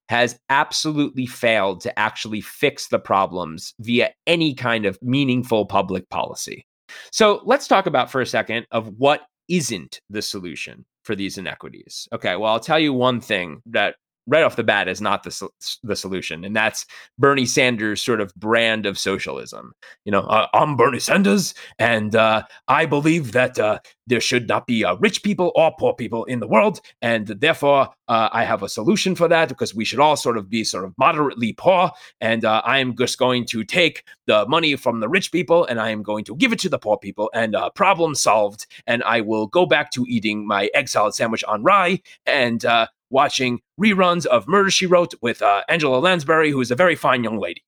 has 0.10 0.38
absolutely 0.50 1.26
failed 1.26 1.82
to 1.82 2.00
actually 2.00 2.42
fix 2.42 2.88
the 2.88 3.00
problems 3.00 3.74
via 3.80 4.12
any 4.28 4.54
kind 4.54 4.86
of 4.86 5.00
meaningful 5.02 5.66
public 5.66 6.08
policy. 6.10 6.66
So 7.12 7.42
let's 7.46 7.68
talk 7.68 7.88
about 7.88 8.12
for 8.12 8.22
a 8.22 8.26
second 8.26 8.68
of 8.72 8.90
what 8.98 9.22
isn't 9.50 10.02
the 10.10 10.22
solution 10.22 10.86
for 11.06 11.16
these 11.16 11.38
inequities. 11.38 12.08
Okay, 12.12 12.36
well, 12.36 12.52
I'll 12.52 12.60
tell 12.60 12.80
you 12.80 12.92
one 12.92 13.22
thing 13.22 13.62
that 13.68 13.96
right 14.28 14.44
off 14.44 14.56
the 14.56 14.64
bat 14.64 14.88
is 14.88 15.02
not 15.02 15.24
the 15.24 15.50
the 15.84 15.96
solution, 15.96 16.44
and 16.44 16.56
that's 16.56 16.86
Bernie 17.18 17.46
Sanders' 17.46 18.02
sort 18.02 18.22
of 18.22 18.34
brand 18.36 18.86
of 18.86 18.98
socialism. 18.98 19.74
You 20.04 20.12
know, 20.12 20.22
uh, 20.22 20.48
I'm 20.54 20.76
Bernie 20.76 21.00
Sanders, 21.00 21.54
and 21.80 22.16
uh, 22.16 22.44
I 22.68 22.86
believe 22.86 23.32
that 23.34 23.60
uh, 23.60 23.80
there 24.08 24.20
should 24.20 24.48
not 24.48 24.68
be 24.68 24.84
uh, 24.84 24.96
rich 24.96 25.24
people 25.24 25.52
or 25.56 25.74
poor 25.78 25.94
people 25.94 26.24
in 26.26 26.40
the 26.40 26.48
world, 26.48 26.82
and 27.02 27.28
therefore 27.28 27.90
uh, 28.08 28.30
I 28.32 28.44
have 28.44 28.64
a 28.64 28.70
solution 28.70 29.16
for 29.16 29.28
that 29.28 29.50
because 29.50 29.76
we 29.76 29.86
should 29.86 30.00
all 30.00 30.16
sort 30.16 30.38
of 30.38 30.50
be 30.50 30.64
sort 30.64 30.86
of 30.86 30.94
moderately 30.98 31.54
poor, 31.54 31.92
and 32.22 32.46
uh, 32.46 32.62
I 32.66 32.80
am 32.80 32.96
just 32.98 33.18
going 33.18 33.46
to 33.48 33.64
take 33.64 34.04
the 34.28 34.46
money 34.48 34.76
from 34.76 35.00
the 35.00 35.10
rich 35.10 35.32
people 35.32 35.66
and 35.66 35.80
I 35.80 35.90
am 35.90 36.02
going 36.02 36.24
to 36.26 36.36
give 36.36 36.52
it 36.52 36.60
to 36.60 36.70
the 36.70 36.80
poor 36.80 36.98
people, 36.98 37.30
and 37.34 37.56
problem 37.76 38.16
solved. 38.16 38.66
And 38.88 39.04
I 39.04 39.22
will 39.22 39.48
go 39.48 39.66
back 39.66 39.92
to 39.92 40.06
eating 40.08 40.48
my 40.48 40.70
egg 40.74 40.90
salad 40.90 41.14
sandwich 41.14 41.44
on 41.44 41.64
rye, 41.64 42.02
and 42.26 42.66
watching 43.10 43.60
reruns 43.80 44.26
of 44.26 44.48
Murder 44.48 44.70
She 44.70 44.86
Wrote 44.86 45.14
with 45.22 45.42
uh, 45.42 45.64
Angela 45.70 45.98
Lansbury, 46.00 46.52
who 46.52 46.62
is 46.62 46.72
a 46.72 46.76
very 46.76 46.96
fine 46.96 47.24
young 47.24 47.40
lady. 47.40 47.64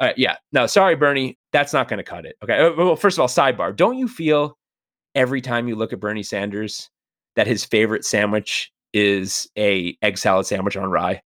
Uh, 0.00 0.12
yeah, 0.16 0.36
no, 0.52 0.66
sorry, 0.66 0.94
Bernie, 0.94 1.36
that's 1.52 1.72
not 1.72 1.88
going 1.88 1.98
to 1.98 2.04
cut 2.04 2.24
it. 2.24 2.36
Okay, 2.42 2.58
uh, 2.58 2.72
well, 2.76 2.96
first 2.96 3.18
of 3.18 3.22
all, 3.22 3.28
sidebar: 3.28 3.74
don't 3.74 3.98
you 3.98 4.06
feel 4.06 4.56
every 5.14 5.40
time 5.40 5.66
you 5.66 5.74
look 5.74 5.92
at 5.92 6.00
Bernie 6.00 6.22
Sanders 6.22 6.88
that 7.34 7.46
his 7.46 7.64
favorite 7.64 8.04
sandwich 8.04 8.70
is 8.92 9.48
a 9.58 9.96
egg 10.02 10.18
salad 10.18 10.46
sandwich 10.46 10.76
on 10.76 10.88
rye? 10.88 11.20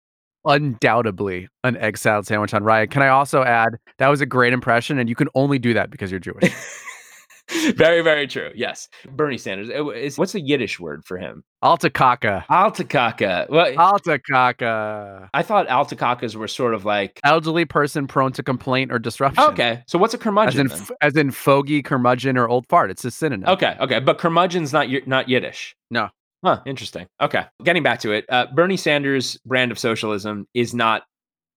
Undoubtedly, 0.44 1.48
an 1.64 1.76
egg 1.78 1.98
salad 1.98 2.26
sandwich 2.26 2.54
on 2.54 2.62
rye. 2.62 2.86
Can 2.86 3.02
I 3.02 3.08
also 3.08 3.42
add 3.42 3.76
that 3.98 4.08
was 4.08 4.20
a 4.20 4.26
great 4.26 4.52
impression, 4.52 4.98
and 4.98 5.08
you 5.08 5.16
can 5.16 5.28
only 5.34 5.58
do 5.58 5.74
that 5.74 5.90
because 5.90 6.10
you're 6.10 6.20
Jewish. 6.20 6.54
very, 7.76 8.02
very 8.02 8.26
true. 8.26 8.50
Yes. 8.54 8.88
Bernie 9.08 9.38
Sanders. 9.38 9.68
Is, 9.94 10.18
what's 10.18 10.32
the 10.32 10.40
Yiddish 10.40 10.78
word 10.78 11.04
for 11.04 11.18
him? 11.18 11.42
Altakaka. 11.62 12.46
Altakaka. 12.48 13.48
Well, 13.48 13.72
Altakaka. 13.74 15.28
I 15.34 15.42
thought 15.42 15.68
altakakas 15.68 16.34
were 16.36 16.48
sort 16.48 16.74
of 16.74 16.84
like 16.84 17.20
elderly 17.24 17.64
person 17.64 18.06
prone 18.06 18.32
to 18.32 18.42
complaint 18.42 18.92
or 18.92 18.98
disruption. 18.98 19.44
Okay. 19.44 19.82
So 19.86 19.98
what's 19.98 20.14
a 20.14 20.18
curmudgeon? 20.18 20.66
As 20.70 20.80
in, 20.80 20.82
f- 20.82 20.90
as 21.00 21.16
in 21.16 21.30
fogey, 21.30 21.82
curmudgeon, 21.82 22.36
or 22.36 22.48
old 22.48 22.66
fart. 22.68 22.90
It's 22.90 23.04
a 23.04 23.10
synonym. 23.10 23.48
Okay. 23.48 23.76
Okay. 23.80 24.00
But 24.00 24.18
curmudgeon's 24.18 24.72
not 24.72 24.88
not 25.06 25.28
Yiddish. 25.28 25.76
No. 25.90 26.08
Huh. 26.42 26.60
Interesting. 26.64 27.06
Okay. 27.20 27.44
Getting 27.64 27.82
back 27.82 28.00
to 28.00 28.12
it, 28.12 28.24
uh, 28.28 28.46
Bernie 28.54 28.78
Sanders' 28.78 29.38
brand 29.44 29.70
of 29.70 29.78
socialism 29.78 30.46
is 30.54 30.72
not 30.72 31.02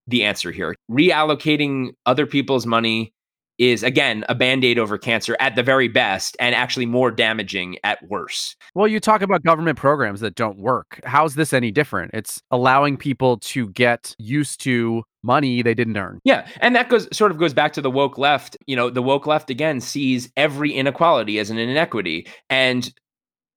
the 0.07 0.23
answer 0.23 0.51
here. 0.51 0.75
Reallocating 0.91 1.91
other 2.05 2.25
people's 2.25 2.65
money 2.65 3.13
is 3.57 3.83
again 3.83 4.25
a 4.29 4.35
band-aid 4.35 4.79
over 4.79 4.97
cancer 4.97 5.37
at 5.39 5.55
the 5.55 5.63
very 5.63 5.87
best 5.87 6.35
and 6.39 6.55
actually 6.55 6.85
more 6.85 7.11
damaging 7.11 7.77
at 7.83 7.99
worse. 8.09 8.55
Well, 8.75 8.87
you 8.87 8.99
talk 8.99 9.21
about 9.21 9.43
government 9.43 9.77
programs 9.77 10.19
that 10.21 10.35
don't 10.35 10.57
work. 10.57 10.99
How's 11.05 11.35
this 11.35 11.53
any 11.53 11.71
different? 11.71 12.11
It's 12.13 12.41
allowing 12.51 12.97
people 12.97 13.37
to 13.39 13.69
get 13.69 14.15
used 14.17 14.61
to 14.61 15.03
money 15.23 15.61
they 15.61 15.73
didn't 15.73 15.97
earn. 15.97 16.19
Yeah, 16.23 16.47
and 16.59 16.75
that 16.75 16.89
goes 16.89 17.07
sort 17.15 17.31
of 17.31 17.37
goes 17.37 17.53
back 17.53 17.73
to 17.73 17.81
the 17.81 17.91
woke 17.91 18.17
left. 18.17 18.57
You 18.67 18.75
know, 18.75 18.89
the 18.89 19.01
woke 19.01 19.25
left 19.25 19.49
again 19.49 19.79
sees 19.79 20.31
every 20.35 20.71
inequality 20.71 21.39
as 21.39 21.49
an 21.49 21.57
inequity 21.57 22.27
and 22.49 22.93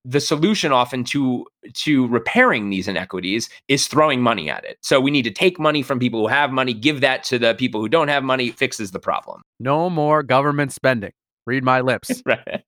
the 0.07 0.21
solution 0.21 0.73
often 0.73 1.03
to 1.03 1.45
to 1.75 2.07
repairing 2.07 2.71
these 2.71 2.87
inequities 2.87 3.51
is 3.67 3.89
throwing 3.89 4.23
money 4.23 4.49
at 4.49 4.65
it. 4.65 4.79
So 4.81 5.01
we 5.01 5.11
need 5.11 5.23
to 5.23 5.33
take 5.33 5.59
money 5.59 5.83
from 5.83 5.99
people 5.99 6.21
who 6.21 6.29
have 6.29 6.53
money, 6.53 6.73
give 6.73 7.01
that 7.01 7.25
to 7.25 7.39
the 7.39 7.55
people 7.55 7.81
who 7.81 7.89
don't 7.89 8.09
have 8.09 8.23
money, 8.23 8.51
fixes 8.51 8.93
the 8.93 9.01
problem. 9.01 9.43
No 9.59 9.91
more 9.91 10.23
government 10.23 10.73
spending. 10.73 11.13
Read 11.47 11.65
my 11.65 11.81
lips. 11.81 12.23
right. 12.27 12.63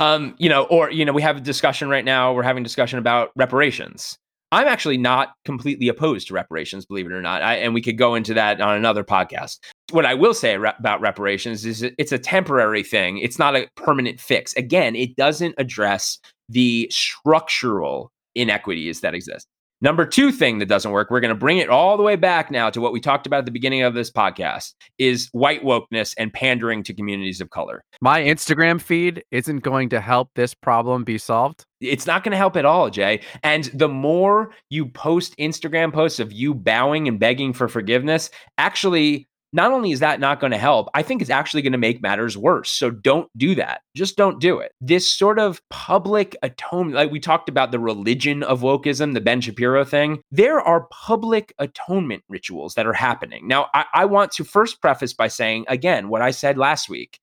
Um, 0.00 0.34
you 0.38 0.48
know, 0.48 0.64
or 0.64 0.90
you 0.90 1.04
know, 1.04 1.12
we 1.12 1.22
have 1.22 1.36
a 1.36 1.40
discussion 1.40 1.88
right 1.88 2.04
now. 2.04 2.32
We're 2.32 2.42
having 2.42 2.62
a 2.62 2.64
discussion 2.64 2.98
about 2.98 3.30
reparations. 3.36 4.16
I'm 4.50 4.66
actually 4.66 4.96
not 4.96 5.34
completely 5.44 5.88
opposed 5.88 6.28
to 6.28 6.34
reparations, 6.34 6.86
believe 6.86 7.04
it 7.04 7.12
or 7.12 7.20
not. 7.20 7.42
I, 7.42 7.56
and 7.56 7.74
we 7.74 7.82
could 7.82 7.98
go 7.98 8.14
into 8.14 8.32
that 8.34 8.62
on 8.62 8.76
another 8.76 9.04
podcast. 9.04 9.58
What 9.90 10.06
I 10.06 10.14
will 10.14 10.32
say 10.32 10.56
re- 10.56 10.72
about 10.78 11.02
reparations 11.02 11.66
is 11.66 11.82
it's 11.82 12.12
a 12.12 12.18
temporary 12.18 12.82
thing. 12.82 13.18
It's 13.18 13.38
not 13.38 13.54
a 13.54 13.68
permanent 13.76 14.20
fix. 14.20 14.54
Again, 14.54 14.96
it 14.96 15.16
doesn't 15.16 15.54
address 15.58 16.18
the 16.48 16.88
structural 16.90 18.12
inequities 18.34 19.00
that 19.00 19.14
exist. 19.14 19.46
Number 19.80 20.04
two 20.04 20.32
thing 20.32 20.58
that 20.58 20.66
doesn't 20.66 20.90
work, 20.90 21.08
we're 21.08 21.20
going 21.20 21.28
to 21.28 21.38
bring 21.38 21.58
it 21.58 21.68
all 21.68 21.96
the 21.96 22.02
way 22.02 22.16
back 22.16 22.50
now 22.50 22.68
to 22.68 22.80
what 22.80 22.92
we 22.92 23.00
talked 23.00 23.28
about 23.28 23.38
at 23.38 23.44
the 23.44 23.52
beginning 23.52 23.82
of 23.82 23.94
this 23.94 24.10
podcast 24.10 24.74
is 24.98 25.28
white 25.30 25.62
wokeness 25.62 26.14
and 26.18 26.32
pandering 26.32 26.82
to 26.82 26.92
communities 26.92 27.40
of 27.40 27.50
color. 27.50 27.84
My 28.00 28.20
Instagram 28.20 28.80
feed 28.80 29.22
isn't 29.30 29.60
going 29.60 29.88
to 29.90 30.00
help 30.00 30.30
this 30.34 30.52
problem 30.52 31.04
be 31.04 31.16
solved. 31.16 31.64
It's 31.80 32.08
not 32.08 32.24
going 32.24 32.32
to 32.32 32.38
help 32.38 32.56
at 32.56 32.64
all, 32.64 32.90
Jay. 32.90 33.20
And 33.44 33.66
the 33.66 33.88
more 33.88 34.50
you 34.68 34.86
post 34.86 35.36
Instagram 35.38 35.92
posts 35.92 36.18
of 36.18 36.32
you 36.32 36.54
bowing 36.54 37.06
and 37.06 37.20
begging 37.20 37.52
for 37.52 37.68
forgiveness, 37.68 38.30
actually 38.58 39.27
not 39.52 39.72
only 39.72 39.92
is 39.92 40.00
that 40.00 40.20
not 40.20 40.40
going 40.40 40.50
to 40.50 40.58
help, 40.58 40.88
I 40.94 41.02
think 41.02 41.22
it's 41.22 41.30
actually 41.30 41.62
going 41.62 41.72
to 41.72 41.78
make 41.78 42.02
matters 42.02 42.36
worse. 42.36 42.70
So 42.70 42.90
don't 42.90 43.30
do 43.36 43.54
that. 43.54 43.80
Just 43.96 44.16
don't 44.16 44.40
do 44.40 44.58
it. 44.58 44.72
This 44.80 45.10
sort 45.10 45.38
of 45.38 45.62
public 45.70 46.36
atonement, 46.42 46.96
like 46.96 47.10
we 47.10 47.20
talked 47.20 47.48
about 47.48 47.72
the 47.72 47.78
religion 47.78 48.42
of 48.42 48.60
wokeism, 48.60 49.14
the 49.14 49.20
Ben 49.20 49.40
Shapiro 49.40 49.84
thing, 49.84 50.20
there 50.30 50.60
are 50.60 50.88
public 50.90 51.54
atonement 51.58 52.24
rituals 52.28 52.74
that 52.74 52.86
are 52.86 52.92
happening. 52.92 53.48
Now, 53.48 53.68
I, 53.74 53.84
I 53.94 54.04
want 54.04 54.32
to 54.32 54.44
first 54.44 54.80
preface 54.80 55.14
by 55.14 55.28
saying, 55.28 55.64
again, 55.68 56.08
what 56.08 56.22
I 56.22 56.30
said 56.30 56.58
last 56.58 56.88
week 56.88 57.18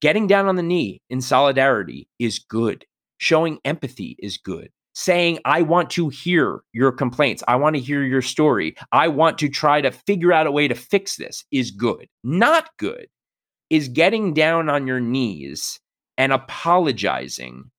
getting 0.00 0.26
down 0.26 0.46
on 0.46 0.56
the 0.56 0.62
knee 0.62 1.02
in 1.10 1.20
solidarity 1.20 2.08
is 2.18 2.38
good, 2.38 2.86
showing 3.18 3.58
empathy 3.64 4.16
is 4.18 4.38
good 4.38 4.70
saying, 4.94 5.38
I 5.44 5.62
want 5.62 5.90
to 5.90 6.08
hear 6.08 6.62
your 6.72 6.92
complaints. 6.92 7.42
I 7.48 7.56
want 7.56 7.76
to 7.76 7.82
hear 7.82 8.02
your 8.02 8.22
story. 8.22 8.76
I 8.92 9.08
want 9.08 9.38
to 9.38 9.48
try 9.48 9.80
to 9.80 9.90
figure 9.90 10.32
out 10.32 10.46
a 10.46 10.52
way 10.52 10.68
to 10.68 10.74
fix 10.74 11.16
this 11.16 11.44
is 11.50 11.70
good. 11.70 12.06
Not 12.24 12.68
good 12.78 13.06
is 13.70 13.88
getting 13.88 14.34
down 14.34 14.68
on 14.68 14.86
your 14.86 15.00
knees 15.00 15.78
and 16.18 16.32
apologizing 16.32 17.70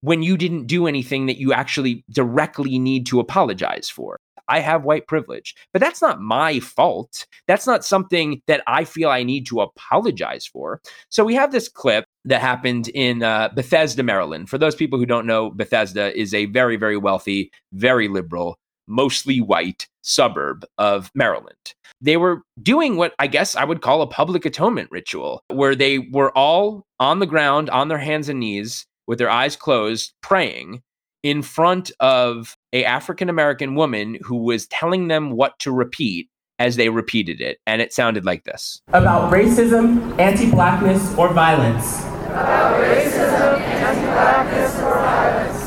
when 0.00 0.22
you 0.22 0.36
didn't 0.36 0.66
do 0.66 0.86
anything 0.86 1.26
that 1.26 1.38
you 1.38 1.52
actually 1.52 2.04
directly 2.10 2.78
need 2.78 3.06
to 3.06 3.20
apologize 3.20 3.88
for. 3.88 4.18
I 4.48 4.60
have 4.60 4.84
white 4.84 5.06
privilege, 5.06 5.54
but 5.72 5.80
that's 5.80 6.00
not 6.00 6.20
my 6.20 6.60
fault. 6.60 7.26
That's 7.46 7.66
not 7.66 7.84
something 7.84 8.40
that 8.46 8.62
I 8.66 8.84
feel 8.84 9.10
I 9.10 9.22
need 9.22 9.46
to 9.46 9.60
apologize 9.60 10.46
for. 10.46 10.80
So 11.10 11.24
we 11.24 11.34
have 11.34 11.52
this 11.52 11.68
clip 11.68 12.06
that 12.24 12.40
happened 12.40 12.88
in 12.88 13.22
uh, 13.22 13.48
Bethesda, 13.54 14.02
Maryland. 14.02 14.50
For 14.50 14.58
those 14.58 14.74
people 14.74 14.98
who 14.98 15.06
don't 15.06 15.26
know, 15.26 15.50
Bethesda 15.50 16.16
is 16.18 16.34
a 16.34 16.46
very, 16.46 16.76
very 16.76 16.96
wealthy, 16.96 17.50
very 17.72 18.08
liberal, 18.08 18.58
mostly 18.86 19.40
white 19.40 19.86
suburb 20.02 20.64
of 20.78 21.10
Maryland. 21.14 21.74
They 22.00 22.16
were 22.16 22.42
doing 22.62 22.96
what 22.96 23.14
I 23.18 23.26
guess 23.26 23.56
I 23.56 23.64
would 23.64 23.82
call 23.82 24.02
a 24.02 24.06
public 24.06 24.44
atonement 24.44 24.90
ritual, 24.90 25.42
where 25.48 25.74
they 25.74 25.98
were 25.98 26.36
all 26.36 26.86
on 27.00 27.18
the 27.18 27.26
ground, 27.26 27.70
on 27.70 27.88
their 27.88 27.98
hands 27.98 28.28
and 28.28 28.40
knees, 28.40 28.86
with 29.06 29.18
their 29.18 29.30
eyes 29.30 29.56
closed, 29.56 30.12
praying 30.22 30.82
in 31.22 31.42
front 31.42 31.90
of 32.00 32.54
a 32.72 32.84
African 32.84 33.28
American 33.28 33.74
woman 33.74 34.18
who 34.22 34.36
was 34.36 34.68
telling 34.68 35.08
them 35.08 35.30
what 35.30 35.58
to 35.60 35.72
repeat 35.72 36.28
as 36.58 36.76
they 36.76 36.88
repeated 36.88 37.40
it 37.40 37.60
and 37.66 37.80
it 37.80 37.92
sounded 37.92 38.24
like 38.24 38.44
this 38.44 38.82
about 38.92 39.32
racism, 39.32 40.18
anti-blackness 40.18 41.14
or 41.16 41.32
violence. 41.32 42.02
about 42.28 42.82
racism, 42.82 43.58
anti-blackness, 43.60 44.74
or 44.80 44.94
violence. 44.94 45.64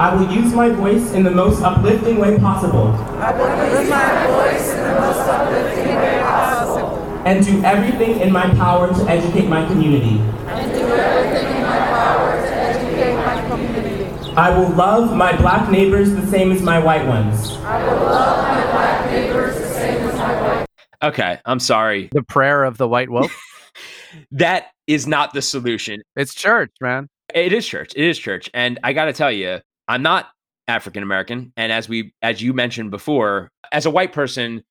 I 0.00 0.14
will 0.14 0.30
use 0.32 0.52
my 0.52 0.70
voice 0.70 1.12
in 1.12 1.22
the 1.22 1.30
most 1.30 1.62
uplifting 1.62 2.18
way 2.18 2.38
possible. 2.38 2.88
I 2.88 3.32
will 3.32 3.80
use 3.80 3.88
my 3.90 4.26
voice 4.26 4.70
in 4.70 4.78
the 4.82 5.00
most 5.00 5.20
uplifting 5.20 5.94
way 5.94 6.18
possible. 6.20 6.98
And 7.24 7.44
do 7.44 7.62
everything 7.62 8.20
in 8.20 8.32
my 8.32 8.48
power 8.54 8.92
to 8.92 9.08
educate 9.08 9.46
my 9.48 9.64
community. 9.66 10.18
And 10.18 10.72
do 10.72 10.80
everything 10.80 11.56
in 11.56 11.62
my 11.62 11.78
power 11.78 12.32
to 12.44 12.54
educate 12.54 13.14
my 13.14 13.48
community. 13.48 14.32
I 14.36 14.50
will 14.58 14.70
love 14.70 15.16
my 15.16 15.36
black 15.36 15.70
neighbors 15.70 16.10
the 16.10 16.26
same 16.26 16.50
as 16.50 16.60
my 16.60 16.78
white 16.80 17.06
ones. 17.06 17.52
I 17.58 17.84
will 17.84 18.02
love 18.06 18.48
my 18.48 18.62
black 18.72 19.10
neighbors 19.10 19.56
the 19.56 19.68
same 19.68 20.08
as 20.08 20.14
my 20.16 20.42
white. 20.42 20.66
Okay, 21.04 21.38
I'm 21.44 21.60
sorry. 21.60 22.08
The 22.12 22.22
prayer 22.22 22.64
of 22.64 22.78
the 22.78 22.88
white 22.88 23.10
woke. 23.10 23.30
That 24.30 24.68
is 24.86 25.08
not 25.08 25.32
the 25.32 25.42
solution. 25.42 26.02
it's 26.14 26.34
church, 26.34 26.70
man. 26.80 27.08
It 27.34 27.52
is 27.52 27.66
church. 27.66 27.92
It 27.96 28.04
is 28.04 28.16
church. 28.16 28.48
And 28.54 28.78
I 28.84 28.92
got 28.92 29.06
to 29.06 29.12
tell 29.12 29.32
you, 29.32 29.58
I'm 29.88 30.02
not 30.02 30.28
African 30.68 31.02
American. 31.02 31.52
And 31.56 31.72
as 31.72 31.88
we, 31.88 32.12
as 32.22 32.40
you 32.40 32.52
mentioned 32.52 32.92
before, 32.92 33.50
as 33.72 33.86
a 33.86 33.90
white 33.90 34.12
person, 34.12 34.62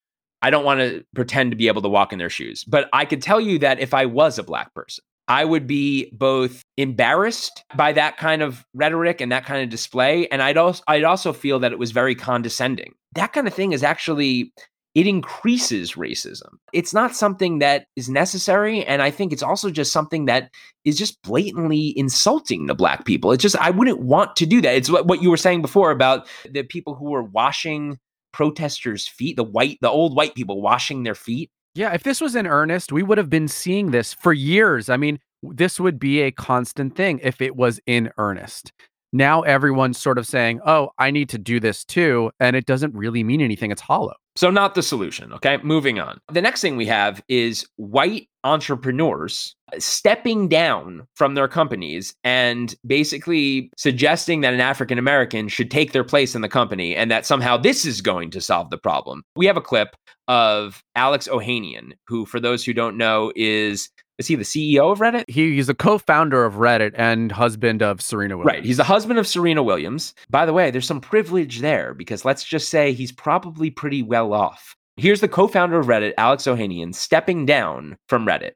I 0.41 0.49
don't 0.49 0.63
want 0.63 0.79
to 0.79 1.03
pretend 1.13 1.51
to 1.51 1.57
be 1.57 1.67
able 1.67 1.81
to 1.81 1.89
walk 1.89 2.13
in 2.13 2.19
their 2.19 2.29
shoes. 2.29 2.63
But 2.63 2.89
I 2.93 3.03
could 3.03 3.21
tell 3.21 3.41
you 3.41 3.59
that 3.59 3.79
if 3.79 3.93
I 3.93 4.05
was 4.05 4.39
a 4.39 4.43
black 4.43 4.73
person, 4.73 5.03
I 5.27 5.45
would 5.45 5.67
be 5.67 6.09
both 6.11 6.61
embarrassed 6.77 7.63
by 7.75 7.93
that 7.93 8.17
kind 8.17 8.41
of 8.41 8.65
rhetoric 8.73 9.21
and 9.21 9.31
that 9.31 9.45
kind 9.45 9.63
of 9.63 9.69
display, 9.69 10.27
and 10.27 10.41
I'd 10.41 10.57
also 10.57 10.83
I'd 10.87 11.05
also 11.05 11.31
feel 11.31 11.59
that 11.59 11.71
it 11.71 11.79
was 11.79 11.91
very 11.91 12.13
condescending. 12.13 12.93
That 13.15 13.31
kind 13.31 13.47
of 13.47 13.53
thing 13.53 13.71
is 13.71 13.83
actually 13.83 14.51
it 14.95 15.07
increases 15.07 15.93
racism. 15.93 16.57
It's 16.71 16.93
not 16.93 17.15
something 17.15 17.59
that 17.59 17.87
is 17.95 18.09
necessary. 18.09 18.85
And 18.85 19.01
I 19.01 19.09
think 19.09 19.33
it's 19.33 19.41
also 19.41 19.71
just 19.71 19.91
something 19.91 20.25
that 20.25 20.51
is 20.85 20.97
just 20.97 21.21
blatantly 21.23 21.97
insulting 21.97 22.67
to 22.67 22.75
black 22.75 23.05
people. 23.05 23.31
It's 23.31 23.41
just, 23.41 23.55
I 23.57 23.71
wouldn't 23.71 23.99
want 23.99 24.35
to 24.35 24.45
do 24.45 24.61
that. 24.61 24.75
It's 24.75 24.89
what, 24.89 25.07
what 25.07 25.21
you 25.21 25.29
were 25.31 25.37
saying 25.37 25.61
before 25.61 25.91
about 25.91 26.27
the 26.49 26.63
people 26.63 26.93
who 26.93 27.09
were 27.09 27.23
washing 27.23 27.97
protesters' 28.33 29.07
feet, 29.07 29.35
the 29.35 29.43
white, 29.43 29.79
the 29.81 29.89
old 29.89 30.15
white 30.15 30.35
people 30.35 30.61
washing 30.61 31.03
their 31.03 31.15
feet. 31.15 31.49
Yeah, 31.75 31.93
if 31.93 32.03
this 32.03 32.21
was 32.21 32.35
in 32.35 32.45
earnest, 32.45 32.91
we 32.91 33.01
would 33.01 33.17
have 33.17 33.31
been 33.31 33.47
seeing 33.47 33.91
this 33.91 34.13
for 34.13 34.31
years. 34.31 34.89
I 34.89 34.97
mean, 34.97 35.19
this 35.41 35.79
would 35.79 35.99
be 35.99 36.21
a 36.21 36.31
constant 36.31 36.95
thing 36.95 37.19
if 37.23 37.41
it 37.41 37.55
was 37.55 37.79
in 37.87 38.11
earnest. 38.17 38.71
Now 39.11 39.41
everyone's 39.41 39.97
sort 39.97 40.17
of 40.17 40.27
saying, 40.27 40.61
oh, 40.65 40.89
I 40.99 41.11
need 41.11 41.29
to 41.29 41.37
do 41.37 41.59
this 41.59 41.83
too. 41.83 42.31
And 42.39 42.55
it 42.55 42.65
doesn't 42.65 42.95
really 42.95 43.23
mean 43.23 43.41
anything. 43.41 43.71
It's 43.71 43.81
hollow. 43.81 44.13
So, 44.35 44.49
not 44.49 44.75
the 44.75 44.83
solution. 44.83 45.31
Okay. 45.33 45.57
Moving 45.63 45.99
on. 45.99 46.19
The 46.31 46.41
next 46.41 46.61
thing 46.61 46.75
we 46.75 46.87
have 46.87 47.21
is 47.27 47.67
white 47.75 48.29
entrepreneurs 48.43 49.55
uh, 49.71 49.79
stepping 49.79 50.47
down 50.49 51.07
from 51.15 51.35
their 51.35 51.47
companies 51.47 52.13
and 52.23 52.75
basically 52.85 53.69
suggesting 53.77 54.41
that 54.41 54.53
an 54.53 54.59
African 54.59 54.97
American 54.97 55.47
should 55.47 55.71
take 55.71 55.91
their 55.91 56.03
place 56.03 56.35
in 56.35 56.41
the 56.41 56.49
company 56.49 56.95
and 56.95 57.09
that 57.09 57.25
somehow 57.25 57.57
this 57.57 57.85
is 57.85 58.01
going 58.01 58.31
to 58.31 58.41
solve 58.41 58.69
the 58.69 58.77
problem. 58.77 59.23
We 59.35 59.45
have 59.45 59.57
a 59.57 59.61
clip 59.61 59.95
of 60.27 60.83
Alex 60.95 61.27
Ohanian, 61.27 61.93
who, 62.07 62.25
for 62.25 62.39
those 62.39 62.63
who 62.63 62.73
don't 62.73 62.97
know, 62.97 63.31
is 63.35 63.89
is 64.19 64.27
he 64.27 64.35
the 64.35 64.43
CEO 64.43 64.91
of 64.91 64.99
Reddit? 64.99 65.23
He, 65.27 65.55
he's 65.55 65.69
a 65.69 65.73
co-founder 65.73 66.45
of 66.45 66.55
Reddit 66.55 66.93
and 66.95 67.31
husband 67.31 67.81
of 67.81 67.99
Serena 68.01 68.37
Williams. 68.37 68.57
Right. 68.57 68.65
He's 68.65 68.77
the 68.77 68.83
husband 68.83 69.17
of 69.17 69.27
Serena 69.27 69.63
Williams. 69.63 70.13
By 70.29 70.45
the 70.45 70.53
way, 70.53 70.69
there's 70.69 70.85
some 70.85 71.01
privilege 71.01 71.59
there 71.61 71.93
because 71.93 72.23
let's 72.23 72.43
just 72.43 72.69
say 72.69 72.93
he's 72.93 73.11
probably 73.11 73.71
pretty 73.71 74.03
well 74.03 74.33
off. 74.33 74.75
Here's 74.97 75.21
the 75.21 75.27
co-founder 75.27 75.79
of 75.79 75.87
Reddit, 75.87 76.13
Alex 76.17 76.43
Ohanian, 76.43 76.93
stepping 76.93 77.47
down 77.47 77.97
from 78.07 78.27
Reddit. 78.27 78.51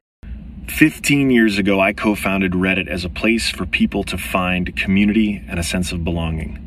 15 0.68 1.30
years 1.30 1.58
ago, 1.58 1.80
I 1.80 1.92
co 1.92 2.14
founded 2.14 2.52
Reddit 2.52 2.86
as 2.86 3.04
a 3.04 3.08
place 3.08 3.50
for 3.50 3.66
people 3.66 4.04
to 4.04 4.16
find 4.16 4.76
community 4.76 5.42
and 5.48 5.58
a 5.58 5.64
sense 5.64 5.90
of 5.90 6.04
belonging. 6.04 6.64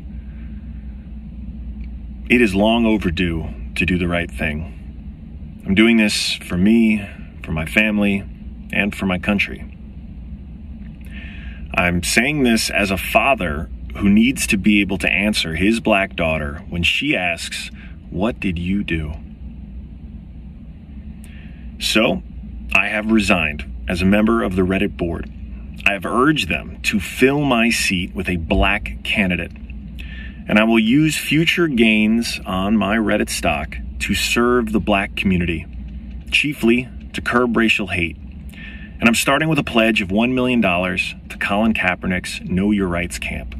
It 2.28 2.42
is 2.42 2.54
long 2.54 2.84
overdue 2.84 3.48
to 3.76 3.86
do 3.86 3.96
the 3.96 4.08
right 4.08 4.30
thing. 4.30 5.62
I'm 5.66 5.74
doing 5.74 5.96
this 5.96 6.34
for 6.34 6.58
me, 6.58 7.08
for 7.42 7.52
my 7.52 7.64
family, 7.64 8.24
and 8.72 8.94
for 8.94 9.06
my 9.06 9.18
country. 9.18 9.64
I'm 11.74 12.02
saying 12.02 12.42
this 12.42 12.70
as 12.70 12.90
a 12.90 12.98
father 12.98 13.70
who 13.96 14.08
needs 14.08 14.46
to 14.48 14.56
be 14.56 14.80
able 14.80 14.98
to 14.98 15.10
answer 15.10 15.54
his 15.54 15.80
black 15.80 16.16
daughter 16.16 16.62
when 16.68 16.82
she 16.82 17.16
asks, 17.16 17.70
What 18.10 18.40
did 18.40 18.58
you 18.58 18.84
do? 18.84 19.14
So, 21.78 22.22
I 22.74 22.88
have 22.88 23.10
resigned 23.10 23.64
as 23.88 24.02
a 24.02 24.06
member 24.06 24.42
of 24.42 24.56
the 24.56 24.62
Reddit 24.62 24.96
board. 24.96 25.30
I 25.84 25.92
have 25.92 26.06
urged 26.06 26.48
them 26.48 26.80
to 26.82 27.00
fill 27.00 27.40
my 27.40 27.70
seat 27.70 28.14
with 28.14 28.28
a 28.28 28.36
black 28.36 29.02
candidate, 29.02 29.52
and 30.46 30.58
I 30.58 30.64
will 30.64 30.78
use 30.78 31.16
future 31.16 31.68
gains 31.68 32.40
on 32.46 32.76
my 32.76 32.96
Reddit 32.96 33.30
stock 33.30 33.76
to 34.00 34.14
serve 34.14 34.72
the 34.72 34.80
black 34.80 35.16
community, 35.16 35.66
chiefly 36.30 36.88
to 37.12 37.20
curb 37.20 37.56
racial 37.56 37.88
hate. 37.88 38.16
And 39.02 39.08
I'm 39.08 39.16
starting 39.16 39.48
with 39.48 39.58
a 39.58 39.64
pledge 39.64 40.00
of 40.00 40.10
$1 40.10 40.32
million 40.32 40.62
to 40.62 41.38
Colin 41.40 41.74
Kaepernick's 41.74 42.40
Know 42.42 42.70
Your 42.70 42.86
Rights 42.86 43.18
camp. 43.18 43.56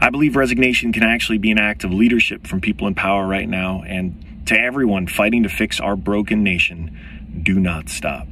I 0.00 0.10
believe 0.10 0.34
resignation 0.34 0.92
can 0.92 1.04
actually 1.04 1.38
be 1.38 1.52
an 1.52 1.60
act 1.60 1.84
of 1.84 1.92
leadership 1.92 2.44
from 2.44 2.60
people 2.60 2.88
in 2.88 2.96
power 2.96 3.24
right 3.24 3.48
now, 3.48 3.84
and 3.86 4.20
to 4.46 4.58
everyone 4.58 5.06
fighting 5.06 5.44
to 5.44 5.48
fix 5.48 5.78
our 5.78 5.94
broken 5.94 6.42
nation, 6.42 7.40
do 7.44 7.60
not 7.60 7.88
stop. 7.88 8.26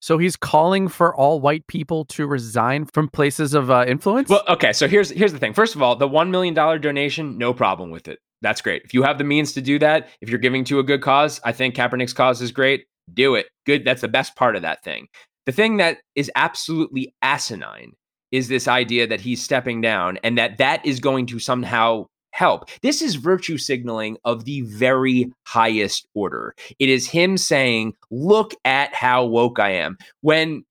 So 0.00 0.18
he's 0.18 0.36
calling 0.36 0.88
for 0.88 1.16
all 1.16 1.40
white 1.40 1.66
people 1.66 2.04
to 2.06 2.26
resign 2.26 2.84
from 2.84 3.08
places 3.08 3.54
of 3.54 3.70
uh, 3.70 3.86
influence. 3.88 4.28
Well, 4.28 4.44
okay. 4.48 4.74
So 4.74 4.86
here's 4.86 5.08
here's 5.08 5.32
the 5.32 5.38
thing. 5.38 5.54
First 5.54 5.74
of 5.74 5.80
all, 5.80 5.96
the 5.96 6.08
one 6.08 6.30
million 6.30 6.52
dollar 6.52 6.78
donation, 6.78 7.38
no 7.38 7.54
problem 7.54 7.88
with 7.88 8.06
it. 8.06 8.18
That's 8.42 8.60
great. 8.60 8.82
If 8.84 8.92
you 8.92 9.02
have 9.04 9.16
the 9.16 9.24
means 9.24 9.54
to 9.54 9.62
do 9.62 9.78
that, 9.78 10.08
if 10.20 10.28
you're 10.28 10.40
giving 10.40 10.64
to 10.64 10.78
a 10.78 10.82
good 10.82 11.00
cause, 11.00 11.40
I 11.42 11.52
think 11.52 11.74
Kaepernick's 11.74 12.12
cause 12.12 12.42
is 12.42 12.52
great. 12.52 12.84
Do 13.12 13.34
it. 13.34 13.46
Good. 13.66 13.84
That's 13.84 14.00
the 14.00 14.08
best 14.08 14.36
part 14.36 14.56
of 14.56 14.62
that 14.62 14.82
thing. 14.82 15.08
The 15.46 15.52
thing 15.52 15.76
that 15.78 15.98
is 16.14 16.30
absolutely 16.36 17.14
asinine 17.22 17.92
is 18.30 18.48
this 18.48 18.68
idea 18.68 19.06
that 19.06 19.20
he's 19.20 19.42
stepping 19.42 19.80
down 19.80 20.18
and 20.22 20.38
that 20.38 20.58
that 20.58 20.84
is 20.86 21.00
going 21.00 21.26
to 21.26 21.38
somehow 21.38 22.06
help. 22.32 22.70
This 22.80 23.02
is 23.02 23.14
virtue 23.16 23.58
signaling 23.58 24.16
of 24.24 24.44
the 24.44 24.62
very 24.62 25.30
highest 25.46 26.06
order. 26.14 26.54
It 26.78 26.88
is 26.88 27.08
him 27.08 27.36
saying, 27.36 27.94
Look 28.10 28.54
at 28.64 28.94
how 28.94 29.26
woke 29.26 29.58
I 29.58 29.70
am. 29.70 29.98
When 30.22 30.64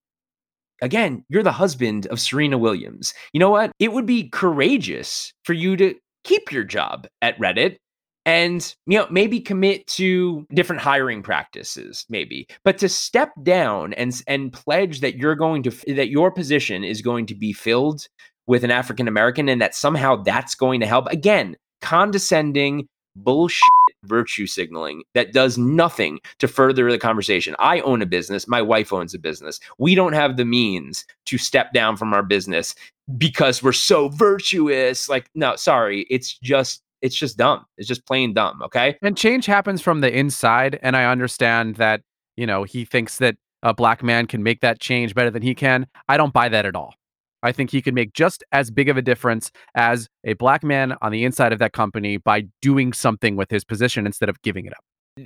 again, 0.82 1.23
you're 1.29 1.43
the 1.43 1.51
husband 1.51 2.07
of 2.07 2.19
Serena 2.19 2.57
Williams. 2.57 3.13
You 3.34 3.39
know 3.39 3.51
what? 3.51 3.71
It 3.79 3.93
would 3.93 4.07
be 4.07 4.29
courageous 4.29 5.32
for 5.43 5.53
you 5.53 5.77
to 5.77 5.95
keep 6.23 6.51
your 6.51 6.63
job 6.63 7.07
at 7.21 7.38
Reddit 7.38 7.77
and 8.26 8.76
you 8.86 8.97
know 8.97 9.07
maybe 9.09 9.39
commit 9.39 9.86
to 9.88 10.45
different 10.53 10.82
hiring 10.82 11.24
practices 11.24 12.05
maybe 12.07 12.47
but 12.63 12.78
to 12.78 12.88
step 12.88 13.32
down 13.41 13.93
and 13.93 14.22
and 14.28 14.53
pledge 14.53 15.01
that 15.01 15.17
you're 15.17 15.36
going 15.36 15.63
to 15.63 15.72
that 15.93 16.09
your 16.09 16.32
position 16.32 16.84
is 16.84 17.01
going 17.01 17.26
to 17.26 17.34
be 17.34 17.51
filled 17.51 18.07
with 18.47 18.63
an 18.63 18.72
African 18.72 19.07
American 19.07 19.47
and 19.49 19.61
that 19.61 19.76
somehow 19.76 20.15
that's 20.17 20.55
going 20.55 20.80
to 20.82 20.86
help. 20.86 21.07
Again, 21.07 21.55
condescending 21.82 22.88
bullshit 23.15 23.61
virtue 24.03 24.47
signaling 24.47 25.03
that 25.13 25.34
does 25.34 25.57
nothing 25.57 26.19
to 26.39 26.47
further 26.47 26.91
the 26.91 26.97
conversation. 26.97 27.55
I 27.59 27.82
own 27.82 28.01
a 28.01 28.05
business, 28.05 28.47
my 28.47 28.61
wife 28.61 28.91
owns 28.93 29.13
a 29.13 29.19
business. 29.19 29.59
We 29.78 29.95
don't 29.95 30.13
have 30.13 30.38
the 30.38 30.45
means 30.45 31.05
to 31.26 31.38
step 31.38 31.74
down 31.74 31.97
from 31.97 32.13
our 32.13 32.24
business 32.24 32.74
because 33.17 33.61
we're 33.61 33.74
so 33.74 34.09
virtuous. 34.09 35.09
Like, 35.09 35.30
no, 35.36 35.55
sorry, 35.55 36.05
it's 36.09 36.38
just 36.39 36.82
it's 37.02 37.16
just 37.16 37.38
dumb. 37.38 37.66
It's 37.78 37.88
just 37.88 38.06
plain 38.06 38.34
dumb, 38.34 38.62
okay? 38.64 38.97
And 39.02 39.18
change 39.18 39.45
happens 39.45 39.82
from 39.82 40.02
the 40.02 40.16
inside 40.16 40.80
and 40.82 40.95
I 40.95 41.06
understand 41.06 41.76
that, 41.76 42.02
you 42.38 42.45
know, 42.45 42.64
he 42.64 42.86
thinks 42.86 43.18
that 43.18 43.36
a 43.64 43.74
black 43.74 44.04
man 44.04 44.28
can 44.28 44.43
make 44.43 44.62
that 44.62 44.80
change 44.80 45.14
better 45.14 45.30
than 45.30 45.41
he 45.41 45.56
can. 45.56 45.88
I 46.08 46.18
don't 46.18 46.34
buy 46.34 46.49
that 46.49 46.66
at 46.66 46.76
all. 46.76 46.95
I 47.43 47.52
think 47.52 47.72
he 47.72 47.82
could 47.82 47.95
make 47.95 48.14
just 48.14 48.43
as 48.52 48.70
big 48.70 48.89
of 48.89 48.97
a 48.97 49.02
difference 49.02 49.52
as 49.76 50.08
a 50.24 50.34
black 50.34 50.64
man 50.64 50.95
on 51.02 51.12
the 51.12 51.24
inside 51.24 51.54
of 51.54 51.60
that 51.60 51.74
company 51.74 52.18
by 52.18 52.45
doing 52.62 52.93
something 52.93 53.36
with 53.36 53.49
his 53.49 53.64
position 53.64 54.06
instead 54.06 54.30
of 54.30 54.41
giving 54.41 54.66
it 54.66 54.74
up. 54.74 54.84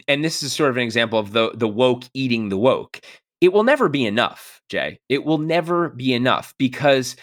And 0.08 0.24
this 0.24 0.42
is 0.42 0.54
sort 0.54 0.70
of 0.70 0.78
an 0.78 0.84
example 0.84 1.20
of 1.20 1.34
the 1.34 1.52
the 1.54 1.68
woke 1.68 2.06
eating 2.14 2.50
the 2.50 2.58
woke. 2.58 3.02
It 3.42 3.54
will 3.54 3.64
never 3.64 3.90
be 3.90 4.06
enough, 4.06 4.62
Jay. 4.70 5.00
It 5.10 5.26
will 5.26 5.38
never 5.38 5.90
be 5.90 6.14
enough 6.14 6.56
because 6.58 7.16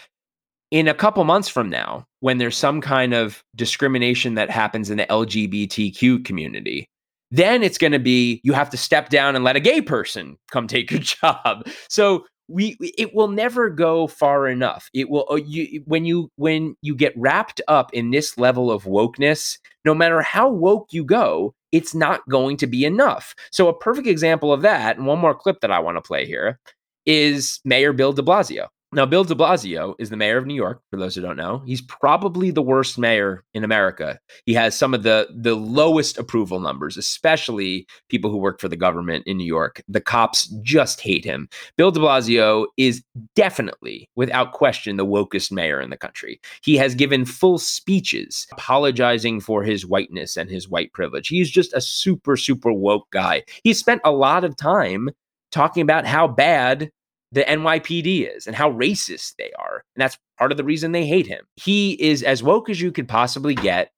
in 0.73 0.87
a 0.87 0.93
couple 0.95 1.23
months 1.23 1.47
from 1.47 1.69
now, 1.69 2.03
when 2.21 2.39
there's 2.39 2.57
some 2.57 2.81
kind 2.81 3.13
of 3.13 3.43
discrimination 3.55 4.33
that 4.33 4.49
happens 4.49 4.89
in 4.89 4.97
the 4.97 5.05
LGBTQ 5.05 6.25
community, 6.25 6.89
then 7.29 7.61
it's 7.61 7.77
going 7.77 7.91
to 7.91 7.99
be 7.99 8.41
you 8.43 8.53
have 8.53 8.71
to 8.71 8.77
step 8.77 9.09
down 9.09 9.35
and 9.35 9.45
let 9.45 9.55
a 9.55 9.59
gay 9.59 9.81
person 9.81 10.35
come 10.51 10.67
take 10.67 10.89
your 10.89 10.99
job. 11.21 11.67
So 11.89 12.25
we 12.47 12.75
it 12.97 13.13
will 13.13 13.27
never 13.27 13.69
go 13.69 14.07
far 14.07 14.47
enough. 14.47 14.89
It 14.95 15.11
will 15.11 15.27
uh, 15.29 15.35
you 15.35 15.83
when 15.85 16.05
you 16.05 16.31
when 16.37 16.75
you 16.81 16.95
get 16.95 17.13
wrapped 17.15 17.61
up 17.67 17.93
in 17.93 18.09
this 18.09 18.35
level 18.39 18.71
of 18.71 18.85
wokeness 18.85 19.59
no 19.85 19.93
matter 19.93 20.21
how 20.21 20.49
woke 20.49 20.87
you 20.91 21.05
go 21.05 21.53
it's 21.71 21.95
not 21.95 22.27
going 22.29 22.57
to 22.57 22.67
be 22.67 22.83
enough. 22.83 23.33
So 23.51 23.67
a 23.67 23.77
perfect 23.77 24.07
example 24.07 24.51
of 24.51 24.63
that 24.63 24.97
and 24.97 25.05
one 25.05 25.19
more 25.19 25.35
clip 25.35 25.61
that 25.61 25.71
i 25.71 25.79
want 25.79 25.97
to 25.97 26.01
play 26.01 26.25
here 26.25 26.59
is 27.05 27.59
mayor 27.63 27.93
bill 27.93 28.13
de 28.13 28.21
blasio 28.21 28.67
Now, 28.93 29.07
Bill 29.07 29.23
de 29.23 29.33
Blasio 29.33 29.95
is 29.97 30.11
the 30.11 30.17
mayor 30.17 30.37
of 30.37 30.45
New 30.45 30.53
York, 30.53 30.79
for 30.91 30.97
those 30.97 31.15
who 31.15 31.21
don't 31.21 31.35
know. 31.35 31.63
He's 31.65 31.81
probably 31.81 32.51
the 32.51 32.61
worst 32.61 32.99
mayor 32.99 33.43
in 33.55 33.63
America. 33.63 34.19
He 34.45 34.53
has 34.53 34.75
some 34.75 34.93
of 34.93 35.01
the, 35.01 35.27
the 35.35 35.55
lowest 35.55 36.19
approval 36.19 36.59
numbers, 36.59 36.95
especially 36.95 37.87
people 38.09 38.29
who 38.29 38.37
work 38.37 38.61
for 38.61 38.67
the 38.69 38.75
government 38.75 39.25
in 39.25 39.37
New 39.37 39.45
York. 39.45 39.81
The 39.87 39.99
cops 39.99 40.47
just 40.61 41.01
hate 41.01 41.25
him. 41.25 41.49
Bill 41.75 41.89
de 41.89 41.99
Blasio 41.99 42.67
is 42.77 43.03
definitely, 43.35 44.09
without 44.15 44.51
question, 44.51 44.97
the 44.97 45.05
wokest 45.05 45.51
mayor 45.51 45.81
in 45.81 45.89
the 45.89 45.97
country. 45.97 46.39
He 46.63 46.75
has 46.77 46.93
given 46.93 47.25
full 47.25 47.57
speeches 47.57 48.45
apologizing 48.51 49.41
for 49.41 49.63
his 49.63 49.87
whiteness 49.87 50.37
and 50.37 50.49
his 50.49 50.69
white 50.69 50.93
privilege. 50.93 51.29
He's 51.29 51.49
just 51.49 51.73
a 51.73 51.81
super, 51.81 52.37
super 52.37 52.71
woke 52.71 53.09
guy. 53.09 53.43
He 53.63 53.73
spent 53.73 54.01
a 54.05 54.11
lot 54.11 54.43
of 54.43 54.55
time 54.55 55.09
talking 55.51 55.81
about 55.81 56.05
how 56.05 56.27
bad 56.27 56.91
the 57.33 57.43
NYPD 57.43 58.35
is 58.35 58.47
and 58.47 58.55
how 58.55 58.71
racist 58.71 59.33
they 59.37 59.51
are. 59.59 59.83
And 59.95 60.01
that's 60.01 60.17
part 60.37 60.51
of 60.51 60.57
the 60.57 60.63
reason 60.63 60.91
they 60.91 61.05
hate 61.05 61.27
him. 61.27 61.43
He 61.55 61.93
is 61.93 62.23
as 62.23 62.43
woke 62.43 62.69
as 62.69 62.79
you 62.79 62.91
could 62.91 63.07
possibly 63.07 63.55
get, 63.55 63.91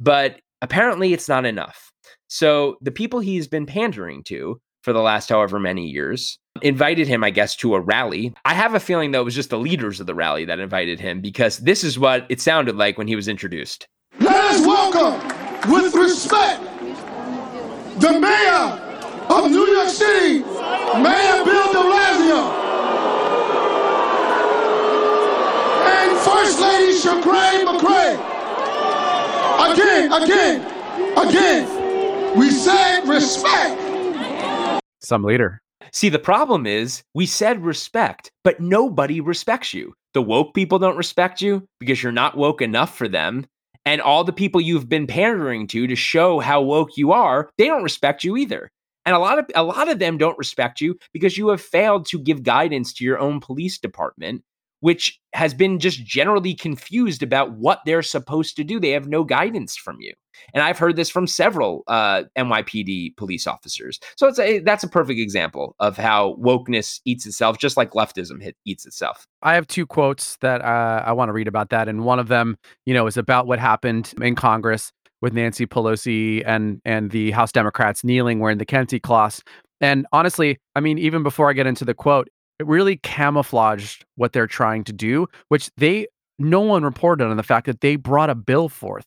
but 0.00 0.40
apparently 0.62 1.12
it's 1.12 1.28
not 1.28 1.44
enough. 1.44 1.90
So 2.28 2.76
the 2.80 2.92
people 2.92 3.20
he's 3.20 3.48
been 3.48 3.66
pandering 3.66 4.22
to 4.24 4.60
for 4.82 4.92
the 4.92 5.00
last 5.00 5.28
however 5.28 5.58
many 5.58 5.86
years 5.86 6.38
invited 6.62 7.08
him, 7.08 7.24
I 7.24 7.30
guess, 7.30 7.56
to 7.56 7.74
a 7.74 7.80
rally. 7.80 8.32
I 8.44 8.54
have 8.54 8.74
a 8.74 8.80
feeling, 8.80 9.10
though, 9.10 9.22
it 9.22 9.24
was 9.24 9.34
just 9.34 9.50
the 9.50 9.58
leaders 9.58 9.98
of 9.98 10.06
the 10.06 10.14
rally 10.14 10.44
that 10.44 10.60
invited 10.60 11.00
him 11.00 11.20
because 11.20 11.58
this 11.58 11.82
is 11.82 11.98
what 11.98 12.24
it 12.28 12.40
sounded 12.40 12.76
like 12.76 12.96
when 12.96 13.08
he 13.08 13.16
was 13.16 13.26
introduced. 13.26 13.88
Let 14.20 14.36
us 14.44 14.64
welcome 14.64 15.72
with 15.72 15.92
respect 15.94 16.62
the 18.00 18.20
mayor 18.20 18.86
of 19.28 19.50
New 19.50 19.66
York 19.66 19.88
City, 19.88 20.38
Mayor 20.40 21.44
Bill 21.44 21.72
de 21.72 21.78
Blasio. 21.78 22.65
And 25.96 26.18
First 26.18 26.60
Lady 26.60 26.92
Chirlane 26.98 27.64
McCray. 27.66 28.14
Again, 29.72 30.12
again, 30.12 30.60
again, 31.16 32.38
we 32.38 32.50
said 32.50 33.08
respect. 33.08 33.80
Some 35.00 35.24
leader. 35.24 35.60
See, 35.92 36.08
the 36.08 36.18
problem 36.18 36.66
is 36.66 37.02
we 37.14 37.26
said 37.26 37.64
respect, 37.64 38.30
but 38.44 38.60
nobody 38.60 39.20
respects 39.20 39.72
you. 39.72 39.94
The 40.12 40.22
woke 40.22 40.54
people 40.54 40.78
don't 40.78 40.96
respect 40.96 41.40
you 41.40 41.66
because 41.80 42.02
you're 42.02 42.12
not 42.12 42.36
woke 42.36 42.60
enough 42.60 42.96
for 42.96 43.08
them. 43.08 43.46
And 43.84 44.00
all 44.00 44.24
the 44.24 44.32
people 44.32 44.60
you've 44.60 44.88
been 44.88 45.06
pandering 45.06 45.66
to 45.68 45.86
to 45.86 45.96
show 45.96 46.40
how 46.40 46.60
woke 46.62 46.96
you 46.96 47.12
are, 47.12 47.48
they 47.56 47.66
don't 47.66 47.84
respect 47.84 48.24
you 48.24 48.36
either. 48.36 48.70
And 49.06 49.14
a 49.14 49.18
lot 49.18 49.38
of 49.38 49.46
a 49.54 49.62
lot 49.62 49.88
of 49.88 49.98
them 50.00 50.18
don't 50.18 50.36
respect 50.36 50.80
you 50.80 50.98
because 51.12 51.38
you 51.38 51.48
have 51.48 51.60
failed 51.60 52.06
to 52.06 52.18
give 52.18 52.42
guidance 52.42 52.92
to 52.94 53.04
your 53.04 53.18
own 53.18 53.40
police 53.40 53.78
department 53.78 54.42
which 54.86 55.18
has 55.32 55.52
been 55.52 55.80
just 55.80 56.04
generally 56.04 56.54
confused 56.54 57.20
about 57.20 57.50
what 57.54 57.80
they're 57.84 58.04
supposed 58.04 58.54
to 58.54 58.62
do. 58.62 58.78
They 58.78 58.90
have 58.90 59.08
no 59.08 59.24
guidance 59.24 59.74
from 59.74 59.96
you. 59.98 60.12
And 60.54 60.62
I've 60.62 60.78
heard 60.78 60.94
this 60.94 61.10
from 61.10 61.26
several 61.26 61.82
uh, 61.88 62.22
NYPD 62.38 63.16
police 63.16 63.48
officers. 63.48 63.98
So 64.16 64.28
it's 64.28 64.38
a, 64.38 64.60
that's 64.60 64.84
a 64.84 64.88
perfect 64.88 65.18
example 65.18 65.74
of 65.80 65.96
how 65.96 66.36
wokeness 66.40 67.00
eats 67.04 67.26
itself, 67.26 67.58
just 67.58 67.76
like 67.76 67.94
leftism 67.94 68.40
hit, 68.40 68.56
eats 68.64 68.86
itself. 68.86 69.26
I 69.42 69.54
have 69.54 69.66
two 69.66 69.86
quotes 69.86 70.36
that 70.36 70.62
uh, 70.62 71.02
I 71.04 71.12
want 71.14 71.30
to 71.30 71.32
read 71.32 71.48
about 71.48 71.70
that, 71.70 71.88
and 71.88 72.04
one 72.04 72.20
of 72.20 72.28
them, 72.28 72.56
you 72.84 72.94
know, 72.94 73.08
is 73.08 73.16
about 73.16 73.48
what 73.48 73.58
happened 73.58 74.14
in 74.20 74.36
Congress 74.36 74.92
with 75.20 75.32
Nancy 75.32 75.66
Pelosi 75.66 76.44
and 76.46 76.80
and 76.84 77.10
the 77.10 77.32
House 77.32 77.50
Democrats 77.50 78.04
kneeling 78.04 78.38
wearing 78.38 78.58
the 78.58 78.66
Kente 78.66 79.02
cloths. 79.02 79.42
And 79.80 80.06
honestly, 80.12 80.58
I 80.76 80.80
mean, 80.80 80.96
even 80.98 81.24
before 81.24 81.50
I 81.50 81.54
get 81.54 81.66
into 81.66 81.84
the 81.84 81.92
quote, 81.94 82.28
it 82.58 82.66
really 82.66 82.96
camouflaged 82.96 84.04
what 84.16 84.32
they're 84.32 84.46
trying 84.46 84.84
to 84.84 84.92
do, 84.92 85.26
which 85.48 85.70
they 85.76 86.06
no 86.38 86.60
one 86.60 86.84
reported 86.84 87.26
on 87.26 87.36
the 87.36 87.42
fact 87.42 87.66
that 87.66 87.80
they 87.80 87.96
brought 87.96 88.30
a 88.30 88.34
bill 88.34 88.68
forth, 88.68 89.06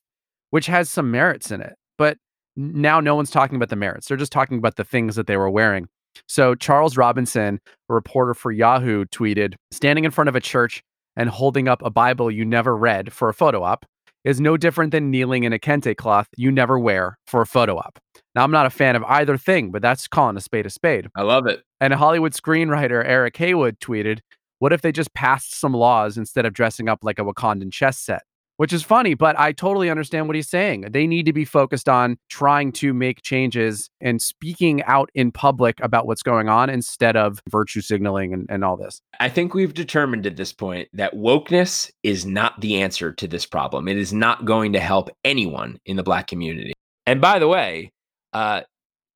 which 0.50 0.66
has 0.66 0.90
some 0.90 1.12
merits 1.12 1.52
in 1.52 1.62
it. 1.62 1.76
But 1.98 2.18
now 2.56 3.00
no 3.00 3.16
one's 3.16 3.32
talking 3.32 3.56
about 3.56 3.70
the 3.70 3.76
merits. 3.76 4.08
They're 4.08 4.18
just 4.18 4.32
talking 4.32 4.58
about 4.58 4.76
the 4.76 4.84
things 4.84 5.16
that 5.16 5.28
they 5.28 5.38
were 5.38 5.50
wearing. 5.50 5.88
So 6.28 6.56
Charles 6.56 6.98
Robinson, 6.98 7.60
a 7.90 7.94
reporter 7.94 8.34
for 8.34 8.52
Yahoo, 8.52 9.06
tweeted, 9.06 9.56
standing 9.72 10.06
in 10.06 10.12
front 10.12 10.28
of 10.28 10.36
a 10.36 10.42
church 10.42 10.82
and 11.16 11.30
holding 11.30 11.68
up 11.68 11.82
a 11.84 11.90
Bible 11.90 12.32
you 12.32 12.46
never 12.46 12.76
read 12.76 13.14
for 13.14 13.30
a 13.30 13.34
photo 13.34 13.64
op 13.64 13.86
is 14.24 14.42
no 14.42 14.58
different 14.58 14.92
than 14.92 15.12
kneeling 15.12 15.44
in 15.44 15.54
a 15.54 15.60
kente 15.60 15.96
cloth 15.96 16.28
you 16.36 16.52
never 16.52 16.78
wear 16.78 17.18
for 17.26 17.42
a 17.42 17.46
photo 17.46 17.78
op. 17.78 18.00
Now, 18.36 18.44
I'm 18.44 18.52
not 18.52 18.66
a 18.66 18.70
fan 18.70 18.96
of 18.96 19.04
either 19.04 19.38
thing, 19.38 19.72
but 19.72 19.82
that's 19.82 20.08
calling 20.08 20.38
a 20.38 20.42
spade 20.42 20.66
a 20.66 20.70
spade. 20.70 21.08
I 21.16 21.24
love 21.24 21.48
it. 21.48 21.64
And 21.82 21.94
Hollywood 21.94 22.34
screenwriter 22.34 23.04
Eric 23.06 23.38
Haywood 23.38 23.80
tweeted, 23.80 24.20
What 24.60 24.74
if 24.74 24.82
they 24.82 24.92
just 24.92 25.14
passed 25.14 25.60
some 25.60 25.74
laws 25.74 26.18
instead 26.18 26.46
of 26.46 26.54
dressing 26.54 26.90
up 26.90 27.00
like 27.04 27.20
a 27.20 27.24
Wakandan 27.24 27.72
chess 27.72 28.00
set? 28.00 28.24
Which 28.58 28.74
is 28.74 28.84
funny, 28.84 29.14
but 29.14 29.40
I 29.40 29.54
totally 29.54 29.90
understand 29.90 30.28
what 30.28 30.36
he's 30.36 30.50
saying. 30.50 30.82
They 30.92 31.08
need 31.08 31.26
to 31.28 31.32
be 31.32 31.46
focused 31.46 31.88
on 31.88 32.18
trying 32.28 32.74
to 32.74 32.94
make 32.94 33.22
changes 33.22 33.90
and 34.02 34.22
speaking 34.22 34.84
out 34.84 35.10
in 35.16 35.32
public 35.32 35.80
about 35.82 36.06
what's 36.06 36.24
going 36.24 36.50
on 36.50 36.70
instead 36.70 37.16
of 37.16 37.40
virtue 37.50 37.80
signaling 37.80 38.34
and, 38.34 38.46
and 38.50 38.66
all 38.66 38.76
this. 38.76 39.02
I 39.22 39.30
think 39.30 39.54
we've 39.54 39.74
determined 39.74 40.28
at 40.28 40.36
this 40.36 40.52
point 40.52 40.90
that 40.92 41.14
wokeness 41.14 41.90
is 42.04 42.26
not 42.26 42.60
the 42.60 42.82
answer 42.82 43.14
to 43.14 43.30
this 43.30 43.46
problem. 43.46 43.88
It 43.88 43.96
is 43.96 44.12
not 44.12 44.44
going 44.44 44.74
to 44.74 44.82
help 44.82 45.10
anyone 45.24 45.80
in 45.86 45.96
the 45.96 46.04
black 46.04 46.28
community. 46.28 46.74
And 47.08 47.22
by 47.22 47.40
the 47.40 47.48
way, 47.48 47.94
uh, 48.34 48.62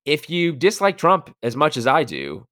if 0.04 0.28
you 0.28 0.52
dislike 0.52 0.98
Trump 0.98 1.34
as 1.42 1.56
much 1.56 1.76
as 1.76 1.86
I 1.86 2.04
do, 2.04 2.46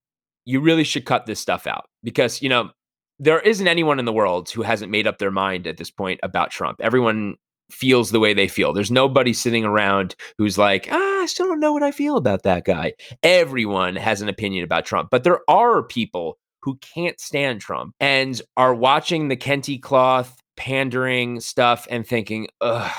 you 0.45 0.61
really 0.61 0.85
should 0.85 1.05
cut 1.05 1.27
this 1.27 1.41
stuff 1.41 1.67
out 1.67 1.85
because, 2.03 2.43
you 2.43 2.49
know, 2.49 2.71
there 3.19 3.41
isn't 3.41 3.69
anyone 3.69 3.99
in 3.99 4.05
the 4.05 4.13
world 4.13 4.51
who 4.51 4.63
hasn't 4.63 4.91
made 4.91 5.07
up 5.07 5.19
their 5.19 5.31
mind 5.31 5.67
at 5.67 5.77
this 5.77 5.91
point 5.91 6.19
about 6.23 6.51
Trump. 6.51 6.81
Everyone 6.81 7.37
feels 7.71 8.11
the 8.11 8.21
way 8.21 8.35
they 8.35 8.49
feel. 8.49 8.73
There's 8.73 8.91
nobody 8.91 9.33
sitting 9.33 9.65
around 9.65 10.15
who's 10.39 10.59
like, 10.59 10.89
ah, 10.91 11.23
I 11.23 11.27
still 11.27 11.47
don't 11.47 11.61
know 11.61 11.73
what 11.73 11.83
I 11.83 11.91
feel 11.91 12.17
about 12.17 12.43
that 12.43 12.65
guy. 12.65 12.95
Everyone 13.23 13.97
has 13.97 14.23
an 14.23 14.29
opinion 14.29 14.65
about 14.65 14.85
Trump, 14.85 15.09
but 15.11 15.25
there 15.25 15.41
are 15.49 15.83
people 15.83 16.39
who 16.63 16.77
can't 16.79 17.21
stand 17.21 17.61
Trump 17.61 17.95
and 18.01 18.41
are 18.57 18.75
watching 18.75 19.29
the 19.29 19.37
Kente 19.37 19.81
cloth 19.81 20.37
pandering 20.57 21.41
stuff 21.41 21.87
and 21.91 22.07
thinking, 22.07 22.49
ugh, 22.61 22.91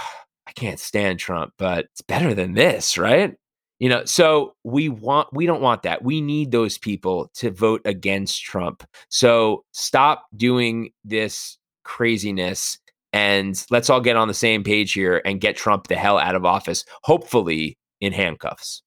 I 0.47 0.51
can't 0.51 0.79
stand 0.79 1.19
Trump, 1.19 1.53
but 1.57 1.85
it's 1.91 2.01
better 2.01 2.33
than 2.33 2.53
this, 2.53 2.97
right? 2.97 3.35
You 3.83 3.89
know, 3.89 4.05
so 4.05 4.55
we 4.63 4.87
want 4.87 5.27
we 5.33 5.45
don't 5.45 5.59
want 5.59 5.83
that. 5.83 6.05
We 6.05 6.21
need 6.21 6.53
those 6.53 6.77
people 6.77 7.29
to 7.33 7.51
vote 7.51 7.81
against 7.83 8.41
Trump. 8.41 8.81
So 9.09 9.65
stop 9.73 10.25
doing 10.37 10.91
this 11.03 11.57
craziness 11.83 12.79
and 13.11 13.61
let's 13.71 13.89
all 13.89 13.99
get 13.99 14.15
on 14.15 14.29
the 14.29 14.33
same 14.33 14.63
page 14.63 14.93
here 14.93 15.21
and 15.25 15.41
get 15.41 15.57
Trump 15.57 15.87
the 15.87 15.97
hell 15.97 16.17
out 16.17 16.33
of 16.33 16.45
office, 16.45 16.85
hopefully 17.01 17.77
in 17.99 18.13
handcuffs. 18.13 18.83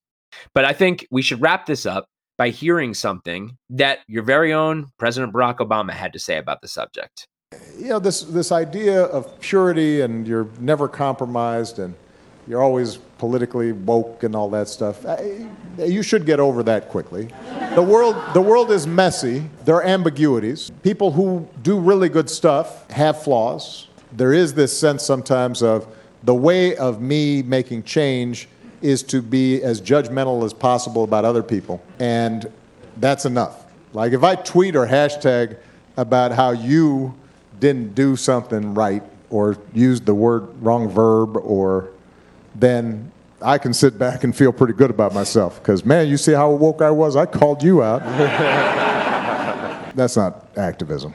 But 0.54 0.64
I 0.64 0.72
think 0.72 1.06
we 1.10 1.20
should 1.20 1.42
wrap 1.42 1.66
this 1.66 1.84
up 1.84 2.08
by 2.38 2.48
hearing 2.48 2.94
something 2.94 3.58
that 3.68 3.98
your 4.08 4.22
very 4.22 4.54
own 4.54 4.86
President 4.98 5.34
Barack 5.34 5.58
Obama 5.58 5.90
had 5.90 6.14
to 6.14 6.18
say 6.18 6.38
about 6.38 6.62
the 6.62 6.68
subject. 6.68 7.28
You 7.76 7.88
know, 7.88 7.98
this, 7.98 8.22
this 8.22 8.50
idea 8.50 9.02
of 9.02 9.38
purity 9.40 10.00
and 10.00 10.26
you're 10.26 10.48
never 10.58 10.88
compromised 10.88 11.78
and 11.78 11.94
you're 12.48 12.62
always 12.62 12.98
politically 13.18 13.72
woke 13.72 14.22
and 14.22 14.36
all 14.36 14.48
that 14.50 14.68
stuff. 14.68 15.04
Uh, 15.04 15.16
you 15.78 16.02
should 16.02 16.26
get 16.26 16.38
over 16.38 16.62
that 16.62 16.88
quickly. 16.88 17.28
The 17.74 17.82
world, 17.82 18.16
the 18.34 18.40
world 18.40 18.70
is 18.70 18.86
messy. 18.86 19.44
There 19.64 19.74
are 19.76 19.82
ambiguities. 19.82 20.70
People 20.82 21.12
who 21.12 21.48
do 21.62 21.78
really 21.78 22.08
good 22.08 22.30
stuff 22.30 22.88
have 22.90 23.22
flaws. 23.22 23.88
There 24.12 24.32
is 24.32 24.54
this 24.54 24.78
sense 24.78 25.02
sometimes 25.02 25.62
of 25.62 25.86
the 26.22 26.34
way 26.34 26.76
of 26.76 27.00
me 27.00 27.42
making 27.42 27.82
change 27.82 28.48
is 28.82 29.02
to 29.02 29.22
be 29.22 29.62
as 29.62 29.80
judgmental 29.80 30.44
as 30.44 30.52
possible 30.52 31.04
about 31.04 31.24
other 31.24 31.42
people. 31.42 31.82
And 31.98 32.50
that's 32.98 33.24
enough. 33.24 33.64
Like 33.92 34.12
if 34.12 34.22
I 34.22 34.36
tweet 34.36 34.76
or 34.76 34.86
hashtag 34.86 35.58
about 35.96 36.32
how 36.32 36.50
you 36.50 37.14
didn't 37.58 37.94
do 37.94 38.16
something 38.16 38.74
right 38.74 39.02
or 39.30 39.56
used 39.72 40.06
the 40.06 40.14
word 40.14 40.62
wrong 40.62 40.88
verb 40.88 41.36
or 41.38 41.90
then 42.60 43.12
I 43.42 43.58
can 43.58 43.74
sit 43.74 43.98
back 43.98 44.24
and 44.24 44.34
feel 44.34 44.52
pretty 44.52 44.72
good 44.72 44.90
about 44.90 45.14
myself. 45.14 45.58
Because, 45.60 45.84
man, 45.84 46.08
you 46.08 46.16
see 46.16 46.32
how 46.32 46.50
woke 46.50 46.82
I 46.82 46.90
was? 46.90 47.16
I 47.16 47.26
called 47.26 47.62
you 47.62 47.82
out. 47.82 48.00
that's 49.94 50.16
not 50.16 50.48
activism. 50.56 51.14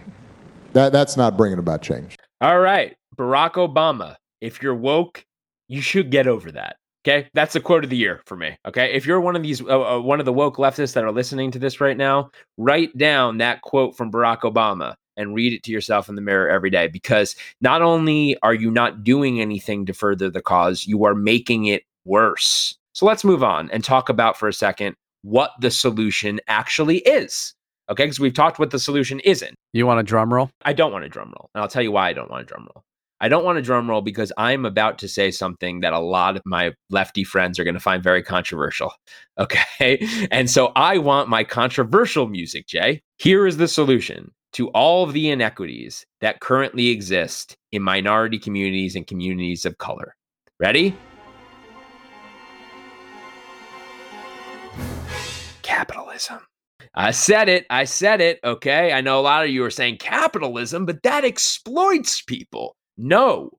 That, 0.74 0.92
that's 0.92 1.18
not 1.18 1.38
bringing 1.38 1.60
about 1.60 1.82
change. 1.82 2.18
All 2.40 2.60
right. 2.60 2.96
Barack 3.18 3.54
Obama, 3.54 4.16
if 4.40 4.62
you're 4.62 4.76
woke, 4.76 5.26
you 5.68 5.82
should 5.82 6.12
get 6.12 6.28
over 6.28 6.52
that. 6.52 6.78
Okay, 7.04 7.28
that's 7.34 7.54
the 7.54 7.60
quote 7.60 7.84
of 7.84 7.90
the 7.90 7.98
year 7.98 8.22
for 8.28 8.38
me. 8.38 8.56
Okay, 8.68 8.94
if 8.94 9.08
you're 9.08 9.20
one 9.20 9.36
of 9.36 9.42
these, 9.42 9.60
uh, 9.60 9.96
uh, 9.96 10.00
one 10.00 10.20
of 10.20 10.26
the 10.28 10.34
woke 10.34 10.58
leftists 10.58 10.94
that 10.94 11.04
are 11.04 11.12
listening 11.12 11.50
to 11.50 11.58
this 11.58 11.82
right 11.82 11.98
now, 11.98 12.30
write 12.58 12.96
down 12.96 13.40
that 13.40 13.64
quote 13.64 13.98
from 13.98 14.12
Barack 14.12 14.42
Obama 14.42 14.94
and 15.18 15.36
read 15.36 15.54
it 15.54 15.64
to 15.64 15.72
yourself 15.72 16.10
in 16.10 16.16
the 16.16 16.22
mirror 16.22 16.50
every 16.50 16.70
day 16.70 16.88
because 16.88 17.36
not 17.62 17.82
only 17.82 18.38
are 18.44 18.54
you 18.54 18.72
not 18.72 19.04
doing 19.04 19.42
anything 19.42 19.86
to 19.86 19.94
further 19.94 20.30
the 20.30 20.42
cause, 20.42 20.86
you 20.86 21.04
are 21.06 21.16
making 21.16 21.66
it 21.66 21.84
worse. 22.06 22.76
So 22.94 23.06
let's 23.06 23.24
move 23.24 23.44
on 23.44 23.70
and 23.72 23.84
talk 23.84 24.10
about 24.10 24.38
for 24.38 24.48
a 24.48 24.54
second 24.54 24.96
what 25.22 25.52
the 25.60 25.72
solution 25.72 26.40
actually 26.48 27.00
is. 27.00 27.54
Okay, 27.90 28.06
because 28.06 28.20
we've 28.20 28.34
talked 28.34 28.60
what 28.60 28.72
the 28.72 28.80
solution 28.80 29.20
isn't. 29.22 29.56
You 29.74 29.86
want 29.86 30.00
a 30.00 30.04
drum 30.04 30.34
roll? 30.34 30.50
I 30.64 30.74
don't 30.74 30.94
want 30.94 31.04
a 31.04 31.10
drum 31.10 31.34
roll. 31.38 31.50
And 31.54 31.62
I'll 31.62 31.68
tell 31.68 31.82
you 31.82 31.92
why 31.92 32.10
I 32.10 32.14
don't 32.14 32.30
want 32.30 32.44
a 32.44 32.46
drum 32.46 32.68
roll. 32.74 32.84
I 33.20 33.30
don't 33.30 33.46
want 33.46 33.60
a 33.60 33.62
drum 33.62 33.88
roll 33.88 34.02
because 34.02 34.34
I'm 34.36 34.66
about 34.66 34.98
to 35.00 35.08
say 35.08 35.30
something 35.30 35.82
that 35.82 35.94
a 35.94 36.00
lot 36.00 36.36
of 36.36 36.42
my 36.44 36.74
lefty 36.90 37.24
friends 37.24 37.60
are 37.60 37.64
going 37.64 37.76
to 37.76 37.80
find 37.80 38.04
very 38.04 38.24
controversial. 38.24 38.94
Okay. 39.40 40.06
And 40.30 40.52
so 40.52 40.72
I 40.76 41.00
want 41.00 41.28
my 41.28 41.44
controversial 41.44 42.28
music, 42.28 42.68
Jay. 42.68 43.02
Here 43.18 43.48
is 43.48 43.58
the 43.58 43.68
solution 43.68 44.32
to 44.54 44.70
all 44.70 45.04
of 45.04 45.14
the 45.14 45.30
inequities 45.30 46.06
that 46.20 46.40
currently 46.40 46.90
exist 46.90 47.56
in 47.72 47.82
minority 47.82 48.38
communities 48.38 48.96
and 48.96 49.08
communities 49.08 49.66
of 49.66 49.78
color. 49.78 50.16
Ready? 50.60 50.96
Capitalism. 55.62 56.40
I 56.94 57.12
said 57.12 57.48
it. 57.48 57.66
I 57.70 57.86
said 57.86 58.20
it. 58.20 58.40
Okay. 58.44 58.92
I 58.92 59.02
know 59.02 59.20
a 59.20 59.22
lot 59.22 59.46
of 59.46 59.52
you 59.52 59.64
are 59.64 59.70
saying 59.70 59.98
capitalism, 59.98 60.86
but 60.86 61.04
that 61.04 61.24
exploits 61.24 62.22
people. 62.22 62.76
No, 62.98 63.52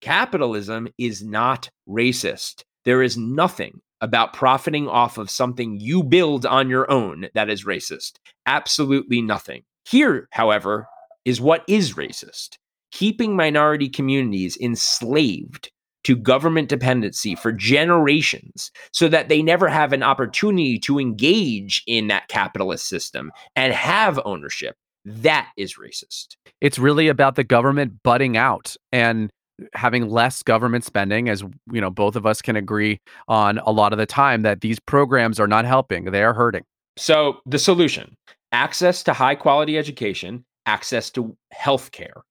capitalism 0.00 0.88
is 0.98 1.22
not 1.22 1.68
racist. 1.88 2.62
There 2.84 3.02
is 3.02 3.16
nothing 3.16 3.80
about 4.00 4.32
profiting 4.32 4.88
off 4.88 5.18
of 5.18 5.30
something 5.30 5.78
you 5.78 6.02
build 6.02 6.44
on 6.44 6.68
your 6.68 6.90
own 6.90 7.28
that 7.34 7.48
is 7.48 7.64
racist. 7.64 8.14
Absolutely 8.46 9.22
nothing. 9.22 9.62
Here, 9.84 10.28
however, 10.30 10.86
is 11.24 11.40
what 11.40 11.64
is 11.68 11.94
racist 11.94 12.58
keeping 12.92 13.34
minority 13.34 13.88
communities 13.88 14.56
enslaved 14.60 15.72
to 16.04 16.14
government 16.16 16.68
dependency 16.68 17.34
for 17.34 17.52
generations 17.52 18.70
so 18.92 19.08
that 19.08 19.28
they 19.28 19.42
never 19.42 19.68
have 19.68 19.92
an 19.92 20.02
opportunity 20.02 20.78
to 20.78 20.98
engage 20.98 21.82
in 21.86 22.08
that 22.08 22.28
capitalist 22.28 22.86
system 22.86 23.32
and 23.56 23.72
have 23.72 24.20
ownership. 24.24 24.76
That 25.04 25.50
is 25.56 25.76
racist. 25.76 26.36
It's 26.60 26.78
really 26.78 27.08
about 27.08 27.34
the 27.36 27.44
government 27.44 28.02
butting 28.02 28.36
out 28.36 28.76
and 28.92 29.30
having 29.74 30.08
less 30.08 30.42
government 30.42 30.84
spending 30.84 31.28
as 31.28 31.44
you 31.70 31.80
know 31.80 31.90
both 31.90 32.16
of 32.16 32.26
us 32.26 32.42
can 32.42 32.56
agree 32.56 32.98
on 33.28 33.58
a 33.58 33.70
lot 33.70 33.92
of 33.92 33.98
the 33.98 34.06
time 34.06 34.42
that 34.42 34.60
these 34.60 34.80
programs 34.80 35.38
are 35.38 35.46
not 35.46 35.64
helping 35.64 36.06
they 36.06 36.24
are 36.24 36.34
hurting 36.34 36.64
so 36.96 37.36
the 37.46 37.58
solution 37.58 38.16
access 38.52 39.02
to 39.02 39.12
high 39.12 39.34
quality 39.34 39.76
education 39.78 40.44
access 40.66 41.10
to 41.10 41.36
health 41.50 41.90
care 41.90 42.22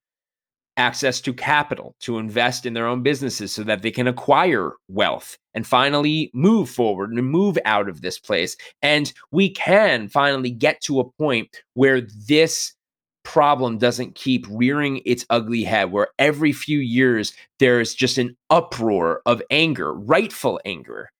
access 0.76 1.20
to 1.20 1.32
capital 1.32 1.94
to 2.00 2.18
invest 2.18 2.64
in 2.64 2.72
their 2.72 2.86
own 2.86 3.02
businesses 3.02 3.52
so 3.52 3.62
that 3.62 3.82
they 3.82 3.90
can 3.90 4.06
acquire 4.06 4.72
wealth 4.88 5.36
and 5.54 5.66
finally 5.66 6.30
move 6.32 6.68
forward 6.70 7.12
and 7.12 7.30
move 7.30 7.58
out 7.64 7.88
of 7.88 8.00
this 8.00 8.18
place. 8.18 8.56
And 8.80 9.12
we 9.30 9.50
can 9.50 10.08
finally 10.08 10.50
get 10.50 10.80
to 10.82 11.00
a 11.00 11.10
point 11.18 11.48
where 11.74 12.00
this 12.00 12.74
problem 13.22 13.78
doesn't 13.78 14.14
keep 14.14 14.46
rearing 14.48 15.00
its 15.04 15.26
ugly 15.30 15.62
head, 15.62 15.92
where 15.92 16.08
every 16.18 16.52
few 16.52 16.78
years 16.78 17.32
there's 17.58 17.94
just 17.94 18.18
an 18.18 18.36
uproar 18.50 19.22
of 19.26 19.42
anger, 19.50 19.92
rightful 19.94 20.58
anger. 20.64 21.10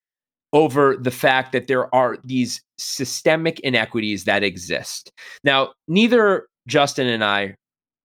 Over 0.53 0.97
the 1.01 1.11
fact 1.11 1.53
that 1.53 1.67
there 1.67 1.93
are 1.95 2.19
these 2.25 2.63
systemic 2.77 3.59
inequities 3.61 4.25
that 4.25 4.43
exist. 4.43 5.11
Now, 5.45 5.73
neither 5.89 6.47
Justin 6.67 7.07
and 7.07 7.25
I 7.25 7.57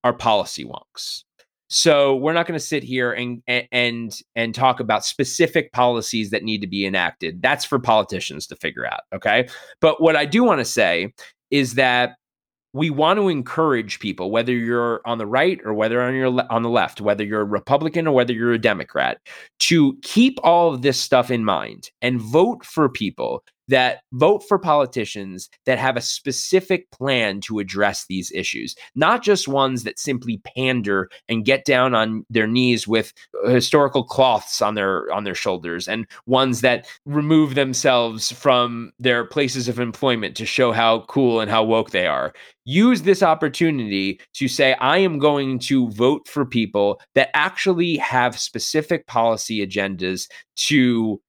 are 0.04 0.14
policy 0.14 0.64
wonks. 0.64 1.24
So 1.70 2.16
we're 2.16 2.34
not 2.34 2.48
going 2.48 2.58
to 2.58 2.66
sit 2.66 2.84
here 2.84 3.12
and 3.12 3.42
and 3.48 4.18
and 4.36 4.56
talk 4.56 4.80
about 4.80 5.04
specific 5.04 5.74
policies 5.74 6.30
that 6.30 6.44
need 6.44 6.62
to 6.62 6.68
be 6.68 6.86
enacted. 6.86 7.42
That's 7.42 7.66
for 7.66 7.78
politicians 7.78 8.48
to 8.48 8.56
figure 8.56 8.86
out, 8.86 9.02
okay? 9.14 9.50
But 9.82 10.02
what 10.02 10.16
I 10.16 10.26
do 10.26 10.44
want 10.44 10.60
to 10.60 10.66
say 10.66 11.14
is 11.52 11.74
that 11.74 12.16
we 12.78 12.90
want 12.90 13.18
to 13.18 13.28
encourage 13.28 14.00
people 14.00 14.30
whether 14.30 14.52
you're 14.54 15.02
on 15.06 15.18
the 15.18 15.26
right 15.26 15.60
or 15.66 15.74
whether 15.74 16.02
on 16.02 16.14
your 16.16 16.52
on 16.52 16.62
the 16.62 16.70
left 16.70 17.02
whether 17.02 17.24
you're 17.24 17.42
a 17.42 17.46
republican 17.46 18.08
or 18.08 18.14
whether 18.14 18.34
you're 18.34 18.54
a 18.54 18.60
democrat 18.60 19.18
to 19.60 19.98
keep 20.04 20.40
all 20.44 20.74
of 20.74 20.84
this 20.84 21.00
stuff 21.00 21.32
in 21.32 21.44
mind 21.44 21.90
and 22.02 22.22
vote 22.22 22.64
for 22.64 22.88
people 22.88 23.44
that 23.68 24.00
vote 24.14 24.44
for 24.48 24.58
politicians 24.58 25.50
that 25.66 25.78
have 25.78 25.98
a 25.98 26.02
specific 26.02 26.90
plan 26.92 27.42
to 27.42 27.60
address 27.60 28.06
these 28.08 28.32
issues, 28.32 28.76
not 28.96 29.24
just 29.24 29.48
ones 29.48 29.84
that 29.84 30.00
simply 30.00 30.42
pander 30.56 31.10
and 31.28 31.46
get 31.46 31.66
down 31.66 31.94
on 31.94 32.26
their 32.30 32.48
knees 32.48 32.88
with 32.88 33.14
uh, 33.46 33.50
historical 33.50 34.04
cloths 34.04 34.62
on 34.62 34.76
their 34.76 35.12
on 35.12 35.24
their 35.24 35.36
shoulders 35.36 35.88
and 35.88 36.06
ones 36.26 36.62
that 36.62 36.88
remove 37.06 37.56
themselves 37.56 38.32
from 38.32 38.92
their 39.00 39.26
places 39.26 39.68
of 39.68 39.80
employment 39.80 40.36
to 40.36 40.46
show 40.46 40.72
how 40.72 41.02
cool 41.02 41.40
and 41.40 41.52
how 41.52 41.64
woke 41.64 41.92
they 41.92 42.08
are. 42.08 42.34
Use 42.66 43.04
this 43.04 43.24
opportunity 43.24 44.20
to 44.34 44.48
say 44.48 44.74
I 44.76 44.98
am 44.98 45.20
going 45.20 45.60
to 45.60 45.90
vote 45.92 46.28
for 46.28 46.46
people 46.46 47.00
that 47.16 47.30
actually 47.34 47.98
have 47.98 48.38
specific 48.38 49.08
policy 49.08 49.66
agendas 49.66 50.28
to 50.58 51.22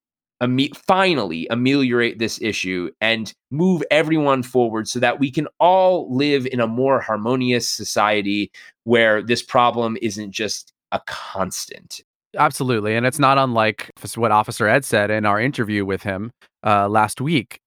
finally 0.87 1.47
ameliorate 1.49 2.19
this 2.19 2.41
issue 2.41 2.89
and 3.01 3.33
move 3.51 3.83
everyone 3.91 4.43
forward 4.43 4.87
so 4.87 4.99
that 4.99 5.19
we 5.19 5.31
can 5.31 5.47
all 5.59 6.13
live 6.15 6.47
in 6.47 6.59
a 6.59 6.67
more 6.67 7.01
harmonious 7.01 7.67
society 7.67 8.51
where 8.83 9.21
this 9.21 9.43
problem 9.43 9.97
isn't 10.01 10.31
just 10.31 10.73
a 10.91 11.01
constant. 11.05 12.01
Absolutely. 12.37 12.95
And 12.95 13.05
it's 13.05 13.19
not 13.19 13.37
unlike 13.37 13.91
what 14.15 14.31
Officer 14.31 14.67
Ed 14.67 14.85
said 14.85 15.09
in 15.09 15.25
our 15.25 15.39
interview 15.39 15.83
with 15.85 16.03
him 16.03 16.31
uh, 16.65 16.87
last 16.87 17.19
week. 17.19 17.59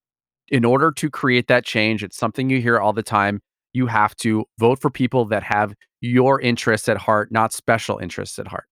In 0.49 0.65
order 0.65 0.93
to 0.93 1.11
create 1.11 1.49
that 1.49 1.65
change, 1.65 2.05
it's 2.05 2.17
something 2.17 2.51
you 2.51 2.61
hear 2.61 2.79
all 2.79 2.93
the 2.93 3.03
time. 3.03 3.41
You 3.73 3.87
have 3.87 4.15
to 4.17 4.45
vote 4.59 4.81
for 4.81 4.91
people 4.91 5.25
that 5.27 5.43
have 5.43 5.75
your 6.01 6.41
interests 6.41 6.89
at 6.89 6.99
heart, 6.99 7.33
not 7.33 7.53
special 7.53 7.99
interests 7.99 8.39
at 8.39 8.49
heart. 8.49 8.67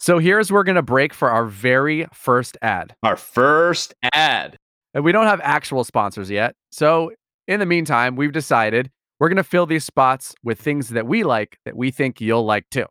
So 0.00 0.18
here's 0.18 0.50
we're 0.50 0.64
going 0.64 0.76
to 0.76 0.82
break 0.82 1.12
for 1.12 1.30
our 1.30 1.44
very 1.44 2.06
first 2.12 2.56
ad. 2.62 2.94
Our 3.02 3.16
first 3.16 3.92
ad. 4.14 4.56
And 4.94 5.04
we 5.04 5.12
don't 5.12 5.26
have 5.26 5.42
actual 5.44 5.84
sponsors 5.84 6.30
yet. 6.30 6.54
So 6.72 7.12
in 7.46 7.60
the 7.60 7.66
meantime, 7.66 8.16
we've 8.16 8.32
decided 8.32 8.90
we're 9.18 9.28
going 9.28 9.36
to 9.36 9.44
fill 9.44 9.66
these 9.66 9.84
spots 9.84 10.34
with 10.42 10.58
things 10.58 10.88
that 10.88 11.06
we 11.06 11.22
like 11.22 11.58
that 11.66 11.76
we 11.76 11.90
think 11.90 12.18
you'll 12.18 12.46
like 12.46 12.64
too. 12.70 12.86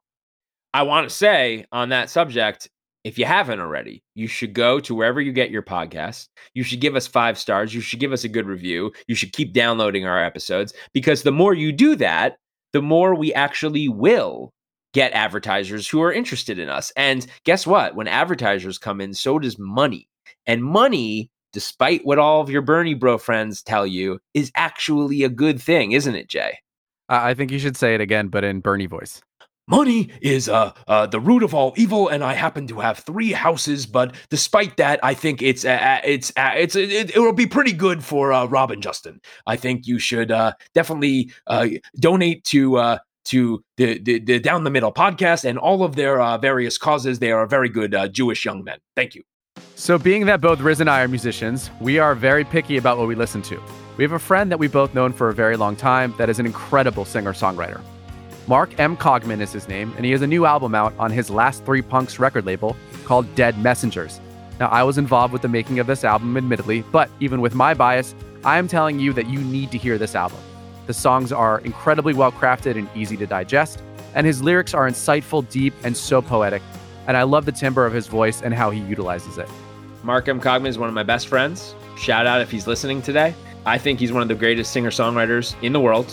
I 0.75 0.83
want 0.83 1.09
to 1.09 1.15
say 1.15 1.65
on 1.71 1.89
that 1.89 2.11
subject, 2.11 2.69
if 3.03 3.17
you 3.17 3.25
haven't 3.25 3.59
already, 3.59 4.03
you 4.13 4.27
should 4.27 4.53
go 4.53 4.79
to 4.81 4.93
wherever 4.93 5.19
you 5.19 5.31
get 5.31 5.49
your 5.49 5.63
podcast. 5.63 6.27
You 6.53 6.61
should 6.61 6.79
give 6.79 6.95
us 6.95 7.07
five 7.07 7.39
stars. 7.39 7.73
You 7.73 7.81
should 7.81 7.99
give 7.99 8.13
us 8.13 8.23
a 8.23 8.29
good 8.29 8.45
review. 8.45 8.91
You 9.07 9.15
should 9.15 9.33
keep 9.33 9.51
downloading 9.51 10.05
our 10.05 10.23
episodes 10.23 10.73
because 10.93 11.23
the 11.23 11.31
more 11.31 11.55
you 11.55 11.71
do 11.71 11.95
that, 11.95 12.37
the 12.71 12.83
more 12.83 13.15
we 13.15 13.33
actually 13.33 13.89
will 13.89 14.53
get 14.93 15.11
advertisers 15.13 15.87
who 15.87 16.01
are 16.01 16.11
interested 16.11 16.59
in 16.59 16.69
us. 16.69 16.91
And 16.95 17.25
guess 17.43 17.67
what? 17.67 17.95
When 17.95 18.07
advertisers 18.07 18.77
come 18.77 19.01
in, 19.01 19.13
so 19.13 19.39
does 19.39 19.57
money. 19.59 20.07
And 20.45 20.63
money, 20.63 21.29
despite 21.53 22.05
what 22.05 22.19
all 22.19 22.41
of 22.41 22.49
your 22.49 22.61
Bernie 22.61 22.93
bro 22.93 23.17
friends 23.17 23.61
tell 23.61 23.85
you, 23.85 24.19
is 24.33 24.51
actually 24.55 25.23
a 25.23 25.29
good 25.29 25.61
thing, 25.61 25.91
isn't 25.91 26.15
it, 26.15 26.27
Jay? 26.27 26.57
I 27.07 27.33
think 27.33 27.51
you 27.51 27.59
should 27.59 27.77
say 27.77 27.95
it 27.95 28.01
again, 28.01 28.27
but 28.27 28.43
in 28.43 28.59
Bernie 28.59 28.85
voice. 28.85 29.21
Money 29.67 30.09
is 30.21 30.49
uh, 30.49 30.73
uh, 30.87 31.05
the 31.05 31.19
root 31.19 31.43
of 31.43 31.53
all 31.53 31.73
evil, 31.77 32.07
and 32.07 32.23
I 32.23 32.33
happen 32.33 32.65
to 32.67 32.79
have 32.79 32.97
three 32.99 33.31
houses. 33.31 33.85
But 33.85 34.15
despite 34.31 34.77
that, 34.77 34.99
I 35.03 35.13
think 35.13 35.43
it's 35.43 35.63
uh, 35.63 35.69
uh 35.69 36.01
it's 36.03 36.31
uh, 36.35 36.53
it's 36.57 36.75
it, 36.75 37.15
it, 37.15 37.19
will 37.19 37.33
be 37.33 37.45
pretty 37.45 37.73
good 37.73 38.03
for 38.03 38.33
uh, 38.33 38.45
Rob 38.45 38.71
and 38.71 38.81
Justin. 38.81 39.21
I 39.45 39.57
think 39.57 39.85
you 39.85 39.99
should 39.99 40.31
uh, 40.31 40.53
definitely 40.73 41.31
uh, 41.45 41.67
donate 41.99 42.43
to 42.45 42.77
uh, 42.77 42.97
to 43.29 43.63
the, 43.77 43.99
the, 43.99 44.19
the 44.19 44.39
Down 44.39 44.63
the 44.63 44.69
Middle 44.69 44.93
podcast 44.93 45.43
and 45.43 45.57
all 45.57 45.83
of 45.83 45.95
their 45.95 46.21
uh, 46.21 46.37
various 46.37 46.77
causes. 46.77 47.19
They 47.19 47.31
are 47.31 47.45
very 47.45 47.69
good 47.69 47.95
uh, 47.95 48.07
Jewish 48.07 48.45
young 48.45 48.63
men. 48.63 48.79
Thank 48.95 49.15
you. 49.15 49.23
So, 49.75 49.97
being 49.97 50.25
that 50.25 50.41
both 50.41 50.59
Riz 50.59 50.81
and 50.81 50.89
I 50.89 51.01
are 51.01 51.07
musicians, 51.07 51.69
we 51.79 51.99
are 51.99 52.15
very 52.15 52.43
picky 52.43 52.77
about 52.77 52.97
what 52.97 53.07
we 53.07 53.15
listen 53.15 53.41
to. 53.43 53.61
We 53.97 54.03
have 54.03 54.11
a 54.11 54.19
friend 54.19 54.51
that 54.51 54.57
we've 54.57 54.71
both 54.71 54.93
known 54.93 55.13
for 55.13 55.29
a 55.29 55.33
very 55.33 55.57
long 55.57 55.75
time 55.75 56.13
that 56.17 56.29
is 56.29 56.39
an 56.39 56.45
incredible 56.45 57.05
singer 57.05 57.33
songwriter. 57.33 57.81
Mark 58.47 58.79
M. 58.79 58.97
Cogman 58.97 59.41
is 59.41 59.51
his 59.51 59.67
name, 59.67 59.93
and 59.95 60.05
he 60.05 60.11
has 60.11 60.21
a 60.21 60.27
new 60.27 60.45
album 60.45 60.73
out 60.73 60.93
on 60.97 61.11
his 61.11 61.29
Last 61.29 61.63
Three 61.65 61.81
Punks 61.81 62.19
record 62.19 62.45
label 62.45 62.75
called 63.05 63.33
Dead 63.35 63.57
Messengers. 63.59 64.19
Now, 64.59 64.67
I 64.67 64.83
was 64.83 64.97
involved 64.97 65.31
with 65.31 65.41
the 65.41 65.47
making 65.47 65.79
of 65.79 65.87
this 65.87 66.03
album, 66.03 66.35
admittedly, 66.35 66.81
but 66.91 67.09
even 67.19 67.41
with 67.41 67.55
my 67.55 67.73
bias, 67.73 68.15
I 68.43 68.57
am 68.57 68.67
telling 68.67 68.99
you 68.99 69.13
that 69.13 69.29
you 69.29 69.39
need 69.39 69.71
to 69.71 69.77
hear 69.77 69.97
this 69.97 70.15
album. 70.15 70.39
The 70.89 70.93
songs 70.95 71.31
are 71.31 71.59
incredibly 71.59 72.15
well 72.15 72.31
crafted 72.31 72.75
and 72.75 72.89
easy 72.95 73.15
to 73.17 73.27
digest, 73.27 73.83
and 74.15 74.25
his 74.25 74.41
lyrics 74.41 74.73
are 74.73 74.89
insightful, 74.89 75.47
deep, 75.47 75.75
and 75.83 75.95
so 75.95 76.19
poetic. 76.19 76.63
And 77.05 77.15
I 77.15 77.21
love 77.21 77.45
the 77.45 77.51
timbre 77.51 77.85
of 77.85 77.93
his 77.93 78.07
voice 78.07 78.41
and 78.41 78.55
how 78.55 78.71
he 78.71 78.79
utilizes 78.79 79.37
it. 79.37 79.47
Mark 80.01 80.27
M. 80.27 80.41
Cogman 80.41 80.65
is 80.65 80.79
one 80.79 80.89
of 80.89 80.95
my 80.95 81.03
best 81.03 81.27
friends. 81.27 81.75
Shout 81.95 82.25
out 82.25 82.41
if 82.41 82.49
he's 82.49 82.65
listening 82.65 83.03
today. 83.03 83.35
I 83.67 83.77
think 83.77 83.99
he's 83.99 84.11
one 84.11 84.23
of 84.23 84.29
the 84.29 84.33
greatest 84.33 84.73
singer 84.73 84.89
songwriters 84.89 85.53
in 85.61 85.73
the 85.73 85.79
world. 85.79 86.11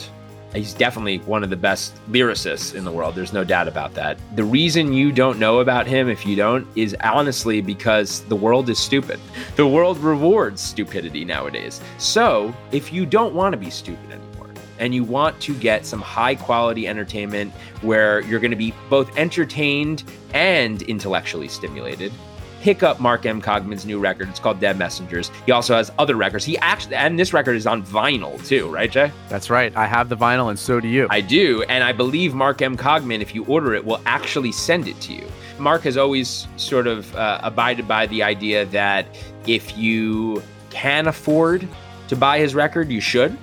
He's 0.55 0.75
definitely 0.75 1.21
one 1.21 1.43
of 1.43 1.49
the 1.49 1.57
best 1.57 1.95
lyricists 2.11 2.75
in 2.75 2.85
the 2.85 2.93
world. 2.93 3.15
There's 3.15 3.33
no 3.33 3.45
doubt 3.45 3.69
about 3.69 3.95
that. 3.95 4.19
The 4.37 4.45
reason 4.45 4.93
you 4.93 5.11
don't 5.11 5.39
know 5.39 5.61
about 5.61 5.87
him, 5.87 6.11
if 6.11 6.27
you 6.27 6.37
don't, 6.37 6.67
is 6.77 6.95
honestly 7.03 7.63
because 7.63 8.21
the 8.25 8.37
world 8.37 8.69
is 8.69 8.79
stupid. 8.79 9.21
The 9.57 9.67
world 9.67 9.97
rewards 9.97 10.61
stupidity 10.61 11.25
nowadays. 11.25 11.81
So 11.97 12.55
if 12.73 12.93
you 12.93 13.07
don't 13.07 13.35
want 13.35 13.55
to 13.55 13.57
be 13.57 13.71
stupid 13.71 14.11
anymore 14.11 14.36
and 14.79 14.95
you 14.95 15.05
want 15.05 15.41
to 15.43 15.55
get 15.55 15.87
some 15.87 16.01
high 16.01 16.35
quality 16.35 16.87
entertainment 16.87 17.53
where 17.83 18.21
you're 18.21 18.41
going 18.41 18.51
to 18.51 18.57
be 18.57 18.75
both 18.89 19.17
entertained 19.17 20.05
and 20.35 20.83
intellectually 20.83 21.49
stimulated, 21.49 22.13
pick 22.61 22.83
up 22.83 22.99
Mark 22.99 23.25
M. 23.27 23.41
Cogman's 23.41 23.87
new 23.87 23.99
record. 23.99 24.29
It's 24.29 24.41
called 24.41 24.59
Dead 24.61 24.77
Messengers. 24.77 25.31
He 25.45 25.53
also 25.53 25.77
has 25.77 25.93
other 25.99 26.17
records. 26.17 26.45
He 26.45 26.59
actually, 26.59 26.97
and 26.97 27.19
this 27.19 27.33
record 27.33 27.57
is 27.57 27.67
on 27.67 27.85
vinyl 27.85 28.45
too, 28.47 28.69
right, 28.69 28.91
Jay? 28.91 29.13
That's 29.29 29.51
right. 29.51 29.75
I 29.77 29.87
have 29.87 30.09
the 30.09 30.17
vinyl, 30.17 30.51
and 30.51 30.59
so 30.59 30.81
do 30.81 30.89
you. 30.89 31.07
I 31.11 31.21
do. 31.21 31.63
And 31.69 31.85
I 31.85 31.93
believe 31.93 32.35
Mark 32.35 32.63
M. 32.63 32.77
Cogman, 32.77 33.21
if 33.21 33.35
you 33.35 33.45
order 33.45 33.75
it, 33.75 33.85
will 33.85 34.01
actually 34.05 34.53
send 34.53 34.89
it 34.89 35.01
to 35.03 35.13
you. 35.13 35.27
Mark 35.59 35.83
has 35.83 35.97
always 35.97 36.49
sort 36.57 36.87
of 36.87 37.15
uh, 37.15 37.41
abided 37.43 37.87
by 37.87 38.07
the 38.07 38.23
idea 38.23 38.67
that 38.67 39.07
if 39.47 39.79
you 39.79 40.43
can 40.71 41.07
afford 41.07 41.67
to 42.09 42.17
buy 42.17 42.39
his 42.39 42.55
record, 42.55 42.91
you 42.91 43.01
should. 43.01 43.39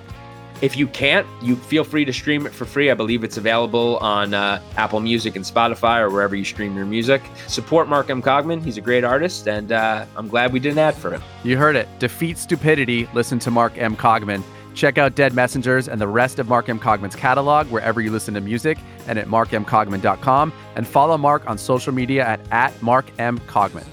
If 0.60 0.76
you 0.76 0.86
can't, 0.86 1.26
you 1.42 1.56
feel 1.56 1.84
free 1.84 2.04
to 2.04 2.12
stream 2.12 2.46
it 2.46 2.52
for 2.52 2.64
free. 2.64 2.90
I 2.90 2.94
believe 2.94 3.24
it's 3.24 3.36
available 3.36 3.98
on 3.98 4.34
uh, 4.34 4.62
Apple 4.76 5.00
Music 5.00 5.36
and 5.36 5.44
Spotify 5.44 6.00
or 6.00 6.10
wherever 6.10 6.34
you 6.34 6.44
stream 6.44 6.76
your 6.76 6.86
music. 6.86 7.22
Support 7.48 7.88
Mark 7.88 8.08
M. 8.08 8.22
Cogman. 8.22 8.62
He's 8.62 8.78
a 8.78 8.80
great 8.80 9.04
artist, 9.04 9.48
and 9.48 9.72
uh, 9.72 10.06
I'm 10.16 10.28
glad 10.28 10.52
we 10.52 10.60
did 10.60 10.72
an 10.72 10.78
ad 10.78 10.94
for 10.94 11.10
him. 11.10 11.22
You 11.42 11.56
heard 11.56 11.76
it. 11.76 11.88
Defeat 11.98 12.38
stupidity. 12.38 13.08
Listen 13.14 13.38
to 13.40 13.50
Mark 13.50 13.76
M. 13.76 13.96
Cogman. 13.96 14.42
Check 14.74 14.98
out 14.98 15.14
Dead 15.14 15.34
Messengers 15.34 15.88
and 15.88 16.00
the 16.00 16.08
rest 16.08 16.38
of 16.38 16.48
Mark 16.48 16.68
M. 16.68 16.80
Cogman's 16.80 17.16
catalog 17.16 17.68
wherever 17.70 18.00
you 18.00 18.10
listen 18.10 18.34
to 18.34 18.40
music 18.40 18.78
and 19.06 19.18
at 19.18 19.28
markmcogman.com. 19.28 20.52
And 20.76 20.86
follow 20.86 21.16
Mark 21.16 21.48
on 21.48 21.58
social 21.58 21.92
media 21.92 22.24
at, 22.24 22.40
at 22.50 22.82
Mark 22.82 23.06
M. 23.18 23.38
Cogman. 23.40 23.86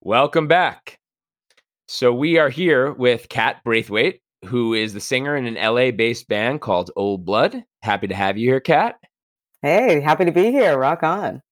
Welcome 0.00 0.48
back. 0.48 0.98
So 1.86 2.12
we 2.12 2.38
are 2.38 2.48
here 2.48 2.90
with 2.92 3.28
Kat 3.28 3.62
Braithwaite, 3.64 4.21
who 4.44 4.74
is 4.74 4.92
the 4.92 5.00
singer 5.00 5.36
in 5.36 5.46
an 5.46 5.54
LA 5.54 5.90
based 5.90 6.28
band 6.28 6.60
called 6.60 6.90
Old 6.96 7.24
Blood. 7.24 7.64
Happy 7.82 8.06
to 8.08 8.14
have 8.14 8.36
you 8.36 8.48
here, 8.48 8.60
Kat. 8.60 8.96
Hey, 9.62 10.00
happy 10.00 10.24
to 10.24 10.32
be 10.32 10.50
here. 10.50 10.76
Rock 10.76 11.02
on. 11.02 11.42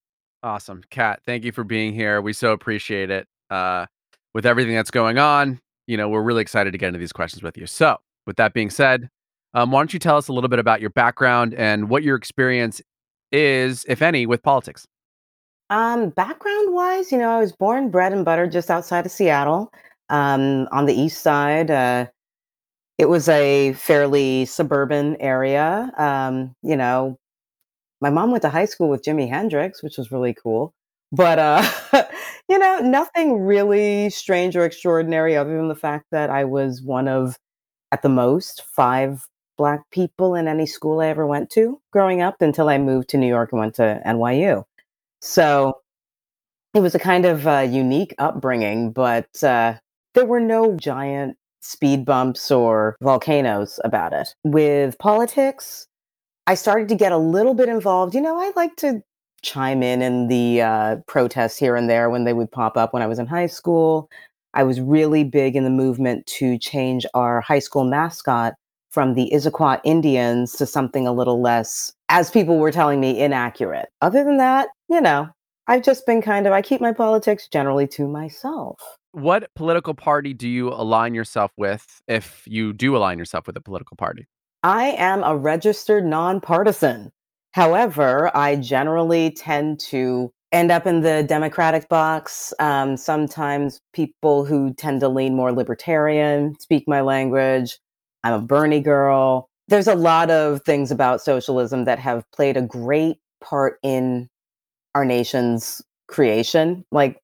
Awesome. 0.43 0.81
Kat, 0.89 1.21
thank 1.25 1.43
you 1.43 1.51
for 1.51 1.63
being 1.63 1.93
here. 1.93 2.21
We 2.21 2.33
so 2.33 2.51
appreciate 2.51 3.09
it. 3.09 3.27
Uh, 3.49 3.85
with 4.33 4.45
everything 4.45 4.75
that's 4.75 4.91
going 4.91 5.17
on, 5.17 5.59
you 5.87 5.97
know, 5.97 6.09
we're 6.09 6.21
really 6.21 6.41
excited 6.41 6.71
to 6.71 6.77
get 6.77 6.87
into 6.87 6.99
these 6.99 7.11
questions 7.11 7.43
with 7.43 7.57
you. 7.57 7.67
So, 7.67 7.97
with 8.25 8.37
that 8.37 8.53
being 8.53 8.69
said, 8.69 9.09
um, 9.53 9.71
why 9.71 9.81
don't 9.81 9.93
you 9.93 9.99
tell 9.99 10.17
us 10.17 10.29
a 10.29 10.33
little 10.33 10.49
bit 10.49 10.59
about 10.59 10.79
your 10.79 10.89
background 10.89 11.53
and 11.53 11.89
what 11.89 12.03
your 12.03 12.15
experience 12.15 12.81
is, 13.31 13.85
if 13.87 14.01
any, 14.01 14.25
with 14.25 14.41
politics? 14.41 14.85
Um, 15.69 16.09
background 16.09 16.73
wise, 16.73 17.11
you 17.11 17.17
know, 17.17 17.29
I 17.29 17.39
was 17.39 17.51
born, 17.53 17.89
bred, 17.89 18.13
and 18.13 18.25
buttered 18.25 18.51
just 18.51 18.69
outside 18.69 19.05
of 19.05 19.11
Seattle, 19.11 19.71
um, 20.09 20.67
on 20.71 20.85
the 20.85 20.93
east 20.93 21.21
side. 21.21 21.71
Uh, 21.71 22.07
it 23.01 23.09
was 23.09 23.27
a 23.27 23.73
fairly 23.73 24.45
suburban 24.45 25.17
area. 25.19 25.91
Um, 25.97 26.55
you 26.61 26.75
know, 26.77 27.17
my 27.99 28.11
mom 28.11 28.29
went 28.29 28.43
to 28.43 28.49
high 28.49 28.65
school 28.65 28.89
with 28.89 29.03
Jimi 29.03 29.27
Hendrix, 29.27 29.81
which 29.81 29.97
was 29.97 30.11
really 30.11 30.35
cool. 30.35 30.75
But 31.11 31.39
uh, 31.39 31.67
you 32.47 32.59
know, 32.59 32.77
nothing 32.77 33.41
really 33.41 34.11
strange 34.11 34.55
or 34.55 34.65
extraordinary 34.65 35.35
other 35.35 35.57
than 35.57 35.67
the 35.67 35.75
fact 35.75 36.05
that 36.11 36.29
I 36.29 36.43
was 36.45 36.83
one 36.83 37.07
of, 37.07 37.39
at 37.91 38.03
the 38.03 38.09
most, 38.09 38.63
five 38.65 39.27
black 39.57 39.89
people 39.89 40.35
in 40.35 40.47
any 40.47 40.67
school 40.67 41.01
I 41.01 41.07
ever 41.07 41.25
went 41.25 41.49
to 41.51 41.81
growing 41.91 42.21
up 42.21 42.39
until 42.39 42.69
I 42.69 42.77
moved 42.77 43.09
to 43.09 43.17
New 43.17 43.27
York 43.27 43.51
and 43.51 43.59
went 43.59 43.75
to 43.75 43.99
NYU. 44.05 44.63
So 45.21 45.79
it 46.75 46.81
was 46.81 46.93
a 46.93 46.99
kind 46.99 47.25
of 47.25 47.47
uh, 47.47 47.67
unique 47.67 48.13
upbringing, 48.19 48.91
but 48.91 49.43
uh, 49.43 49.73
there 50.13 50.25
were 50.25 50.39
no 50.39 50.75
giant 50.75 51.37
speed 51.61 52.05
bumps 52.05 52.51
or 52.51 52.95
volcanoes 53.01 53.79
about 53.83 54.13
it. 54.13 54.35
With 54.43 54.97
politics, 54.99 55.87
I 56.47 56.55
started 56.55 56.89
to 56.89 56.95
get 56.95 57.11
a 57.11 57.17
little 57.17 57.53
bit 57.53 57.69
involved. 57.69 58.13
You 58.13 58.21
know, 58.21 58.37
I 58.37 58.51
like 58.55 58.75
to 58.77 59.01
chime 59.41 59.81
in 59.81 60.01
in 60.01 60.27
the 60.27 60.61
uh, 60.61 60.95
protests 61.07 61.57
here 61.57 61.75
and 61.75 61.89
there 61.89 62.09
when 62.09 62.25
they 62.25 62.33
would 62.33 62.51
pop 62.51 62.77
up 62.77 62.93
when 62.93 63.01
I 63.01 63.07
was 63.07 63.19
in 63.19 63.27
high 63.27 63.47
school. 63.47 64.09
I 64.53 64.63
was 64.63 64.81
really 64.81 65.23
big 65.23 65.55
in 65.55 65.63
the 65.63 65.69
movement 65.69 66.25
to 66.27 66.57
change 66.57 67.05
our 67.13 67.41
high 67.41 67.59
school 67.59 67.85
mascot 67.85 68.53
from 68.91 69.13
the 69.13 69.31
Issaquah 69.33 69.79
Indians 69.85 70.53
to 70.53 70.65
something 70.65 71.07
a 71.07 71.13
little 71.13 71.41
less, 71.41 71.93
as 72.09 72.29
people 72.29 72.57
were 72.57 72.71
telling 72.71 72.99
me, 72.99 73.17
inaccurate. 73.19 73.89
Other 74.01 74.23
than 74.25 74.37
that, 74.37 74.67
you 74.89 74.99
know, 74.99 75.29
I've 75.67 75.83
just 75.83 76.05
been 76.05 76.21
kind 76.21 76.45
of, 76.45 76.53
I 76.53 76.61
keep 76.61 76.81
my 76.81 76.91
politics 76.91 77.47
generally 77.47 77.87
to 77.87 78.07
myself. 78.07 78.81
What 79.13 79.53
political 79.55 79.93
party 79.93 80.33
do 80.33 80.47
you 80.47 80.69
align 80.69 81.13
yourself 81.13 81.51
with 81.57 82.01
if 82.07 82.43
you 82.47 82.71
do 82.71 82.95
align 82.95 83.19
yourself 83.19 83.47
with 83.47 83.57
a 83.57 83.61
political 83.61 83.97
party? 83.97 84.27
I 84.63 84.91
am 84.91 85.23
a 85.23 85.35
registered 85.35 86.05
nonpartisan. 86.05 87.11
However, 87.53 88.31
I 88.35 88.55
generally 88.55 89.31
tend 89.31 89.79
to 89.81 90.31
end 90.51 90.71
up 90.71 90.85
in 90.85 91.01
the 91.01 91.23
Democratic 91.23 91.89
box. 91.89 92.53
Um, 92.59 92.97
sometimes 92.97 93.81
people 93.93 94.45
who 94.45 94.73
tend 94.73 94.99
to 95.01 95.09
lean 95.09 95.35
more 95.35 95.51
libertarian 95.51 96.57
speak 96.59 96.85
my 96.87 97.01
language. 97.01 97.79
I'm 98.23 98.33
a 98.33 98.41
Bernie 98.41 98.81
girl. 98.81 99.49
There's 99.67 99.87
a 99.87 99.95
lot 99.95 100.29
of 100.29 100.61
things 100.63 100.91
about 100.91 101.21
socialism 101.21 101.85
that 101.85 101.99
have 101.99 102.23
played 102.31 102.57
a 102.57 102.61
great 102.61 103.17
part 103.41 103.77
in 103.83 104.29
our 104.93 105.05
nation's 105.05 105.81
creation, 106.07 106.85
like 106.91 107.20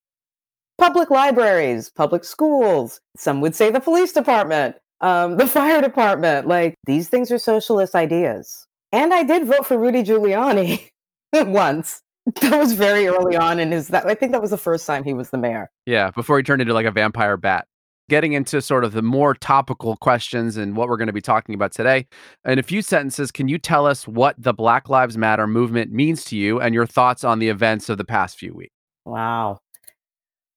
public 0.78 1.10
libraries, 1.10 1.90
public 1.90 2.24
schools. 2.24 3.00
Some 3.16 3.40
would 3.40 3.54
say 3.54 3.70
the 3.70 3.80
police 3.80 4.12
department, 4.12 4.76
um, 5.00 5.36
the 5.36 5.46
fire 5.46 5.82
department. 5.82 6.46
Like 6.46 6.74
these 6.86 7.08
things 7.08 7.30
are 7.30 7.38
socialist 7.38 7.94
ideas. 7.94 8.66
And 8.92 9.12
I 9.12 9.22
did 9.22 9.46
vote 9.46 9.66
for 9.66 9.76
Rudy 9.76 10.02
Giuliani 10.02 10.88
once. 11.34 12.00
That 12.40 12.58
was 12.58 12.72
very 12.74 13.06
early 13.06 13.36
on 13.36 13.58
in 13.58 13.72
his. 13.72 13.88
That, 13.88 14.06
I 14.06 14.14
think 14.14 14.32
that 14.32 14.42
was 14.42 14.50
the 14.50 14.58
first 14.58 14.86
time 14.86 15.04
he 15.04 15.14
was 15.14 15.30
the 15.30 15.38
mayor. 15.38 15.70
Yeah, 15.86 16.10
before 16.10 16.36
he 16.36 16.42
turned 16.42 16.60
into 16.62 16.74
like 16.74 16.86
a 16.86 16.90
vampire 16.90 17.36
bat. 17.36 17.66
Getting 18.10 18.32
into 18.32 18.62
sort 18.62 18.84
of 18.84 18.92
the 18.92 19.02
more 19.02 19.34
topical 19.34 19.96
questions 19.96 20.56
and 20.56 20.76
what 20.76 20.88
we're 20.88 20.96
going 20.96 21.08
to 21.08 21.12
be 21.12 21.20
talking 21.20 21.54
about 21.54 21.72
today. 21.72 22.06
In 22.46 22.58
a 22.58 22.62
few 22.62 22.80
sentences, 22.80 23.30
can 23.30 23.48
you 23.48 23.58
tell 23.58 23.86
us 23.86 24.08
what 24.08 24.34
the 24.38 24.54
Black 24.54 24.88
Lives 24.88 25.18
Matter 25.18 25.46
movement 25.46 25.92
means 25.92 26.24
to 26.24 26.36
you 26.36 26.58
and 26.58 26.74
your 26.74 26.86
thoughts 26.86 27.22
on 27.22 27.38
the 27.38 27.50
events 27.50 27.90
of 27.90 27.98
the 27.98 28.06
past 28.06 28.38
few 28.38 28.54
weeks? 28.54 28.72
Wow. 29.04 29.60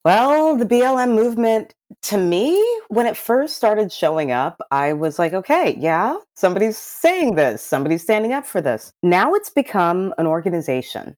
Well, 0.03 0.57
the 0.57 0.65
BLM 0.65 1.13
movement, 1.13 1.75
to 2.03 2.17
me, 2.17 2.59
when 2.87 3.05
it 3.05 3.15
first 3.15 3.55
started 3.55 3.91
showing 3.91 4.31
up, 4.31 4.59
I 4.71 4.93
was 4.93 5.19
like, 5.19 5.33
okay, 5.33 5.75
yeah, 5.79 6.17
somebody's 6.35 6.77
saying 6.77 7.35
this, 7.35 7.61
somebody's 7.61 8.01
standing 8.01 8.33
up 8.33 8.47
for 8.47 8.61
this. 8.61 8.91
Now 9.03 9.35
it's 9.35 9.51
become 9.51 10.11
an 10.17 10.25
organization 10.25 11.15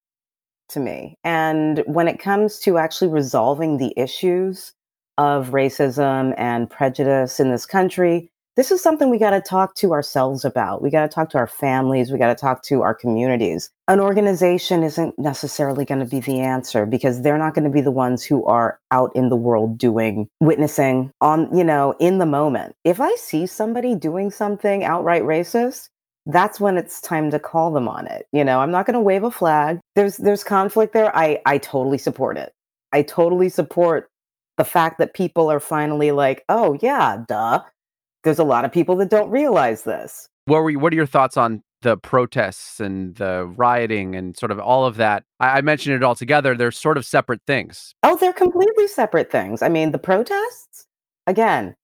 to 0.69 0.81
me. 0.81 1.15
And 1.23 1.81
when 1.87 2.09
it 2.09 2.19
comes 2.19 2.59
to 2.59 2.77
actually 2.77 3.09
resolving 3.09 3.77
the 3.77 3.93
issues 3.95 4.73
of 5.17 5.51
racism 5.51 6.33
and 6.37 6.69
prejudice 6.69 7.39
in 7.39 7.51
this 7.51 7.65
country, 7.65 8.32
this 8.55 8.69
is 8.69 8.81
something 8.81 9.09
we 9.09 9.17
got 9.17 9.31
to 9.31 9.41
talk 9.41 9.73
to 9.75 9.93
ourselves 9.93 10.45
about. 10.45 10.81
We 10.81 10.91
got 10.91 11.09
to 11.09 11.13
talk 11.13 11.29
to 11.31 11.37
our 11.37 11.47
families. 11.47 12.11
We 12.11 12.19
got 12.19 12.27
to 12.27 12.39
talk 12.39 12.61
to 12.63 12.83
our 12.83 12.93
communities. 12.93 13.71
An 13.87 13.99
organization 13.99 14.83
isn't 14.83 15.17
necessarily 15.17 15.85
going 15.85 15.99
to 16.01 16.05
be 16.05 16.19
the 16.19 16.39
answer 16.39 16.85
because 16.85 17.21
they're 17.21 17.37
not 17.37 17.55
going 17.55 17.63
to 17.63 17.71
be 17.71 17.81
the 17.81 17.91
ones 17.91 18.23
who 18.23 18.45
are 18.45 18.79
out 18.91 19.11
in 19.15 19.29
the 19.29 19.35
world 19.35 19.77
doing, 19.77 20.27
witnessing 20.39 21.11
on, 21.19 21.55
you 21.55 21.63
know, 21.63 21.95
in 21.99 22.19
the 22.19 22.25
moment. 22.25 22.75
If 22.83 23.01
I 23.01 23.15
see 23.15 23.47
somebody 23.47 23.95
doing 23.95 24.29
something 24.29 24.83
outright 24.83 25.23
racist, 25.23 25.89
that's 26.25 26.59
when 26.59 26.77
it's 26.77 27.01
time 27.01 27.31
to 27.31 27.39
call 27.39 27.71
them 27.71 27.87
on 27.87 28.07
it. 28.07 28.27
You 28.31 28.43
know, 28.43 28.59
I'm 28.59 28.71
not 28.71 28.85
going 28.85 28.93
to 28.93 29.01
wave 29.01 29.23
a 29.23 29.31
flag. 29.31 29.79
There's 29.95 30.17
there's 30.17 30.43
conflict 30.43 30.93
there. 30.93 31.13
I 31.15 31.41
I 31.45 31.57
totally 31.57 31.97
support 31.97 32.37
it. 32.37 32.53
I 32.91 33.01
totally 33.01 33.49
support 33.49 34.09
the 34.57 34.63
fact 34.63 34.99
that 34.99 35.15
people 35.15 35.51
are 35.51 35.59
finally 35.59 36.11
like, 36.11 36.45
"Oh, 36.47 36.77
yeah, 36.81 37.23
duh." 37.27 37.63
There's 38.23 38.39
a 38.39 38.43
lot 38.43 38.65
of 38.65 38.71
people 38.71 38.95
that 38.97 39.09
don't 39.09 39.29
realize 39.29 39.83
this. 39.83 40.29
What 40.45 40.63
were 40.63 40.69
you, 40.69 40.79
what 40.79 40.93
are 40.93 40.95
your 40.95 41.05
thoughts 41.05 41.37
on 41.37 41.63
the 41.81 41.97
protests 41.97 42.79
and 42.79 43.15
the 43.15 43.45
rioting 43.45 44.15
and 44.15 44.35
sort 44.37 44.51
of 44.51 44.59
all 44.59 44.85
of 44.85 44.95
that? 44.97 45.23
I, 45.39 45.57
I 45.57 45.61
mentioned 45.61 45.95
it 45.95 46.03
all 46.03 46.15
together. 46.15 46.55
They're 46.55 46.71
sort 46.71 46.97
of 46.97 47.05
separate 47.05 47.41
things. 47.47 47.93
Oh, 48.03 48.17
they're 48.17 48.33
completely 48.33 48.87
separate 48.87 49.31
things. 49.31 49.61
I 49.61 49.69
mean, 49.69 49.91
the 49.91 49.99
protests, 49.99 50.85
again, 51.27 51.75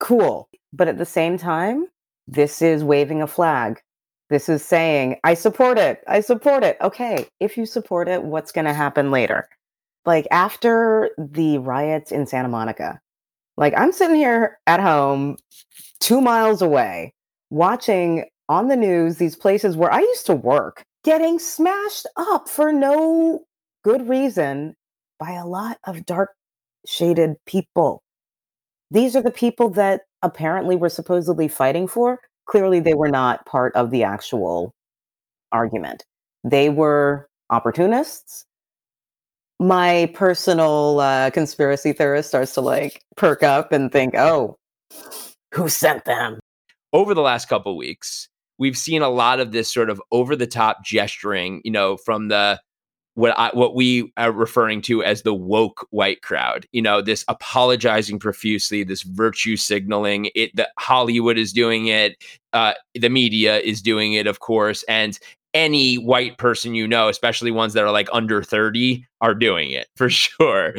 cool. 0.00 0.48
But 0.72 0.88
at 0.88 0.98
the 0.98 1.06
same 1.06 1.38
time, 1.38 1.86
this 2.26 2.60
is 2.60 2.84
waving 2.84 3.22
a 3.22 3.26
flag. 3.26 3.80
This 4.28 4.48
is 4.48 4.62
saying, 4.64 5.18
I 5.22 5.34
support 5.34 5.78
it. 5.78 6.02
I 6.08 6.20
support 6.20 6.64
it. 6.64 6.76
Okay, 6.80 7.28
if 7.38 7.56
you 7.56 7.64
support 7.64 8.08
it, 8.08 8.24
what's 8.24 8.52
going 8.52 8.64
to 8.64 8.74
happen 8.74 9.10
later? 9.10 9.48
Like 10.04 10.26
after 10.30 11.10
the 11.16 11.58
riots 11.58 12.12
in 12.12 12.26
Santa 12.26 12.48
Monica, 12.48 13.00
like 13.56 13.74
I'm 13.76 13.92
sitting 13.92 14.16
here 14.16 14.58
at 14.66 14.80
home, 14.80 15.36
two 16.00 16.20
miles 16.20 16.62
away, 16.62 17.14
watching 17.50 18.24
on 18.48 18.68
the 18.68 18.76
news, 18.76 19.16
these 19.16 19.36
places 19.36 19.76
where 19.76 19.92
I 19.92 20.00
used 20.00 20.26
to 20.26 20.34
work, 20.34 20.84
getting 21.04 21.38
smashed 21.38 22.06
up 22.16 22.48
for 22.48 22.72
no 22.72 23.44
good 23.84 24.08
reason 24.08 24.74
by 25.18 25.32
a 25.32 25.46
lot 25.46 25.78
of 25.84 26.06
dark 26.06 26.30
shaded 26.86 27.36
people. 27.46 28.02
These 28.90 29.16
are 29.16 29.22
the 29.22 29.30
people 29.30 29.70
that 29.70 30.02
apparently 30.22 30.76
we're 30.76 30.88
supposedly 30.88 31.48
fighting 31.48 31.88
for. 31.88 32.20
Clearly, 32.46 32.78
they 32.80 32.94
were 32.94 33.08
not 33.08 33.44
part 33.46 33.74
of 33.74 33.90
the 33.90 34.04
actual 34.04 34.72
argument. 35.50 36.04
They 36.44 36.68
were 36.68 37.28
opportunists. 37.50 38.45
My 39.58 40.10
personal 40.14 41.00
uh, 41.00 41.30
conspiracy 41.30 41.92
theorist 41.92 42.28
starts 42.28 42.54
to 42.54 42.60
like 42.60 43.02
perk 43.16 43.42
up 43.42 43.72
and 43.72 43.90
think, 43.90 44.14
oh, 44.14 44.56
who 45.54 45.68
sent 45.68 46.04
them? 46.04 46.38
Over 46.92 47.14
the 47.14 47.22
last 47.22 47.48
couple 47.48 47.76
weeks, 47.76 48.28
we've 48.58 48.76
seen 48.76 49.02
a 49.02 49.08
lot 49.08 49.40
of 49.40 49.52
this 49.52 49.72
sort 49.72 49.90
of 49.90 50.00
over 50.12 50.36
the 50.36 50.46
top 50.46 50.84
gesturing, 50.84 51.62
you 51.64 51.70
know, 51.70 51.96
from 51.96 52.28
the 52.28 52.60
what 53.14 53.36
I, 53.38 53.50
what 53.54 53.74
we 53.74 54.12
are 54.18 54.30
referring 54.30 54.82
to 54.82 55.02
as 55.02 55.22
the 55.22 55.32
woke 55.32 55.86
white 55.90 56.20
crowd. 56.20 56.66
You 56.72 56.82
know, 56.82 57.00
this 57.00 57.24
apologizing 57.28 58.18
profusely, 58.18 58.84
this 58.84 59.02
virtue 59.02 59.56
signaling. 59.56 60.28
It 60.34 60.54
that 60.56 60.70
Hollywood 60.78 61.38
is 61.38 61.52
doing 61.52 61.86
it, 61.86 62.22
uh, 62.52 62.74
the 62.94 63.08
media 63.08 63.58
is 63.58 63.80
doing 63.80 64.12
it, 64.12 64.26
of 64.26 64.40
course, 64.40 64.84
and 64.84 65.18
any 65.56 65.96
white 65.96 66.36
person 66.36 66.74
you 66.74 66.86
know, 66.86 67.08
especially 67.08 67.50
ones 67.50 67.72
that 67.72 67.82
are 67.82 67.90
like 67.90 68.08
under 68.12 68.42
thirty, 68.42 69.06
are 69.22 69.34
doing 69.34 69.70
it 69.70 69.88
for 69.96 70.10
sure. 70.10 70.74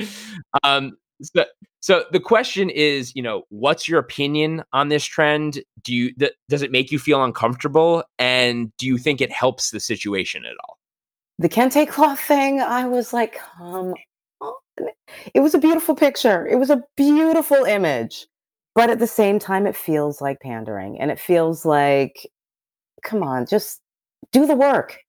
Um, 0.64 0.96
so, 1.22 1.46
so 1.80 2.06
the 2.12 2.20
question 2.20 2.70
is, 2.70 3.16
you 3.16 3.24
know, 3.24 3.44
what's 3.50 3.90
your 3.90 4.00
opinion 4.00 4.64
on 4.72 4.90
this 4.90 5.04
trend? 5.04 5.64
Do 5.82 5.94
you 5.96 6.14
th- 6.14 6.34
does 6.48 6.62
it 6.62 6.72
make 6.72 6.92
you 6.92 7.00
feel 7.00 7.24
uncomfortable, 7.24 8.04
and 8.20 8.72
do 8.78 8.86
you 8.86 9.00
think 9.00 9.20
it 9.20 9.32
helps 9.32 9.72
the 9.72 9.80
situation 9.80 10.46
at 10.46 10.56
all? 10.64 10.78
The 11.40 11.50
kente 11.50 11.88
cloth 11.90 12.20
thing, 12.20 12.62
I 12.62 12.86
was 12.86 13.14
like, 13.14 13.40
on. 13.60 13.96
It 15.34 15.40
was 15.40 15.56
a 15.56 15.60
beautiful 15.60 15.96
picture. 15.96 16.46
It 16.46 16.58
was 16.58 16.70
a 16.70 16.84
beautiful 16.96 17.64
image. 17.64 18.28
But 18.76 18.92
at 18.92 19.00
the 19.00 19.08
same 19.08 19.40
time, 19.40 19.66
it 19.66 19.76
feels 19.76 20.22
like 20.22 20.40
pandering 20.40 21.00
and 21.00 21.10
it 21.10 21.20
feels 21.20 21.66
like, 21.66 22.30
come 23.04 23.24
on, 23.24 23.48
just 23.48 23.82
do 24.32 24.46
the 24.46 24.56
work. 24.56 25.00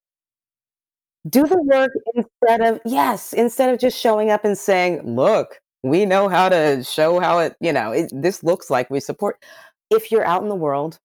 Do 1.28 1.46
the 1.46 1.62
work 1.62 1.92
instead 2.14 2.60
of, 2.62 2.80
yes, 2.84 3.32
instead 3.32 3.72
of 3.72 3.80
just 3.80 3.98
showing 3.98 4.30
up 4.30 4.44
and 4.44 4.56
saying, 4.56 5.02
look, 5.04 5.60
we 5.82 6.06
know 6.06 6.28
how 6.28 6.48
to 6.48 6.82
show 6.84 7.20
how 7.20 7.38
it, 7.38 7.54
you 7.60 7.72
know, 7.72 7.92
it, 7.92 8.10
this 8.12 8.42
looks 8.42 8.70
like 8.70 8.88
we 8.90 9.00
support. 9.00 9.42
If 9.90 10.10
you're 10.10 10.24
out 10.24 10.42
in 10.42 10.48
the 10.48 10.54
world 10.54 10.98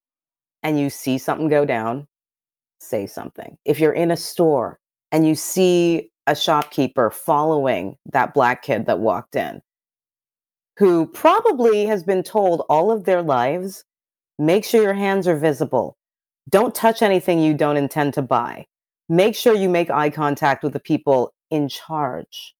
and 0.62 0.80
you 0.80 0.90
see 0.90 1.18
something 1.18 1.50
go 1.50 1.66
down, 1.66 2.08
say 2.80 3.06
something. 3.06 3.58
If 3.66 3.80
you're 3.80 3.94
in 3.94 4.12
a 4.12 4.18
store 4.18 4.80
and 5.12 5.28
you 5.28 5.36
see 5.36 6.10
a 6.28 6.36
shopkeeper 6.36 7.10
following 7.10 7.98
that 8.12 8.34
black 8.34 8.64
kid 8.64 8.86
that 8.86 9.00
walked 9.00 9.36
in, 9.36 9.62
who 10.78 11.06
probably 11.08 11.86
has 11.86 12.04
been 12.04 12.24
told 12.24 12.66
all 12.70 12.92
of 12.92 13.04
their 13.04 13.22
lives 13.22 13.84
make 14.40 14.66
sure 14.66 14.82
your 14.82 14.94
hands 14.94 15.28
are 15.28 15.38
visible. 15.38 15.98
Don't 16.50 16.76
touch 16.76 17.02
anything 17.02 17.40
you 17.40 17.54
don't 17.54 17.78
intend 17.78 18.14
to 18.16 18.22
buy. 18.22 18.66
Make 19.10 19.36
sure 19.36 19.54
you 19.54 19.70
make 19.70 19.90
eye 19.90 20.10
contact 20.10 20.64
with 20.64 20.74
the 20.74 20.80
people 20.80 21.34
in 21.50 21.70
charge. 21.70 22.54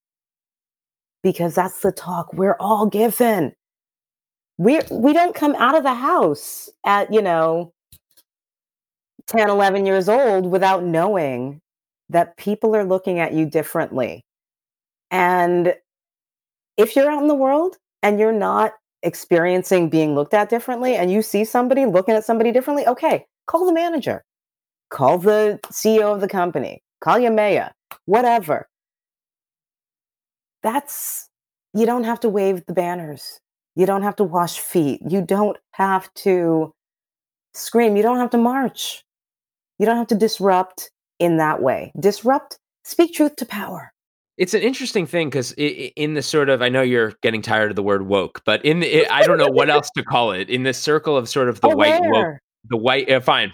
Because 1.22 1.56
that's 1.56 1.82
the 1.82 1.92
talk 1.92 2.34
we're 2.34 2.58
all 2.60 2.86
given. 2.86 3.54
We 4.58 4.82
we 4.92 5.14
don't 5.14 5.36
come 5.36 5.56
out 5.56 5.76
of 5.76 5.84
the 5.84 5.94
house 5.94 6.70
at, 6.86 7.12
you 7.14 7.22
know, 7.22 7.74
10, 9.28 9.50
11 9.50 9.86
years 9.86 10.10
old 10.10 10.46
without 10.52 10.84
knowing 10.84 11.62
that 12.10 12.38
people 12.38 12.76
are 12.76 12.84
looking 12.84 13.20
at 13.20 13.34
you 13.34 13.46
differently. 13.46 14.26
And 15.12 15.76
if 16.78 16.96
you're 16.96 17.10
out 17.10 17.22
in 17.22 17.28
the 17.28 17.36
world 17.36 17.78
and 18.02 18.20
you're 18.20 18.32
not 18.32 18.74
experiencing 19.02 19.90
being 19.90 20.16
looked 20.16 20.34
at 20.34 20.50
differently 20.50 20.96
and 20.96 21.12
you 21.12 21.22
see 21.22 21.46
somebody 21.46 21.86
looking 21.86 22.16
at 22.16 22.26
somebody 22.26 22.52
differently, 22.52 22.86
okay, 22.88 23.26
call 23.48 23.66
the 23.66 23.74
manager, 23.74 24.24
call 24.90 25.18
the 25.18 25.60
CEO 25.72 26.14
of 26.14 26.22
the 26.22 26.28
company, 26.28 26.82
call 27.02 27.20
your 27.20 27.32
mayor, 27.32 27.72
whatever. 28.06 28.68
That's, 30.62 31.30
you 31.74 31.86
don't 31.86 32.06
have 32.06 32.20
to 32.22 32.30
wave 32.30 32.66
the 32.66 32.74
banners. 32.74 33.40
You 33.76 33.86
don't 33.86 34.04
have 34.04 34.16
to 34.18 34.24
wash 34.24 34.60
feet. 34.60 35.02
You 35.08 35.22
don't 35.22 35.58
have 35.72 36.14
to 36.16 36.72
scream. 37.54 37.98
You 37.98 38.04
don't 38.04 38.18
have 38.18 38.30
to 38.32 38.38
march. 38.38 39.04
You 39.80 39.86
don't 39.86 39.98
have 39.98 40.08
to 40.08 40.16
disrupt 40.16 40.92
in 41.20 41.38
that 41.38 41.62
way. 41.62 41.92
Disrupt, 42.00 42.60
speak 42.84 43.14
truth 43.14 43.36
to 43.38 43.46
power. 43.46 43.92
It's 44.38 44.54
an 44.54 44.62
interesting 44.62 45.06
thing 45.06 45.30
because 45.30 45.52
in 45.54 46.16
the 46.16 46.22
sort 46.22 46.50
of, 46.50 46.62
I 46.62 46.70
know 46.70 46.82
you're 46.82 47.14
getting 47.22 47.42
tired 47.42 47.70
of 47.70 47.76
the 47.76 47.84
word 47.84 48.08
woke, 48.08 48.42
but 48.46 48.64
in 48.66 48.80
the, 48.80 49.08
I 49.08 49.24
don't 49.24 49.38
know 49.38 49.50
what 49.52 49.70
else 49.70 49.90
to 49.96 50.04
call 50.04 50.32
it. 50.32 50.50
In 50.50 50.64
the 50.64 50.74
circle 50.74 51.16
of 51.16 51.30
sort 51.30 51.50
of 51.50 51.62
the 51.62 51.68
Aware. 51.72 52.00
white 52.00 52.10
woke, 52.10 52.38
the 52.70 52.78
white, 52.78 53.10
uh, 53.10 53.20
fine, 53.20 53.54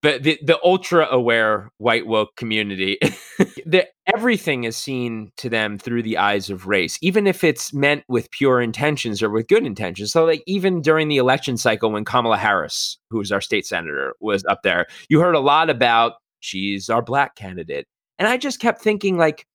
but 0.00 0.22
the 0.22 0.38
the 0.42 0.58
ultra 0.62 1.08
aware 1.10 1.70
white 1.78 2.06
woke 2.06 2.36
community, 2.36 2.98
the, 3.66 3.86
everything 4.06 4.64
is 4.64 4.76
seen 4.76 5.32
to 5.38 5.48
them 5.48 5.78
through 5.78 6.02
the 6.02 6.18
eyes 6.18 6.50
of 6.50 6.66
race, 6.66 6.98
even 7.02 7.26
if 7.26 7.42
it's 7.42 7.72
meant 7.74 8.04
with 8.08 8.30
pure 8.30 8.60
intentions 8.60 9.22
or 9.22 9.30
with 9.30 9.48
good 9.48 9.66
intentions. 9.66 10.12
So, 10.12 10.24
like 10.24 10.42
even 10.46 10.82
during 10.82 11.08
the 11.08 11.16
election 11.16 11.56
cycle, 11.56 11.90
when 11.90 12.04
Kamala 12.04 12.36
Harris, 12.36 12.98
who 13.10 13.18
was 13.18 13.32
our 13.32 13.40
state 13.40 13.66
senator, 13.66 14.14
was 14.20 14.44
up 14.48 14.62
there, 14.62 14.86
you 15.08 15.20
heard 15.20 15.34
a 15.34 15.40
lot 15.40 15.68
about 15.68 16.14
she's 16.40 16.88
our 16.88 17.02
black 17.02 17.34
candidate. 17.34 17.86
And 18.20 18.28
I 18.28 18.36
just 18.36 18.60
kept 18.60 18.80
thinking, 18.80 19.16
like, 19.16 19.46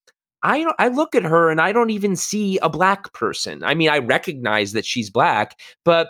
I 0.43 0.65
I 0.77 0.89
look 0.89 1.15
at 1.15 1.23
her 1.23 1.49
and 1.49 1.61
I 1.61 1.71
don't 1.71 1.89
even 1.89 2.17
see 2.17 2.57
a 2.59 2.69
black 2.69 3.13
person. 3.13 3.63
I 3.63 3.75
mean, 3.75 3.89
I 3.89 3.99
recognize 3.99 4.73
that 4.73 4.85
she's 4.85 5.09
black, 5.09 5.57
but 5.85 6.09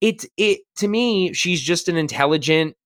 it 0.00 0.24
it 0.36 0.60
to 0.76 0.88
me, 0.88 1.32
she's 1.32 1.60
just 1.60 1.88
an 1.88 1.96
intelligent 1.96 2.76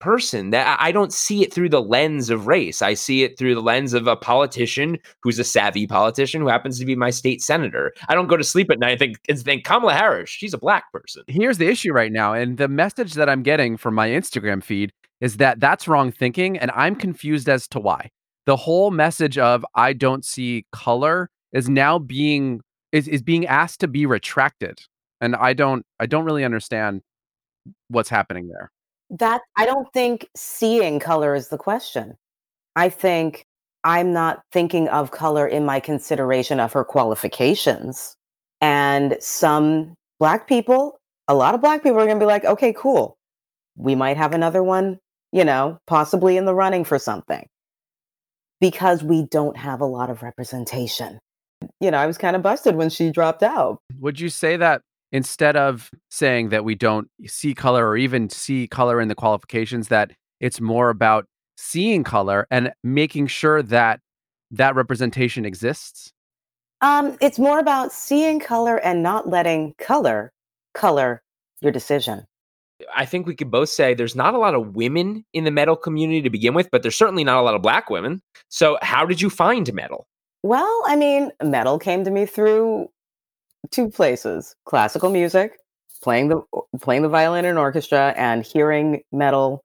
person 0.00 0.50
that 0.50 0.76
I 0.80 0.92
don't 0.92 1.12
see 1.12 1.42
it 1.42 1.52
through 1.52 1.70
the 1.70 1.80
lens 1.80 2.28
of 2.28 2.46
race. 2.46 2.82
I 2.82 2.92
see 2.92 3.22
it 3.22 3.38
through 3.38 3.54
the 3.54 3.62
lens 3.62 3.94
of 3.94 4.06
a 4.06 4.16
politician 4.16 4.98
who's 5.22 5.38
a 5.38 5.44
savvy 5.44 5.86
politician 5.86 6.42
who 6.42 6.48
happens 6.48 6.78
to 6.78 6.84
be 6.84 6.94
my 6.94 7.08
state 7.08 7.42
senator. 7.42 7.94
I 8.08 8.14
don't 8.14 8.26
go 8.26 8.36
to 8.36 8.44
sleep 8.44 8.70
at 8.70 8.78
night 8.78 9.00
and 9.00 9.16
think 9.26 9.42
think 9.42 9.64
Kamala 9.64 9.94
Harris, 9.94 10.28
she's 10.28 10.52
a 10.54 10.58
black 10.58 10.92
person. 10.92 11.22
Here's 11.26 11.58
the 11.58 11.68
issue 11.68 11.92
right 11.92 12.12
now, 12.12 12.34
and 12.34 12.58
the 12.58 12.68
message 12.68 13.14
that 13.14 13.28
I'm 13.28 13.42
getting 13.42 13.76
from 13.76 13.94
my 13.94 14.08
Instagram 14.08 14.62
feed 14.62 14.92
is 15.20 15.38
that 15.38 15.58
that's 15.58 15.88
wrong 15.88 16.12
thinking, 16.12 16.58
and 16.58 16.70
I'm 16.74 16.96
confused 16.96 17.48
as 17.48 17.66
to 17.68 17.80
why. 17.80 18.10
The 18.46 18.56
whole 18.56 18.90
message 18.90 19.38
of 19.38 19.64
I 19.74 19.94
don't 19.94 20.24
see 20.24 20.66
color 20.70 21.30
is 21.52 21.68
now 21.68 21.98
being 21.98 22.60
is, 22.92 23.08
is 23.08 23.22
being 23.22 23.46
asked 23.46 23.80
to 23.80 23.88
be 23.88 24.04
retracted. 24.04 24.80
And 25.24 25.34
I 25.36 25.54
don't 25.54 25.86
I 25.98 26.06
don't 26.06 26.26
really 26.26 26.44
understand 26.44 27.00
what's 27.88 28.10
happening 28.10 28.48
there. 28.48 28.70
That 29.08 29.40
I 29.56 29.64
don't 29.64 29.90
think 29.94 30.28
seeing 30.36 31.00
color 31.00 31.34
is 31.34 31.48
the 31.48 31.56
question. 31.56 32.16
I 32.76 32.90
think 32.90 33.46
I'm 33.84 34.12
not 34.12 34.42
thinking 34.52 34.88
of 34.88 35.12
color 35.12 35.46
in 35.46 35.64
my 35.64 35.80
consideration 35.80 36.60
of 36.60 36.74
her 36.74 36.84
qualifications. 36.84 38.16
And 38.60 39.16
some 39.20 39.94
black 40.18 40.46
people, 40.46 40.98
a 41.26 41.34
lot 41.34 41.54
of 41.54 41.62
black 41.62 41.82
people 41.82 41.98
are 42.00 42.06
going 42.06 42.18
to 42.18 42.22
be 42.22 42.26
like, 42.26 42.44
okay, 42.44 42.74
cool. 42.76 43.16
We 43.76 43.94
might 43.94 44.18
have 44.18 44.34
another 44.34 44.62
one, 44.62 44.98
you 45.32 45.44
know, 45.44 45.78
possibly 45.86 46.36
in 46.36 46.44
the 46.44 46.54
running 46.54 46.84
for 46.84 46.98
something 46.98 47.46
because 48.60 49.02
we 49.02 49.26
don't 49.30 49.56
have 49.56 49.80
a 49.80 49.86
lot 49.86 50.10
of 50.10 50.22
representation. 50.22 51.18
You 51.80 51.90
know, 51.90 51.98
I 51.98 52.06
was 52.06 52.18
kind 52.18 52.36
of 52.36 52.42
busted 52.42 52.76
when 52.76 52.90
she 52.90 53.10
dropped 53.10 53.42
out. 53.42 53.78
Would 54.00 54.20
you 54.20 54.28
say 54.28 54.56
that 54.56 54.82
instead 55.14 55.56
of 55.56 55.92
saying 56.10 56.48
that 56.48 56.64
we 56.64 56.74
don't 56.74 57.08
see 57.24 57.54
color 57.54 57.88
or 57.88 57.96
even 57.96 58.28
see 58.28 58.66
color 58.66 59.00
in 59.00 59.06
the 59.06 59.14
qualifications, 59.14 59.86
that 59.88 60.10
it's 60.40 60.60
more 60.60 60.90
about 60.90 61.26
seeing 61.56 62.02
color 62.02 62.48
and 62.50 62.72
making 62.82 63.28
sure 63.28 63.62
that 63.62 64.00
that 64.50 64.74
representation 64.74 65.44
exists? 65.44 66.12
Um, 66.80 67.16
it's 67.20 67.38
more 67.38 67.60
about 67.60 67.92
seeing 67.92 68.40
color 68.40 68.76
and 68.78 69.04
not 69.04 69.28
letting 69.28 69.74
color 69.78 70.32
color 70.74 71.22
your 71.60 71.70
decision. 71.70 72.26
I 72.92 73.06
think 73.06 73.28
we 73.28 73.36
could 73.36 73.52
both 73.52 73.68
say 73.68 73.94
there's 73.94 74.16
not 74.16 74.34
a 74.34 74.38
lot 74.38 74.56
of 74.56 74.74
women 74.74 75.24
in 75.32 75.44
the 75.44 75.52
metal 75.52 75.76
community 75.76 76.22
to 76.22 76.30
begin 76.30 76.54
with, 76.54 76.68
but 76.72 76.82
there's 76.82 76.98
certainly 76.98 77.22
not 77.22 77.38
a 77.38 77.42
lot 77.42 77.54
of 77.54 77.62
black 77.62 77.88
women. 77.88 78.20
So, 78.48 78.78
how 78.82 79.06
did 79.06 79.22
you 79.22 79.30
find 79.30 79.72
metal? 79.72 80.08
Well, 80.42 80.82
I 80.86 80.96
mean, 80.96 81.30
metal 81.42 81.78
came 81.78 82.02
to 82.04 82.10
me 82.10 82.26
through 82.26 82.88
two 83.70 83.88
places: 83.90 84.56
classical 84.64 85.10
music, 85.10 85.58
playing 86.02 86.28
the 86.28 86.42
playing 86.80 87.02
the 87.02 87.08
violin 87.08 87.44
in 87.44 87.58
orchestra, 87.58 88.14
and 88.16 88.44
hearing 88.44 89.02
metal, 89.12 89.64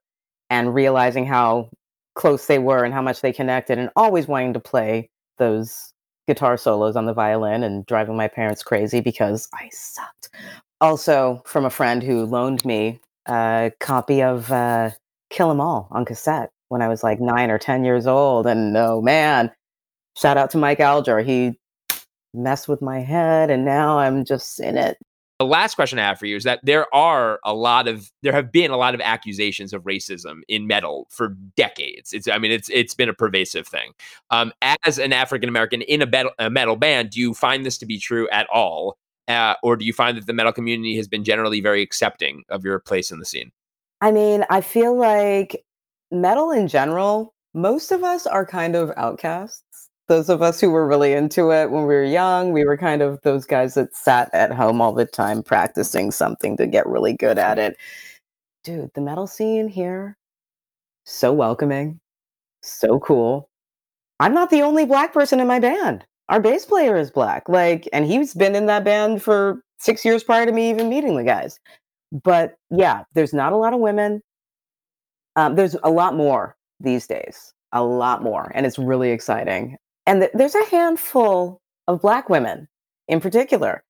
and 0.50 0.74
realizing 0.74 1.26
how 1.26 1.70
close 2.16 2.48
they 2.48 2.60
were 2.60 2.84
and 2.84 2.94
how 2.94 3.02
much 3.02 3.22
they 3.22 3.34
connected, 3.34 3.78
and 3.80 3.90
always 3.96 4.28
wanting 4.28 4.54
to 4.54 4.60
play 4.60 5.10
those 5.38 5.94
guitar 6.28 6.58
solos 6.58 6.96
on 6.96 7.06
the 7.06 7.14
violin 7.14 7.64
and 7.64 7.86
driving 7.88 8.16
my 8.18 8.28
parents 8.28 8.64
crazy 8.64 9.02
because 9.02 9.48
I 9.54 9.70
sucked. 9.72 10.30
Also, 10.82 11.42
from 11.46 11.66
a 11.66 11.70
friend 11.70 12.04
who 12.04 12.26
loaned 12.26 12.64
me 12.66 13.00
a 13.28 13.72
copy 13.80 14.22
of 14.22 14.52
uh, 14.52 14.92
Kill 15.30 15.52
'Em 15.52 15.62
All 15.62 15.88
on 15.92 16.06
cassette 16.06 16.52
when 16.70 16.82
I 16.82 16.88
was 16.88 17.04
like 17.04 17.20
nine 17.20 17.52
or 17.52 17.58
10 17.58 17.84
years 17.84 18.08
old. 18.08 18.48
And 18.48 18.76
oh 18.78 19.02
man, 19.02 19.52
shout 20.18 20.38
out 20.38 20.52
to 20.52 20.58
Mike 20.58 20.80
Alger. 20.80 21.20
He 21.22 21.60
messed 22.34 22.68
with 22.68 22.82
my 22.82 23.00
head 23.00 23.50
and 23.50 23.66
now 23.66 24.00
I'm 24.00 24.26
just 24.26 24.60
in 24.60 24.78
it. 24.78 24.98
The 25.40 25.46
last 25.46 25.76
question 25.76 26.00
I 26.00 26.04
have 26.04 26.20
for 26.20 26.26
you 26.26 26.36
is 26.36 26.44
that 26.44 26.60
there 26.64 26.94
are 26.94 27.40
a 27.46 27.54
lot 27.54 27.88
of 27.88 28.12
there 28.24 28.34
have 28.34 28.52
been 28.52 28.72
a 28.72 28.78
lot 28.78 28.94
of 28.94 29.00
accusations 29.00 29.72
of 29.72 29.84
racism 29.84 30.42
in 30.50 30.68
metal 30.68 31.08
for 31.10 31.30
decades. 31.56 32.12
It's 32.12 32.28
I 32.28 32.38
mean 32.38 32.52
it's 32.52 32.70
it's 32.70 32.94
been 32.94 33.08
a 33.08 33.14
pervasive 33.14 33.66
thing. 33.66 33.94
Um, 34.32 34.52
as 34.84 35.00
an 35.00 35.14
African 35.14 35.48
American 35.48 35.82
in 35.84 36.02
a 36.02 36.06
metal, 36.06 36.32
a 36.40 36.50
metal 36.50 36.76
band, 36.76 37.12
do 37.12 37.22
you 37.22 37.34
find 37.34 37.66
this 37.66 37.78
to 37.78 37.86
be 37.86 37.98
true 37.98 38.28
at 38.34 38.48
all, 38.50 38.98
uh, 39.30 39.54
or 39.64 39.78
do 39.78 39.86
you 39.86 39.94
find 39.94 40.18
that 40.18 40.28
the 40.28 40.34
metal 40.34 40.52
community 40.52 40.98
has 40.98 41.08
been 41.08 41.24
generally 41.24 41.62
very 41.62 41.82
accepting 41.82 42.44
of 42.50 42.66
your 42.66 42.78
place 42.80 43.10
in 43.10 43.20
the 43.20 43.26
scene? 43.26 43.50
I 44.02 44.12
mean, 44.12 44.44
I 44.50 44.60
feel 44.60 44.98
like 44.98 45.64
metal 46.12 46.52
in 46.52 46.68
general, 46.68 47.34
most 47.54 47.92
of 47.94 48.04
us 48.04 48.28
are 48.28 48.46
kind 48.46 48.76
of 48.76 48.92
outcasts. 48.98 49.64
Those 50.10 50.28
of 50.28 50.42
us 50.42 50.60
who 50.60 50.72
were 50.72 50.88
really 50.88 51.14
into 51.14 51.52
it 51.52 51.70
when 51.70 51.84
we 51.84 51.94
were 51.94 52.04
young, 52.04 52.52
we 52.52 52.66
were 52.66 52.78
kind 52.78 53.04
of 53.04 53.22
those 53.22 53.46
guys 53.46 53.76
that 53.76 53.96
sat 53.96 54.28
at 54.34 54.52
home 54.52 54.82
all 54.82 54.92
the 54.92 55.06
time 55.06 55.44
practicing 55.44 56.10
something 56.10 56.58
to 56.58 56.66
get 56.66 56.88
really 56.88 57.14
good 57.14 57.38
at 57.38 57.60
it. 57.60 57.78
Dude, 58.64 58.90
the 58.96 59.02
metal 59.02 59.28
scene 59.28 59.68
here, 59.68 60.18
so 61.06 61.32
welcoming, 61.32 62.00
so 62.64 63.00
cool. 63.00 63.50
I'm 64.20 64.34
not 64.34 64.50
the 64.50 64.64
only 64.64 64.84
black 64.84 65.14
person 65.14 65.40
in 65.40 65.46
my 65.46 65.60
band. 65.60 66.04
Our 66.28 66.40
bass 66.40 66.66
player 66.66 66.98
is 66.98 67.12
black. 67.12 67.48
Like, 67.48 67.88
and 67.94 68.04
he's 68.04 68.34
been 68.34 68.56
in 68.56 68.66
that 68.66 68.84
band 68.84 69.22
for 69.22 69.62
six 69.78 70.04
years 70.04 70.24
prior 70.24 70.48
to 70.48 70.52
me 70.52 70.72
even 70.72 70.90
meeting 70.90 71.18
the 71.18 71.24
guys. 71.24 71.60
But 72.12 72.56
yeah, 72.72 73.04
there's 73.14 73.34
not 73.34 73.54
a 73.54 73.58
lot 73.58 73.74
of 73.74 73.80
women. 73.80 74.24
Um, 75.36 75.54
there's 75.54 75.76
a 75.84 75.92
lot 75.92 76.16
more 76.16 76.58
these 76.80 77.06
days, 77.06 77.54
a 77.72 77.84
lot 77.84 78.24
more, 78.24 78.52
and 78.56 78.66
it's 78.66 78.80
really 78.80 79.12
exciting. 79.12 79.78
And 80.10 80.22
th- 80.22 80.32
there's 80.34 80.56
a 80.56 80.66
handful 80.66 81.62
of 81.88 82.02
black 82.02 82.30
women 82.30 82.68
in 83.08 83.22
particular 83.22 83.84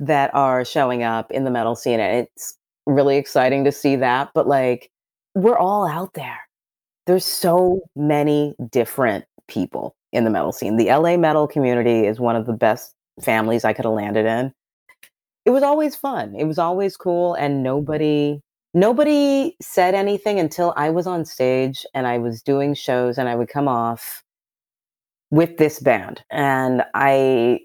that 0.00 0.34
are 0.34 0.64
showing 0.64 1.02
up 1.02 1.30
in 1.30 1.44
the 1.44 1.50
metal 1.50 1.76
scene, 1.76 2.00
and 2.00 2.26
it's 2.26 2.56
really 2.86 3.18
exciting 3.18 3.64
to 3.64 3.72
see 3.72 3.94
that. 3.96 4.30
But 4.34 4.48
like, 4.48 4.90
we're 5.34 5.58
all 5.58 5.86
out 5.86 6.14
there. 6.14 6.38
There's 7.06 7.26
so 7.26 7.82
many 7.94 8.54
different 8.70 9.26
people 9.46 9.94
in 10.10 10.24
the 10.24 10.30
metal 10.30 10.52
scene. 10.52 10.78
The 10.78 10.86
LA 10.86 11.18
metal 11.18 11.46
community 11.46 12.06
is 12.06 12.18
one 12.18 12.34
of 12.34 12.46
the 12.46 12.54
best 12.54 12.94
families 13.22 13.66
I 13.66 13.74
could 13.74 13.84
have 13.84 13.92
landed 13.92 14.24
in. 14.24 14.54
It 15.44 15.50
was 15.50 15.62
always 15.62 15.94
fun. 15.94 16.34
It 16.34 16.44
was 16.44 16.58
always 16.58 16.96
cool, 16.96 17.34
and 17.34 17.62
nobody 17.62 18.40
nobody 18.72 19.54
said 19.60 19.94
anything 19.94 20.40
until 20.40 20.72
I 20.78 20.88
was 20.88 21.06
on 21.06 21.26
stage 21.26 21.84
and 21.92 22.06
I 22.06 22.16
was 22.16 22.40
doing 22.40 22.72
shows 22.72 23.18
and 23.18 23.28
I 23.28 23.34
would 23.34 23.48
come 23.50 23.68
off 23.68 24.22
with 25.30 25.56
this 25.58 25.78
band 25.80 26.22
and 26.30 26.82
I 26.94 27.60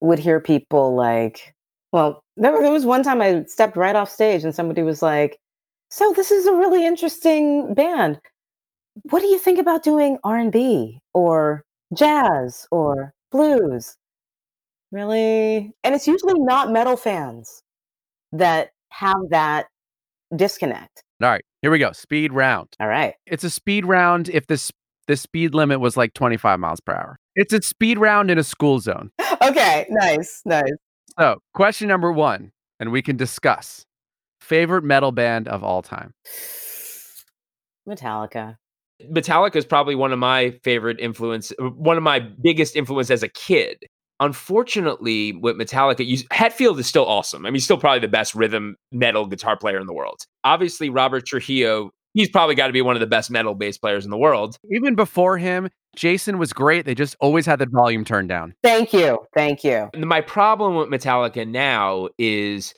would 0.00 0.18
hear 0.18 0.40
people 0.40 0.94
like, 0.94 1.54
well, 1.92 2.22
there, 2.36 2.60
there 2.60 2.72
was 2.72 2.84
one 2.84 3.02
time 3.02 3.20
I 3.20 3.44
stepped 3.44 3.76
right 3.76 3.96
off 3.96 4.10
stage 4.10 4.44
and 4.44 4.54
somebody 4.54 4.82
was 4.82 5.02
like, 5.02 5.38
"So 5.90 6.12
this 6.12 6.30
is 6.30 6.46
a 6.46 6.54
really 6.54 6.86
interesting 6.86 7.74
band. 7.74 8.20
What 9.10 9.20
do 9.20 9.26
you 9.26 9.38
think 9.38 9.58
about 9.58 9.82
doing 9.82 10.18
R&B 10.24 11.00
or 11.14 11.64
jazz 11.94 12.66
or 12.70 13.12
blues?" 13.32 13.96
Really? 14.92 15.72
And 15.84 15.94
it's 15.94 16.06
usually 16.06 16.38
not 16.38 16.70
metal 16.70 16.96
fans 16.96 17.62
that 18.32 18.70
have 18.90 19.16
that 19.30 19.66
disconnect. 20.36 21.02
All 21.22 21.28
right, 21.28 21.44
here 21.62 21.70
we 21.70 21.78
go. 21.78 21.92
Speed 21.92 22.32
round. 22.32 22.68
All 22.80 22.88
right. 22.88 23.14
It's 23.26 23.44
a 23.44 23.50
speed 23.50 23.84
round 23.84 24.28
if 24.28 24.46
this 24.46 24.70
the 25.08 25.16
speed 25.16 25.54
limit 25.54 25.80
was 25.80 25.96
like 25.96 26.14
25 26.14 26.60
miles 26.60 26.78
per 26.80 26.92
hour. 26.92 27.18
It's 27.34 27.52
a 27.52 27.60
speed 27.62 27.98
round 27.98 28.30
in 28.30 28.38
a 28.38 28.44
school 28.44 28.78
zone. 28.78 29.10
Okay, 29.40 29.86
nice, 29.88 30.42
nice. 30.44 30.72
So, 31.18 31.38
question 31.54 31.86
number 31.88 32.10
1, 32.12 32.50
and 32.80 32.92
we 32.92 33.02
can 33.02 33.16
discuss. 33.16 33.84
Favorite 34.40 34.82
metal 34.82 35.12
band 35.12 35.46
of 35.46 35.62
all 35.62 35.80
time? 35.80 36.12
Metallica. 37.88 38.56
Metallica 39.12 39.56
is 39.56 39.64
probably 39.64 39.94
one 39.94 40.12
of 40.12 40.18
my 40.18 40.50
favorite 40.64 40.98
influence, 40.98 41.52
uh, 41.60 41.66
one 41.66 41.96
of 41.96 42.02
my 42.02 42.18
biggest 42.18 42.74
influence 42.74 43.10
as 43.10 43.22
a 43.22 43.28
kid. 43.28 43.78
Unfortunately, 44.20 45.32
with 45.34 45.56
Metallica, 45.56 46.04
you, 46.04 46.18
Hetfield 46.32 46.78
is 46.80 46.88
still 46.88 47.06
awesome. 47.06 47.46
I 47.46 47.50
mean, 47.50 47.54
he's 47.54 47.64
still 47.64 47.78
probably 47.78 48.00
the 48.00 48.08
best 48.08 48.34
rhythm 48.34 48.74
metal 48.90 49.26
guitar 49.26 49.56
player 49.56 49.78
in 49.78 49.86
the 49.86 49.94
world. 49.94 50.18
Obviously, 50.42 50.90
Robert 50.90 51.24
Trujillo, 51.24 51.92
he's 52.18 52.28
probably 52.28 52.56
got 52.56 52.66
to 52.66 52.72
be 52.72 52.82
one 52.82 52.96
of 52.96 53.00
the 53.00 53.06
best 53.06 53.30
metal 53.30 53.54
bass 53.54 53.78
players 53.78 54.04
in 54.04 54.10
the 54.10 54.18
world. 54.18 54.58
Even 54.72 54.96
before 54.96 55.38
him, 55.38 55.68
Jason 55.94 56.36
was 56.36 56.52
great. 56.52 56.84
They 56.84 56.94
just 56.94 57.14
always 57.20 57.46
had 57.46 57.60
the 57.60 57.66
volume 57.70 58.04
turned 58.04 58.28
down. 58.28 58.54
Thank 58.60 58.92
you. 58.92 59.20
Thank 59.34 59.62
you. 59.62 59.88
My 59.96 60.20
problem 60.20 60.74
with 60.74 60.88
Metallica 60.88 61.46
now 61.46 62.08
is 62.18 62.74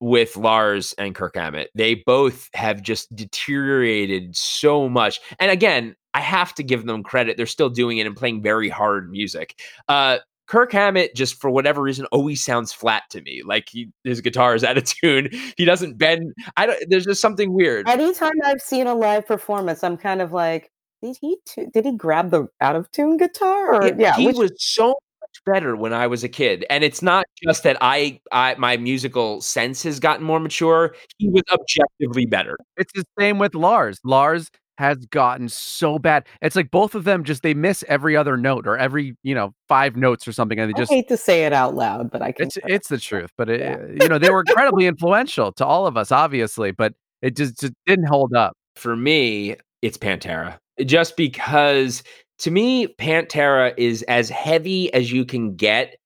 with 0.00 0.36
Lars 0.36 0.92
and 0.98 1.14
Kirk 1.14 1.36
Hammett. 1.36 1.70
They 1.76 1.94
both 1.94 2.50
have 2.54 2.82
just 2.82 3.14
deteriorated 3.14 4.34
so 4.36 4.88
much. 4.88 5.20
And 5.38 5.52
again, 5.52 5.94
I 6.12 6.20
have 6.20 6.52
to 6.54 6.64
give 6.64 6.84
them 6.84 7.04
credit. 7.04 7.36
They're 7.36 7.46
still 7.46 7.70
doing 7.70 7.98
it 7.98 8.08
and 8.08 8.16
playing 8.16 8.42
very 8.42 8.68
hard 8.68 9.08
music. 9.08 9.60
Uh, 9.88 10.18
Kirk 10.46 10.72
Hammett, 10.72 11.14
just 11.14 11.40
for 11.40 11.48
whatever 11.50 11.80
reason, 11.82 12.06
always 12.12 12.44
sounds 12.44 12.72
flat 12.72 13.04
to 13.10 13.20
me. 13.22 13.42
Like 13.44 13.68
he, 13.70 13.88
his 14.04 14.20
guitar 14.20 14.54
is 14.54 14.62
out 14.64 14.76
of 14.76 14.84
tune. 14.84 15.28
He 15.56 15.64
doesn't 15.64 15.98
bend. 15.98 16.32
I 16.56 16.66
don't. 16.66 16.78
There's 16.88 17.04
just 17.06 17.20
something 17.20 17.52
weird. 17.52 17.88
Anytime 17.88 18.32
I've 18.44 18.60
seen 18.60 18.86
a 18.86 18.94
live 18.94 19.26
performance, 19.26 19.82
I'm 19.82 19.96
kind 19.96 20.20
of 20.20 20.32
like, 20.32 20.70
did 21.02 21.16
he 21.20 21.36
tu- 21.46 21.70
did 21.72 21.84
he 21.84 21.92
grab 21.96 22.30
the 22.30 22.46
out 22.60 22.76
of 22.76 22.90
tune 22.92 23.16
guitar? 23.16 23.74
Or 23.74 23.86
It- 23.86 23.98
yeah, 23.98 24.16
he 24.16 24.26
which- 24.26 24.36
was 24.36 24.52
so 24.58 24.88
much 24.88 25.44
better 25.46 25.74
when 25.76 25.92
I 25.92 26.06
was 26.06 26.22
a 26.22 26.28
kid, 26.28 26.64
and 26.70 26.84
it's 26.84 27.00
not 27.02 27.24
just 27.42 27.62
that 27.64 27.76
I, 27.80 28.20
I, 28.30 28.54
my 28.58 28.76
musical 28.76 29.40
sense 29.40 29.82
has 29.82 29.98
gotten 29.98 30.24
more 30.24 30.38
mature. 30.40 30.94
He 31.18 31.28
was 31.30 31.42
objectively 31.52 32.26
better. 32.26 32.56
It's 32.76 32.92
the 32.94 33.04
same 33.18 33.38
with 33.38 33.54
Lars. 33.54 33.98
Lars 34.04 34.50
has 34.78 35.04
gotten 35.06 35.48
so 35.48 35.98
bad. 35.98 36.26
It's 36.42 36.56
like 36.56 36.70
both 36.70 36.94
of 36.94 37.04
them 37.04 37.24
just 37.24 37.42
they 37.42 37.54
miss 37.54 37.84
every 37.88 38.16
other 38.16 38.36
note 38.36 38.66
or 38.66 38.76
every, 38.76 39.16
you 39.22 39.34
know, 39.34 39.54
five 39.68 39.96
notes 39.96 40.26
or 40.26 40.32
something 40.32 40.58
and 40.58 40.70
they 40.70 40.76
I 40.76 40.78
just 40.78 40.92
hate 40.92 41.08
to 41.08 41.16
say 41.16 41.44
it 41.44 41.52
out 41.52 41.74
loud, 41.74 42.10
but 42.10 42.22
I 42.22 42.32
can. 42.32 42.46
it's 42.46 42.58
it's 42.64 42.88
the 42.88 42.98
truth, 42.98 43.30
but 43.36 43.48
it, 43.48 44.02
you 44.02 44.08
know, 44.08 44.18
they 44.18 44.30
were 44.30 44.40
incredibly 44.40 44.86
influential 44.86 45.52
to 45.52 45.66
all 45.66 45.86
of 45.86 45.96
us 45.96 46.10
obviously, 46.10 46.72
but 46.72 46.94
it 47.22 47.36
just, 47.36 47.60
just 47.60 47.72
didn't 47.86 48.06
hold 48.06 48.34
up. 48.34 48.54
For 48.76 48.96
me, 48.96 49.56
it's 49.82 49.96
Pantera. 49.96 50.58
Just 50.84 51.16
because 51.16 52.02
to 52.40 52.50
me, 52.50 52.88
Pantera 52.88 53.72
is 53.76 54.02
as 54.04 54.28
heavy 54.28 54.92
as 54.92 55.12
you 55.12 55.24
can 55.24 55.54
get 55.54 55.96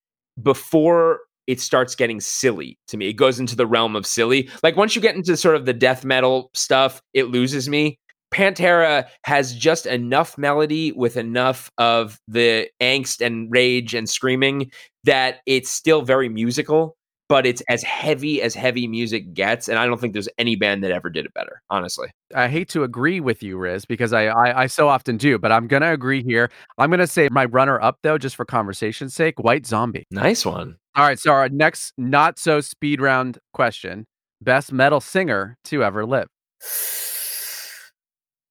before 0.43 1.21
it 1.49 1.61
starts 1.61 1.95
getting 1.95 2.21
silly 2.21 2.79
to 2.89 2.99
me. 2.99 3.09
It 3.09 3.15
goes 3.15 3.41
into 3.41 3.57
the 3.57 3.67
realm 3.67 3.97
of 3.97 4.07
silly. 4.07 4.51
Like 4.63 4.77
once 4.77 4.95
you 4.95 5.01
get 5.01 5.17
into 5.17 5.37
sort 5.37 5.57
of 5.57 5.65
the 5.65 5.73
death 5.73 6.05
metal 6.05 6.51
stuff, 6.53 7.01
it 7.15 7.29
loses 7.29 7.69
me. 7.71 7.99
Pantera 8.33 9.07
has 9.25 9.55
just 9.55 9.87
enough 9.87 10.37
melody 10.37 10.93
with 10.93 11.17
enough 11.17 11.71
of 11.79 12.21
the 12.29 12.69
angst 12.81 13.25
and 13.25 13.51
rage 13.51 13.95
and 13.95 14.09
screaming 14.09 14.71
that 15.05 15.39
it's 15.47 15.71
still 15.71 16.03
very 16.03 16.29
musical, 16.29 16.97
but 17.29 17.47
it's 17.47 17.63
as 17.69 17.83
heavy 17.83 18.43
as 18.43 18.55
heavy 18.55 18.87
music 18.87 19.33
gets. 19.33 19.69
And 19.69 19.79
I 19.79 19.87
don't 19.87 20.01
think 20.01 20.13
there's 20.13 20.29
any 20.37 20.57
band 20.57 20.85
that 20.85 20.91
ever 20.91 21.09
did 21.09 21.25
it 21.25 21.33
better, 21.35 21.63
honestly. 21.71 22.09
I 22.35 22.49
hate 22.49 22.69
to 22.71 22.85
agree 22.85 23.21
with 23.21 23.43
you, 23.43 23.57
Riz, 23.57 23.85
because 23.85 24.13
I, 24.13 24.27
I 24.27 24.63
I 24.63 24.67
so 24.67 24.89
often 24.89 25.17
do, 25.17 25.39
but 25.39 25.51
I'm 25.51 25.67
gonna 25.67 25.93
agree 25.93 26.23
here. 26.23 26.51
I'm 26.77 26.91
gonna 26.91 27.07
say 27.07 27.29
my 27.31 27.47
runner 27.47 27.81
up 27.81 27.99
though, 28.03 28.19
just 28.19 28.37
for 28.37 28.45
conversation's 28.45 29.15
sake, 29.15 29.39
White 29.39 29.67
Zombie. 29.67 30.07
Nice 30.11 30.45
one. 30.45 30.77
All 30.97 31.05
right, 31.07 31.19
so 31.19 31.31
our 31.33 31.49
next 31.49 31.93
not 31.97 32.39
so 32.39 32.61
speed 32.61 33.01
round 33.01 33.39
question: 33.55 34.07
best 34.43 34.73
metal 34.73 35.01
singer 35.01 35.57
to 35.65 35.83
ever 35.83 36.05
live. 36.05 36.29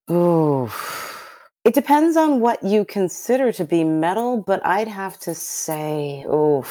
Ooh. 0.09 0.69
It 1.63 1.73
depends 1.73 2.15
on 2.15 2.39
what 2.39 2.63
you 2.63 2.85
consider 2.85 3.51
to 3.51 3.65
be 3.65 3.83
metal, 3.83 4.41
but 4.41 4.65
I'd 4.65 4.87
have 4.87 5.19
to 5.19 5.35
say, 5.35 6.23
oh, 6.27 6.65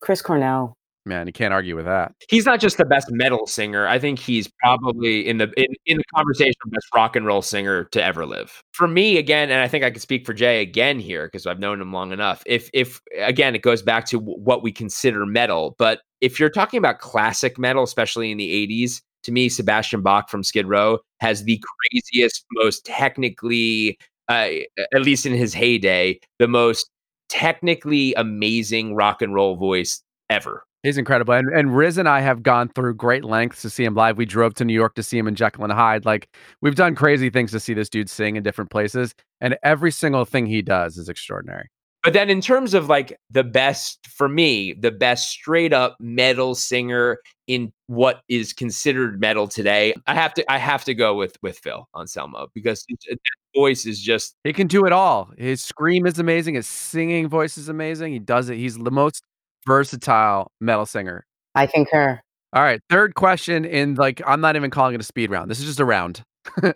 Chris 0.00 0.20
Cornell. 0.20 0.76
Man, 1.04 1.26
you 1.26 1.32
can't 1.32 1.52
argue 1.52 1.74
with 1.74 1.84
that. 1.86 2.12
He's 2.28 2.46
not 2.46 2.60
just 2.60 2.78
the 2.78 2.84
best 2.84 3.08
metal 3.10 3.46
singer. 3.46 3.88
I 3.88 3.98
think 3.98 4.20
he's 4.20 4.48
probably 4.60 5.26
in 5.26 5.38
the 5.38 5.52
in, 5.56 5.66
in 5.84 5.96
the 5.98 6.04
conversation 6.14 6.54
best 6.66 6.86
rock 6.94 7.16
and 7.16 7.26
roll 7.26 7.42
singer 7.42 7.84
to 7.84 8.02
ever 8.02 8.24
live. 8.24 8.62
For 8.72 8.86
me, 8.86 9.18
again, 9.18 9.50
and 9.50 9.60
I 9.60 9.66
think 9.66 9.82
I 9.82 9.90
can 9.90 9.98
speak 9.98 10.24
for 10.24 10.32
Jay 10.32 10.62
again 10.62 11.00
here 11.00 11.26
because 11.26 11.44
I've 11.44 11.58
known 11.58 11.80
him 11.80 11.92
long 11.92 12.12
enough. 12.12 12.44
If 12.46 12.70
if 12.72 13.00
again, 13.18 13.56
it 13.56 13.62
goes 13.62 13.82
back 13.82 14.06
to 14.06 14.18
w- 14.18 14.38
what 14.38 14.62
we 14.62 14.70
consider 14.70 15.26
metal. 15.26 15.74
But 15.76 16.02
if 16.20 16.38
you're 16.38 16.50
talking 16.50 16.78
about 16.78 17.00
classic 17.00 17.58
metal, 17.58 17.82
especially 17.82 18.30
in 18.30 18.38
the 18.38 18.68
'80s, 18.68 19.00
to 19.22 19.32
me, 19.32 19.48
Sebastian 19.48 20.02
Bach 20.02 20.28
from 20.28 20.42
Skid 20.42 20.66
Row 20.66 20.98
has 21.20 21.44
the 21.44 21.62
craziest, 21.90 22.44
most 22.52 22.84
technically, 22.84 23.98
uh, 24.28 24.48
at 24.92 25.02
least 25.02 25.26
in 25.26 25.32
his 25.32 25.54
heyday, 25.54 26.18
the 26.38 26.48
most 26.48 26.90
technically 27.28 28.14
amazing 28.14 28.94
rock 28.94 29.22
and 29.22 29.34
roll 29.34 29.56
voice 29.56 30.02
ever. 30.30 30.64
He's 30.82 30.98
incredible. 30.98 31.34
And, 31.34 31.48
and 31.48 31.76
Riz 31.76 31.96
and 31.96 32.08
I 32.08 32.20
have 32.20 32.42
gone 32.42 32.68
through 32.68 32.94
great 32.94 33.24
lengths 33.24 33.62
to 33.62 33.70
see 33.70 33.84
him 33.84 33.94
live. 33.94 34.18
We 34.18 34.26
drove 34.26 34.54
to 34.54 34.64
New 34.64 34.72
York 34.72 34.96
to 34.96 35.02
see 35.02 35.16
him 35.16 35.28
in 35.28 35.36
Jekyll 35.36 35.62
and 35.62 35.72
Hyde. 35.72 36.04
Like, 36.04 36.28
we've 36.60 36.74
done 36.74 36.96
crazy 36.96 37.30
things 37.30 37.52
to 37.52 37.60
see 37.60 37.72
this 37.72 37.88
dude 37.88 38.10
sing 38.10 38.34
in 38.34 38.42
different 38.42 38.70
places. 38.70 39.14
And 39.40 39.56
every 39.62 39.92
single 39.92 40.24
thing 40.24 40.46
he 40.46 40.60
does 40.60 40.98
is 40.98 41.08
extraordinary. 41.08 41.70
But 42.02 42.14
then 42.14 42.30
in 42.30 42.40
terms 42.40 42.74
of 42.74 42.88
like 42.88 43.16
the 43.30 43.44
best 43.44 44.06
for 44.08 44.28
me, 44.28 44.72
the 44.72 44.90
best 44.90 45.30
straight 45.30 45.72
up 45.72 45.96
metal 46.00 46.54
singer 46.54 47.18
in 47.46 47.72
what 47.86 48.22
is 48.28 48.52
considered 48.52 49.20
metal 49.20 49.46
today, 49.46 49.94
I 50.06 50.14
have 50.14 50.34
to 50.34 50.52
I 50.52 50.58
have 50.58 50.84
to 50.84 50.94
go 50.94 51.14
with 51.14 51.36
with 51.42 51.58
Phil 51.58 51.86
Anselmo 51.96 52.48
because 52.54 52.84
that 52.88 53.18
voice 53.54 53.86
is 53.86 54.00
just 54.00 54.34
He 54.42 54.52
can 54.52 54.66
do 54.66 54.84
it 54.84 54.92
all. 54.92 55.30
His 55.38 55.62
scream 55.62 56.06
is 56.06 56.18
amazing. 56.18 56.54
His 56.54 56.66
singing 56.66 57.28
voice 57.28 57.56
is 57.56 57.68
amazing. 57.68 58.12
He 58.12 58.18
does 58.18 58.48
it. 58.48 58.56
He's 58.56 58.76
the 58.76 58.90
most 58.90 59.22
versatile 59.64 60.50
metal 60.60 60.86
singer. 60.86 61.24
I 61.54 61.66
concur. 61.66 62.20
All 62.52 62.62
right. 62.62 62.80
Third 62.90 63.14
question 63.14 63.64
in 63.64 63.94
like, 63.94 64.20
I'm 64.26 64.40
not 64.40 64.56
even 64.56 64.70
calling 64.70 64.94
it 64.94 65.00
a 65.00 65.04
speed 65.04 65.30
round. 65.30 65.50
This 65.50 65.60
is 65.60 65.66
just 65.66 65.80
a 65.80 65.84
round. 65.84 66.22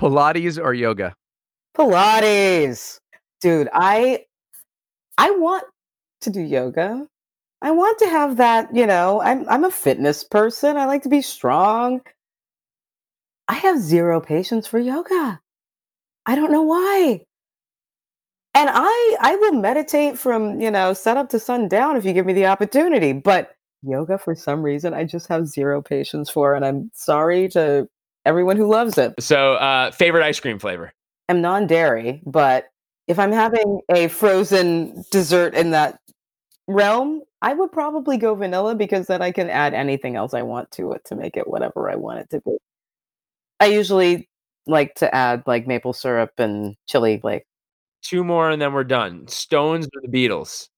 Pilates 0.00 0.62
or 0.62 0.72
yoga? 0.72 1.14
Pilates. 1.76 2.98
Dude, 3.40 3.68
I 3.72 4.24
I 5.18 5.32
want 5.32 5.64
to 6.22 6.30
do 6.30 6.40
yoga. 6.40 7.06
I 7.60 7.72
want 7.72 7.98
to 7.98 8.06
have 8.08 8.36
that, 8.36 8.74
you 8.74 8.86
know, 8.86 9.20
I'm 9.20 9.48
I'm 9.48 9.64
a 9.64 9.70
fitness 9.70 10.22
person. 10.22 10.76
I 10.76 10.86
like 10.86 11.02
to 11.02 11.08
be 11.08 11.22
strong. 11.22 12.00
I 13.48 13.54
have 13.54 13.80
zero 13.80 14.20
patience 14.20 14.66
for 14.68 14.78
yoga. 14.78 15.40
I 16.24 16.34
don't 16.36 16.52
know 16.52 16.62
why. 16.62 17.22
And 18.54 18.70
I 18.72 19.16
I 19.20 19.36
will 19.36 19.54
meditate 19.54 20.18
from, 20.18 20.60
you 20.60 20.70
know, 20.70 20.92
sun 20.92 21.16
up 21.16 21.30
to 21.30 21.40
sundown 21.40 21.96
if 21.96 22.04
you 22.04 22.12
give 22.12 22.26
me 22.26 22.32
the 22.32 22.46
opportunity, 22.46 23.12
but 23.12 23.50
yoga 23.82 24.18
for 24.18 24.36
some 24.36 24.62
reason 24.62 24.94
I 24.94 25.04
just 25.04 25.28
have 25.28 25.46
zero 25.46 25.82
patience 25.82 26.30
for 26.30 26.54
and 26.54 26.64
I'm 26.64 26.90
sorry 26.94 27.48
to 27.50 27.88
everyone 28.24 28.56
who 28.56 28.66
loves 28.68 28.98
it. 28.98 29.14
so 29.20 29.54
uh 29.54 29.90
favorite 29.90 30.24
ice 30.24 30.38
cream 30.38 30.60
flavor. 30.60 30.92
I'm 31.28 31.40
non-dairy, 31.40 32.22
but 32.24 32.66
if 33.08 33.18
I'm 33.18 33.32
having 33.32 33.80
a 33.90 34.08
frozen 34.08 35.02
dessert 35.10 35.54
in 35.54 35.70
that 35.70 35.98
realm, 36.66 37.22
I 37.40 37.54
would 37.54 37.72
probably 37.72 38.18
go 38.18 38.34
vanilla 38.34 38.74
because 38.74 39.06
then 39.06 39.22
I 39.22 39.32
can 39.32 39.48
add 39.48 39.72
anything 39.72 40.14
else 40.14 40.34
I 40.34 40.42
want 40.42 40.70
to 40.72 40.92
it 40.92 41.04
to 41.06 41.16
make 41.16 41.36
it 41.36 41.48
whatever 41.48 41.90
I 41.90 41.96
want 41.96 42.20
it 42.20 42.30
to 42.30 42.40
be. 42.42 42.56
I 43.60 43.66
usually 43.66 44.28
like 44.66 44.94
to 44.96 45.12
add 45.12 45.42
like 45.46 45.66
maple 45.66 45.94
syrup 45.94 46.32
and 46.38 46.76
chili 46.86 47.18
flake. 47.18 47.44
Two 48.02 48.22
more 48.22 48.50
and 48.50 48.60
then 48.60 48.74
we're 48.74 48.84
done. 48.84 49.26
Stones 49.26 49.86
or 49.86 50.02
the 50.02 50.08
Beatles? 50.08 50.68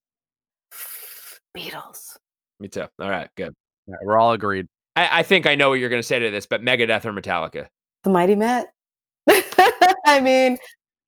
Beatles. 1.57 2.17
Me 2.61 2.69
too. 2.69 2.87
All 3.01 3.11
right, 3.11 3.29
good. 3.37 3.53
Yeah, 3.89 3.97
we're 4.03 4.19
all 4.19 4.33
agreed. 4.33 4.67
I, 4.95 5.21
I 5.21 5.23
think 5.25 5.47
I 5.47 5.57
know 5.57 5.71
what 5.71 5.81
you're 5.81 5.91
gonna 5.91 6.03
say 6.03 6.21
to 6.21 6.31
this, 6.31 6.47
but 6.47 6.63
Megadeth 6.63 7.05
or 7.05 7.13
Metallica? 7.13 7.67
The 8.05 8.11
Mighty 8.11 8.37
Met. 8.37 8.73
I 10.07 10.21
mean, 10.21 10.59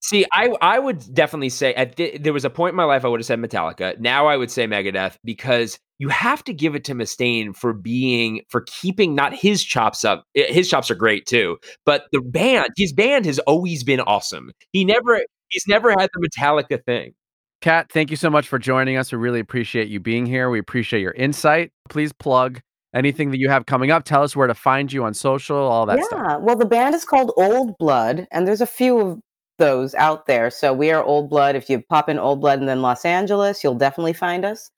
See, 0.03 0.27
I 0.33 0.53
I 0.61 0.79
would 0.81 1.15
definitely 1.15 1.49
say 1.49 1.75
at 1.75 1.95
the, 1.97 2.19
there 2.19 2.33
was 2.33 2.45
a 2.45 2.51
point 2.51 2.73
in 2.73 2.77
my 2.77 2.85
life 2.85 3.05
I 3.05 3.09
would 3.09 3.21
have 3.21 3.27
said 3.27 3.39
Metallica. 3.39 3.99
Now 4.01 4.27
I 4.27 4.37
would 4.37 4.51
say 4.51 4.67
Megadeth 4.67 5.17
because 5.25 5.79
you 5.99 6.09
have 6.09 6.43
to 6.45 6.53
give 6.53 6.75
it 6.75 6.83
to 6.85 6.95
Mustaine 6.95 7.55
for 7.55 7.73
being 7.73 8.43
for 8.49 8.63
keeping 8.63 9.15
not 9.15 9.33
his 9.33 9.63
chops 9.63 10.05
up. 10.05 10.25
Eh, 10.35 10.53
his 10.53 10.69
chops 10.69 10.91
are 10.91 10.97
great 10.97 11.27
too, 11.27 11.57
but 11.87 12.07
the 12.11 12.21
band, 12.21 12.71
his 12.77 12.93
band 12.93 13.25
has 13.27 13.39
always 13.41 13.85
been 13.85 14.01
awesome. 14.01 14.51
He 14.73 14.85
never 14.85 15.21
he's 15.51 15.65
never 15.69 15.91
had 15.91 16.11
the 16.13 16.29
Metallica 16.29 16.85
thing. 16.85 17.15
Kat, 17.61 17.93
thank 17.93 18.11
you 18.11 18.17
so 18.17 18.29
much 18.29 18.49
for 18.49 18.59
joining 18.59 18.97
us. 18.97 19.13
We 19.13 19.19
really 19.19 19.39
appreciate 19.39 19.87
you 19.87 20.01
being 20.01 20.27
here. 20.27 20.51
We 20.51 20.59
appreciate 20.59 21.01
your 21.01 21.13
insight. 21.13 21.71
Please 21.89 22.13
plug 22.13 22.61
anything 22.93 23.31
that 23.31 23.39
you 23.39 23.49
have 23.49 23.67
coming 23.67 23.93
up. 23.93 24.03
Tell 24.03 24.25
us 24.25 24.35
where 24.35 24.49
to 24.49 24.55
find 24.55 24.93
you 24.93 25.05
on 25.05 25.15
social, 25.15 25.57
all 25.57 25.87
that 25.87 25.99
yeah. 25.99 26.05
stuff. 26.05 26.27
Yeah. 26.29 26.37
Well, 26.39 26.57
the 26.57 26.67
band 26.67 26.97
is 26.97 27.05
called 27.05 27.33
Old 27.37 27.79
Blood, 27.79 28.27
and 28.33 28.49
there's 28.49 28.61
a 28.61 28.67
few 28.67 28.99
of 28.99 29.21
those 29.59 29.95
out 29.95 30.27
there. 30.27 30.51
So 30.51 30.73
we 30.73 30.91
are 30.91 31.03
Old 31.03 31.31
Blood. 31.31 31.57
If 31.57 31.69
you 31.69 31.81
pop 31.81 32.09
in 32.09 32.19
Old 32.19 32.41
Blood 32.41 32.59
and 32.61 32.69
then 32.69 32.83
Los 32.83 33.05
Angeles, 33.05 33.63
you'll 33.63 33.75
definitely 33.75 34.13
find 34.13 34.45
us. 34.45 34.71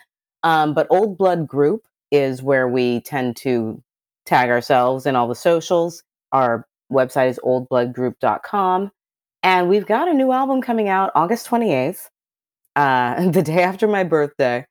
Um, 0.42 0.74
but 0.74 0.86
Old 0.90 1.16
Blood 1.16 1.46
Group 1.46 1.82
is 2.10 2.42
where 2.42 2.68
we 2.68 3.00
tend 3.00 3.36
to 3.36 3.82
tag 4.26 4.50
ourselves 4.50 5.06
in 5.06 5.16
all 5.16 5.28
the 5.28 5.34
socials. 5.34 6.02
Our 6.32 6.66
website 6.92 7.30
is 7.30 7.40
oldbloodgroup.com. 7.44 8.90
And 9.42 9.68
we've 9.68 9.86
got 9.86 10.08
a 10.08 10.14
new 10.14 10.32
album 10.32 10.62
coming 10.62 10.88
out 10.88 11.12
August 11.14 11.46
28th, 11.48 12.08
uh, 12.76 13.30
the 13.30 13.42
day 13.42 13.62
after 13.62 13.88
my 13.88 14.04
birthday. 14.04 14.66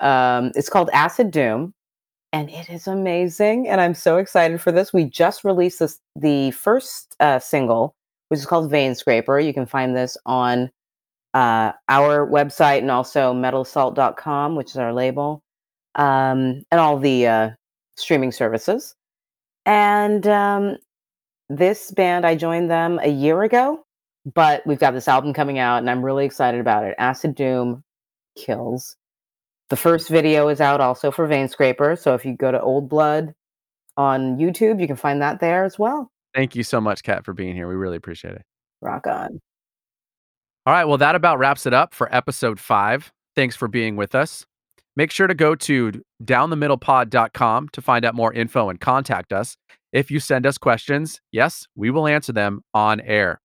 Um, 0.00 0.52
it's 0.54 0.70
called 0.70 0.90
Acid 0.92 1.30
Doom 1.30 1.74
and 2.32 2.50
it 2.50 2.70
is 2.70 2.86
amazing 2.86 3.68
and 3.68 3.80
i'm 3.80 3.94
so 3.94 4.18
excited 4.18 4.60
for 4.60 4.72
this 4.72 4.92
we 4.92 5.04
just 5.04 5.44
released 5.44 5.78
this 5.78 5.98
the 6.16 6.50
first 6.52 7.16
uh, 7.20 7.38
single 7.38 7.94
which 8.30 8.40
is 8.40 8.46
called 8.46 8.70
vein 8.70 8.94
scraper 8.94 9.38
you 9.38 9.54
can 9.54 9.66
find 9.66 9.96
this 9.96 10.16
on 10.26 10.70
uh, 11.34 11.72
our 11.88 12.26
website 12.26 12.78
and 12.78 12.90
also 12.90 13.32
metalsalt.com 13.32 14.56
which 14.56 14.70
is 14.70 14.76
our 14.76 14.92
label 14.92 15.42
um, 15.94 16.62
and 16.70 16.80
all 16.80 16.98
the 16.98 17.26
uh, 17.26 17.50
streaming 17.96 18.32
services 18.32 18.94
and 19.66 20.26
um, 20.26 20.76
this 21.48 21.90
band 21.92 22.26
i 22.26 22.34
joined 22.34 22.70
them 22.70 22.98
a 23.02 23.10
year 23.10 23.42
ago 23.42 23.84
but 24.34 24.66
we've 24.66 24.78
got 24.78 24.92
this 24.92 25.08
album 25.08 25.32
coming 25.32 25.58
out 25.58 25.78
and 25.78 25.90
i'm 25.90 26.04
really 26.04 26.24
excited 26.24 26.60
about 26.60 26.84
it 26.84 26.94
acid 26.98 27.34
doom 27.34 27.82
kills 28.36 28.96
the 29.70 29.76
first 29.76 30.08
video 30.08 30.48
is 30.48 30.60
out 30.60 30.80
also 30.80 31.12
for 31.12 31.26
Vein 31.26 31.48
Scraper. 31.48 31.96
So 31.96 32.14
if 32.14 32.24
you 32.24 32.36
go 32.36 32.50
to 32.50 32.60
Old 32.60 32.88
Blood 32.88 33.34
on 33.96 34.36
YouTube, 34.36 34.80
you 34.80 34.88
can 34.88 34.96
find 34.96 35.22
that 35.22 35.38
there 35.40 35.64
as 35.64 35.78
well. 35.78 36.09
Thank 36.34 36.54
you 36.54 36.62
so 36.62 36.80
much, 36.80 37.02
Kat, 37.02 37.24
for 37.24 37.32
being 37.32 37.54
here. 37.54 37.68
We 37.68 37.74
really 37.74 37.96
appreciate 37.96 38.34
it. 38.34 38.42
Rock 38.80 39.06
on. 39.06 39.40
All 40.66 40.74
right. 40.74 40.84
Well, 40.84 40.98
that 40.98 41.14
about 41.14 41.38
wraps 41.38 41.66
it 41.66 41.74
up 41.74 41.94
for 41.94 42.14
episode 42.14 42.60
five. 42.60 43.10
Thanks 43.34 43.56
for 43.56 43.68
being 43.68 43.96
with 43.96 44.14
us. 44.14 44.44
Make 44.96 45.10
sure 45.10 45.26
to 45.26 45.34
go 45.34 45.54
to 45.54 45.92
downthemiddlepod.com 46.22 47.68
to 47.70 47.80
find 47.80 48.04
out 48.04 48.14
more 48.14 48.32
info 48.32 48.68
and 48.68 48.80
contact 48.80 49.32
us. 49.32 49.56
If 49.92 50.10
you 50.10 50.20
send 50.20 50.46
us 50.46 50.58
questions, 50.58 51.20
yes, 51.32 51.66
we 51.74 51.90
will 51.90 52.06
answer 52.06 52.32
them 52.32 52.62
on 52.74 53.00
air. 53.00 53.40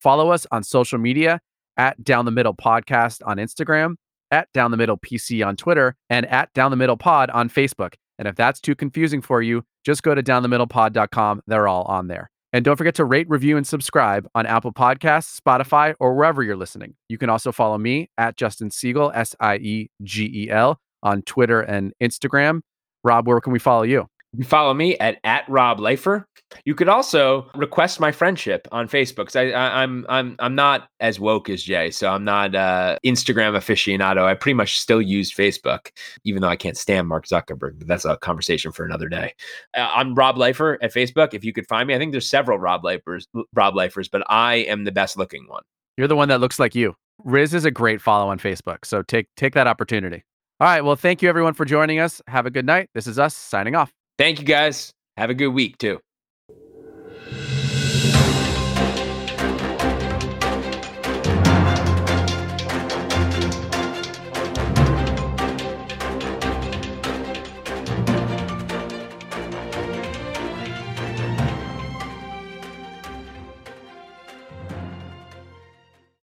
Follow 0.00 0.30
us 0.30 0.46
on 0.50 0.62
social 0.62 0.98
media 0.98 1.40
at 1.76 2.02
Down 2.04 2.24
the 2.24 2.30
Middle 2.30 2.54
Podcast 2.54 3.20
on 3.24 3.38
Instagram, 3.38 3.94
at 4.30 4.48
Down 4.52 4.70
the 4.70 4.76
Middle 4.76 4.98
PC 4.98 5.44
on 5.46 5.56
Twitter, 5.56 5.96
and 6.10 6.26
at 6.26 6.52
Down 6.52 6.70
the 6.70 6.76
Middle 6.76 6.96
Pod 6.96 7.30
on 7.30 7.48
Facebook. 7.48 7.94
And 8.18 8.28
if 8.28 8.34
that's 8.36 8.60
too 8.60 8.74
confusing 8.74 9.22
for 9.22 9.42
you, 9.42 9.64
just 9.84 10.02
go 10.02 10.14
to 10.14 10.22
downthemiddlepod.com. 10.22 11.42
They're 11.46 11.68
all 11.68 11.84
on 11.84 12.08
there. 12.08 12.30
And 12.52 12.64
don't 12.64 12.76
forget 12.76 12.94
to 12.94 13.04
rate, 13.04 13.28
review, 13.28 13.56
and 13.56 13.66
subscribe 13.66 14.26
on 14.34 14.46
Apple 14.46 14.72
Podcasts, 14.72 15.38
Spotify, 15.38 15.94
or 16.00 16.14
wherever 16.14 16.42
you're 16.42 16.56
listening. 16.56 16.94
You 17.08 17.18
can 17.18 17.28
also 17.28 17.52
follow 17.52 17.76
me 17.76 18.10
at 18.16 18.36
Justin 18.36 18.70
Siegel, 18.70 19.12
S 19.14 19.36
I 19.38 19.56
E 19.56 19.90
G 20.02 20.30
E 20.34 20.50
L, 20.50 20.80
on 21.02 21.22
Twitter 21.22 21.60
and 21.60 21.92
Instagram. 22.02 22.60
Rob, 23.04 23.28
where 23.28 23.40
can 23.40 23.52
we 23.52 23.58
follow 23.58 23.82
you? 23.82 24.08
You 24.32 24.38
can 24.38 24.48
follow 24.48 24.74
me 24.74 24.96
at 24.98 25.18
at 25.24 25.48
Rob 25.48 25.78
Leifer. 25.78 26.24
You 26.64 26.74
could 26.74 26.88
also 26.88 27.50
request 27.54 28.00
my 28.00 28.10
friendship 28.12 28.66
on 28.72 28.88
Facebook 28.88 29.34
I, 29.36 29.52
I, 29.52 29.82
I'm 29.82 30.06
I'm 30.08 30.36
I'm 30.38 30.54
not 30.54 30.88
as 31.00 31.18
woke 31.18 31.48
as 31.48 31.62
Jay, 31.62 31.90
so 31.90 32.10
I'm 32.10 32.24
not 32.24 32.54
uh, 32.54 32.98
Instagram 33.04 33.56
aficionado. 33.56 34.24
I 34.24 34.34
pretty 34.34 34.54
much 34.54 34.78
still 34.78 35.00
use 35.00 35.32
Facebook, 35.32 35.88
even 36.24 36.42
though 36.42 36.48
I 36.48 36.56
can't 36.56 36.76
stand 36.76 37.08
Mark 37.08 37.26
Zuckerberg. 37.26 37.78
But 37.78 37.88
that's 37.88 38.04
a 38.04 38.16
conversation 38.18 38.72
for 38.72 38.84
another 38.84 39.08
day. 39.08 39.34
Uh, 39.76 39.90
I'm 39.94 40.14
Rob 40.14 40.36
Leifer 40.36 40.76
at 40.82 40.92
Facebook. 40.92 41.32
If 41.32 41.44
you 41.44 41.52
could 41.52 41.66
find 41.66 41.88
me, 41.88 41.94
I 41.94 41.98
think 41.98 42.12
there's 42.12 42.28
several 42.28 42.58
Rob 42.58 42.82
Leifers, 42.82 43.26
Rob 43.54 43.74
Leifers, 43.74 44.10
but 44.10 44.22
I 44.28 44.56
am 44.56 44.84
the 44.84 44.92
best 44.92 45.16
looking 45.16 45.46
one. 45.48 45.62
You're 45.96 46.08
the 46.08 46.16
one 46.16 46.28
that 46.28 46.40
looks 46.40 46.58
like 46.58 46.74
you. 46.74 46.94
Riz 47.24 47.52
is 47.54 47.64
a 47.64 47.70
great 47.70 48.00
follow 48.00 48.30
on 48.30 48.38
Facebook, 48.38 48.84
so 48.84 49.02
take 49.02 49.26
take 49.36 49.54
that 49.54 49.66
opportunity. 49.66 50.24
All 50.60 50.66
right. 50.66 50.82
Well, 50.82 50.96
thank 50.96 51.22
you 51.22 51.28
everyone 51.28 51.54
for 51.54 51.64
joining 51.64 51.98
us. 51.98 52.20
Have 52.26 52.46
a 52.46 52.50
good 52.50 52.66
night. 52.66 52.90
This 52.92 53.06
is 53.06 53.18
us 53.18 53.34
signing 53.34 53.74
off. 53.74 53.92
Thank 54.18 54.40
you 54.40 54.44
guys. 54.44 54.92
Have 55.16 55.30
a 55.30 55.34
good 55.34 55.48
week 55.48 55.78
too. 55.78 56.00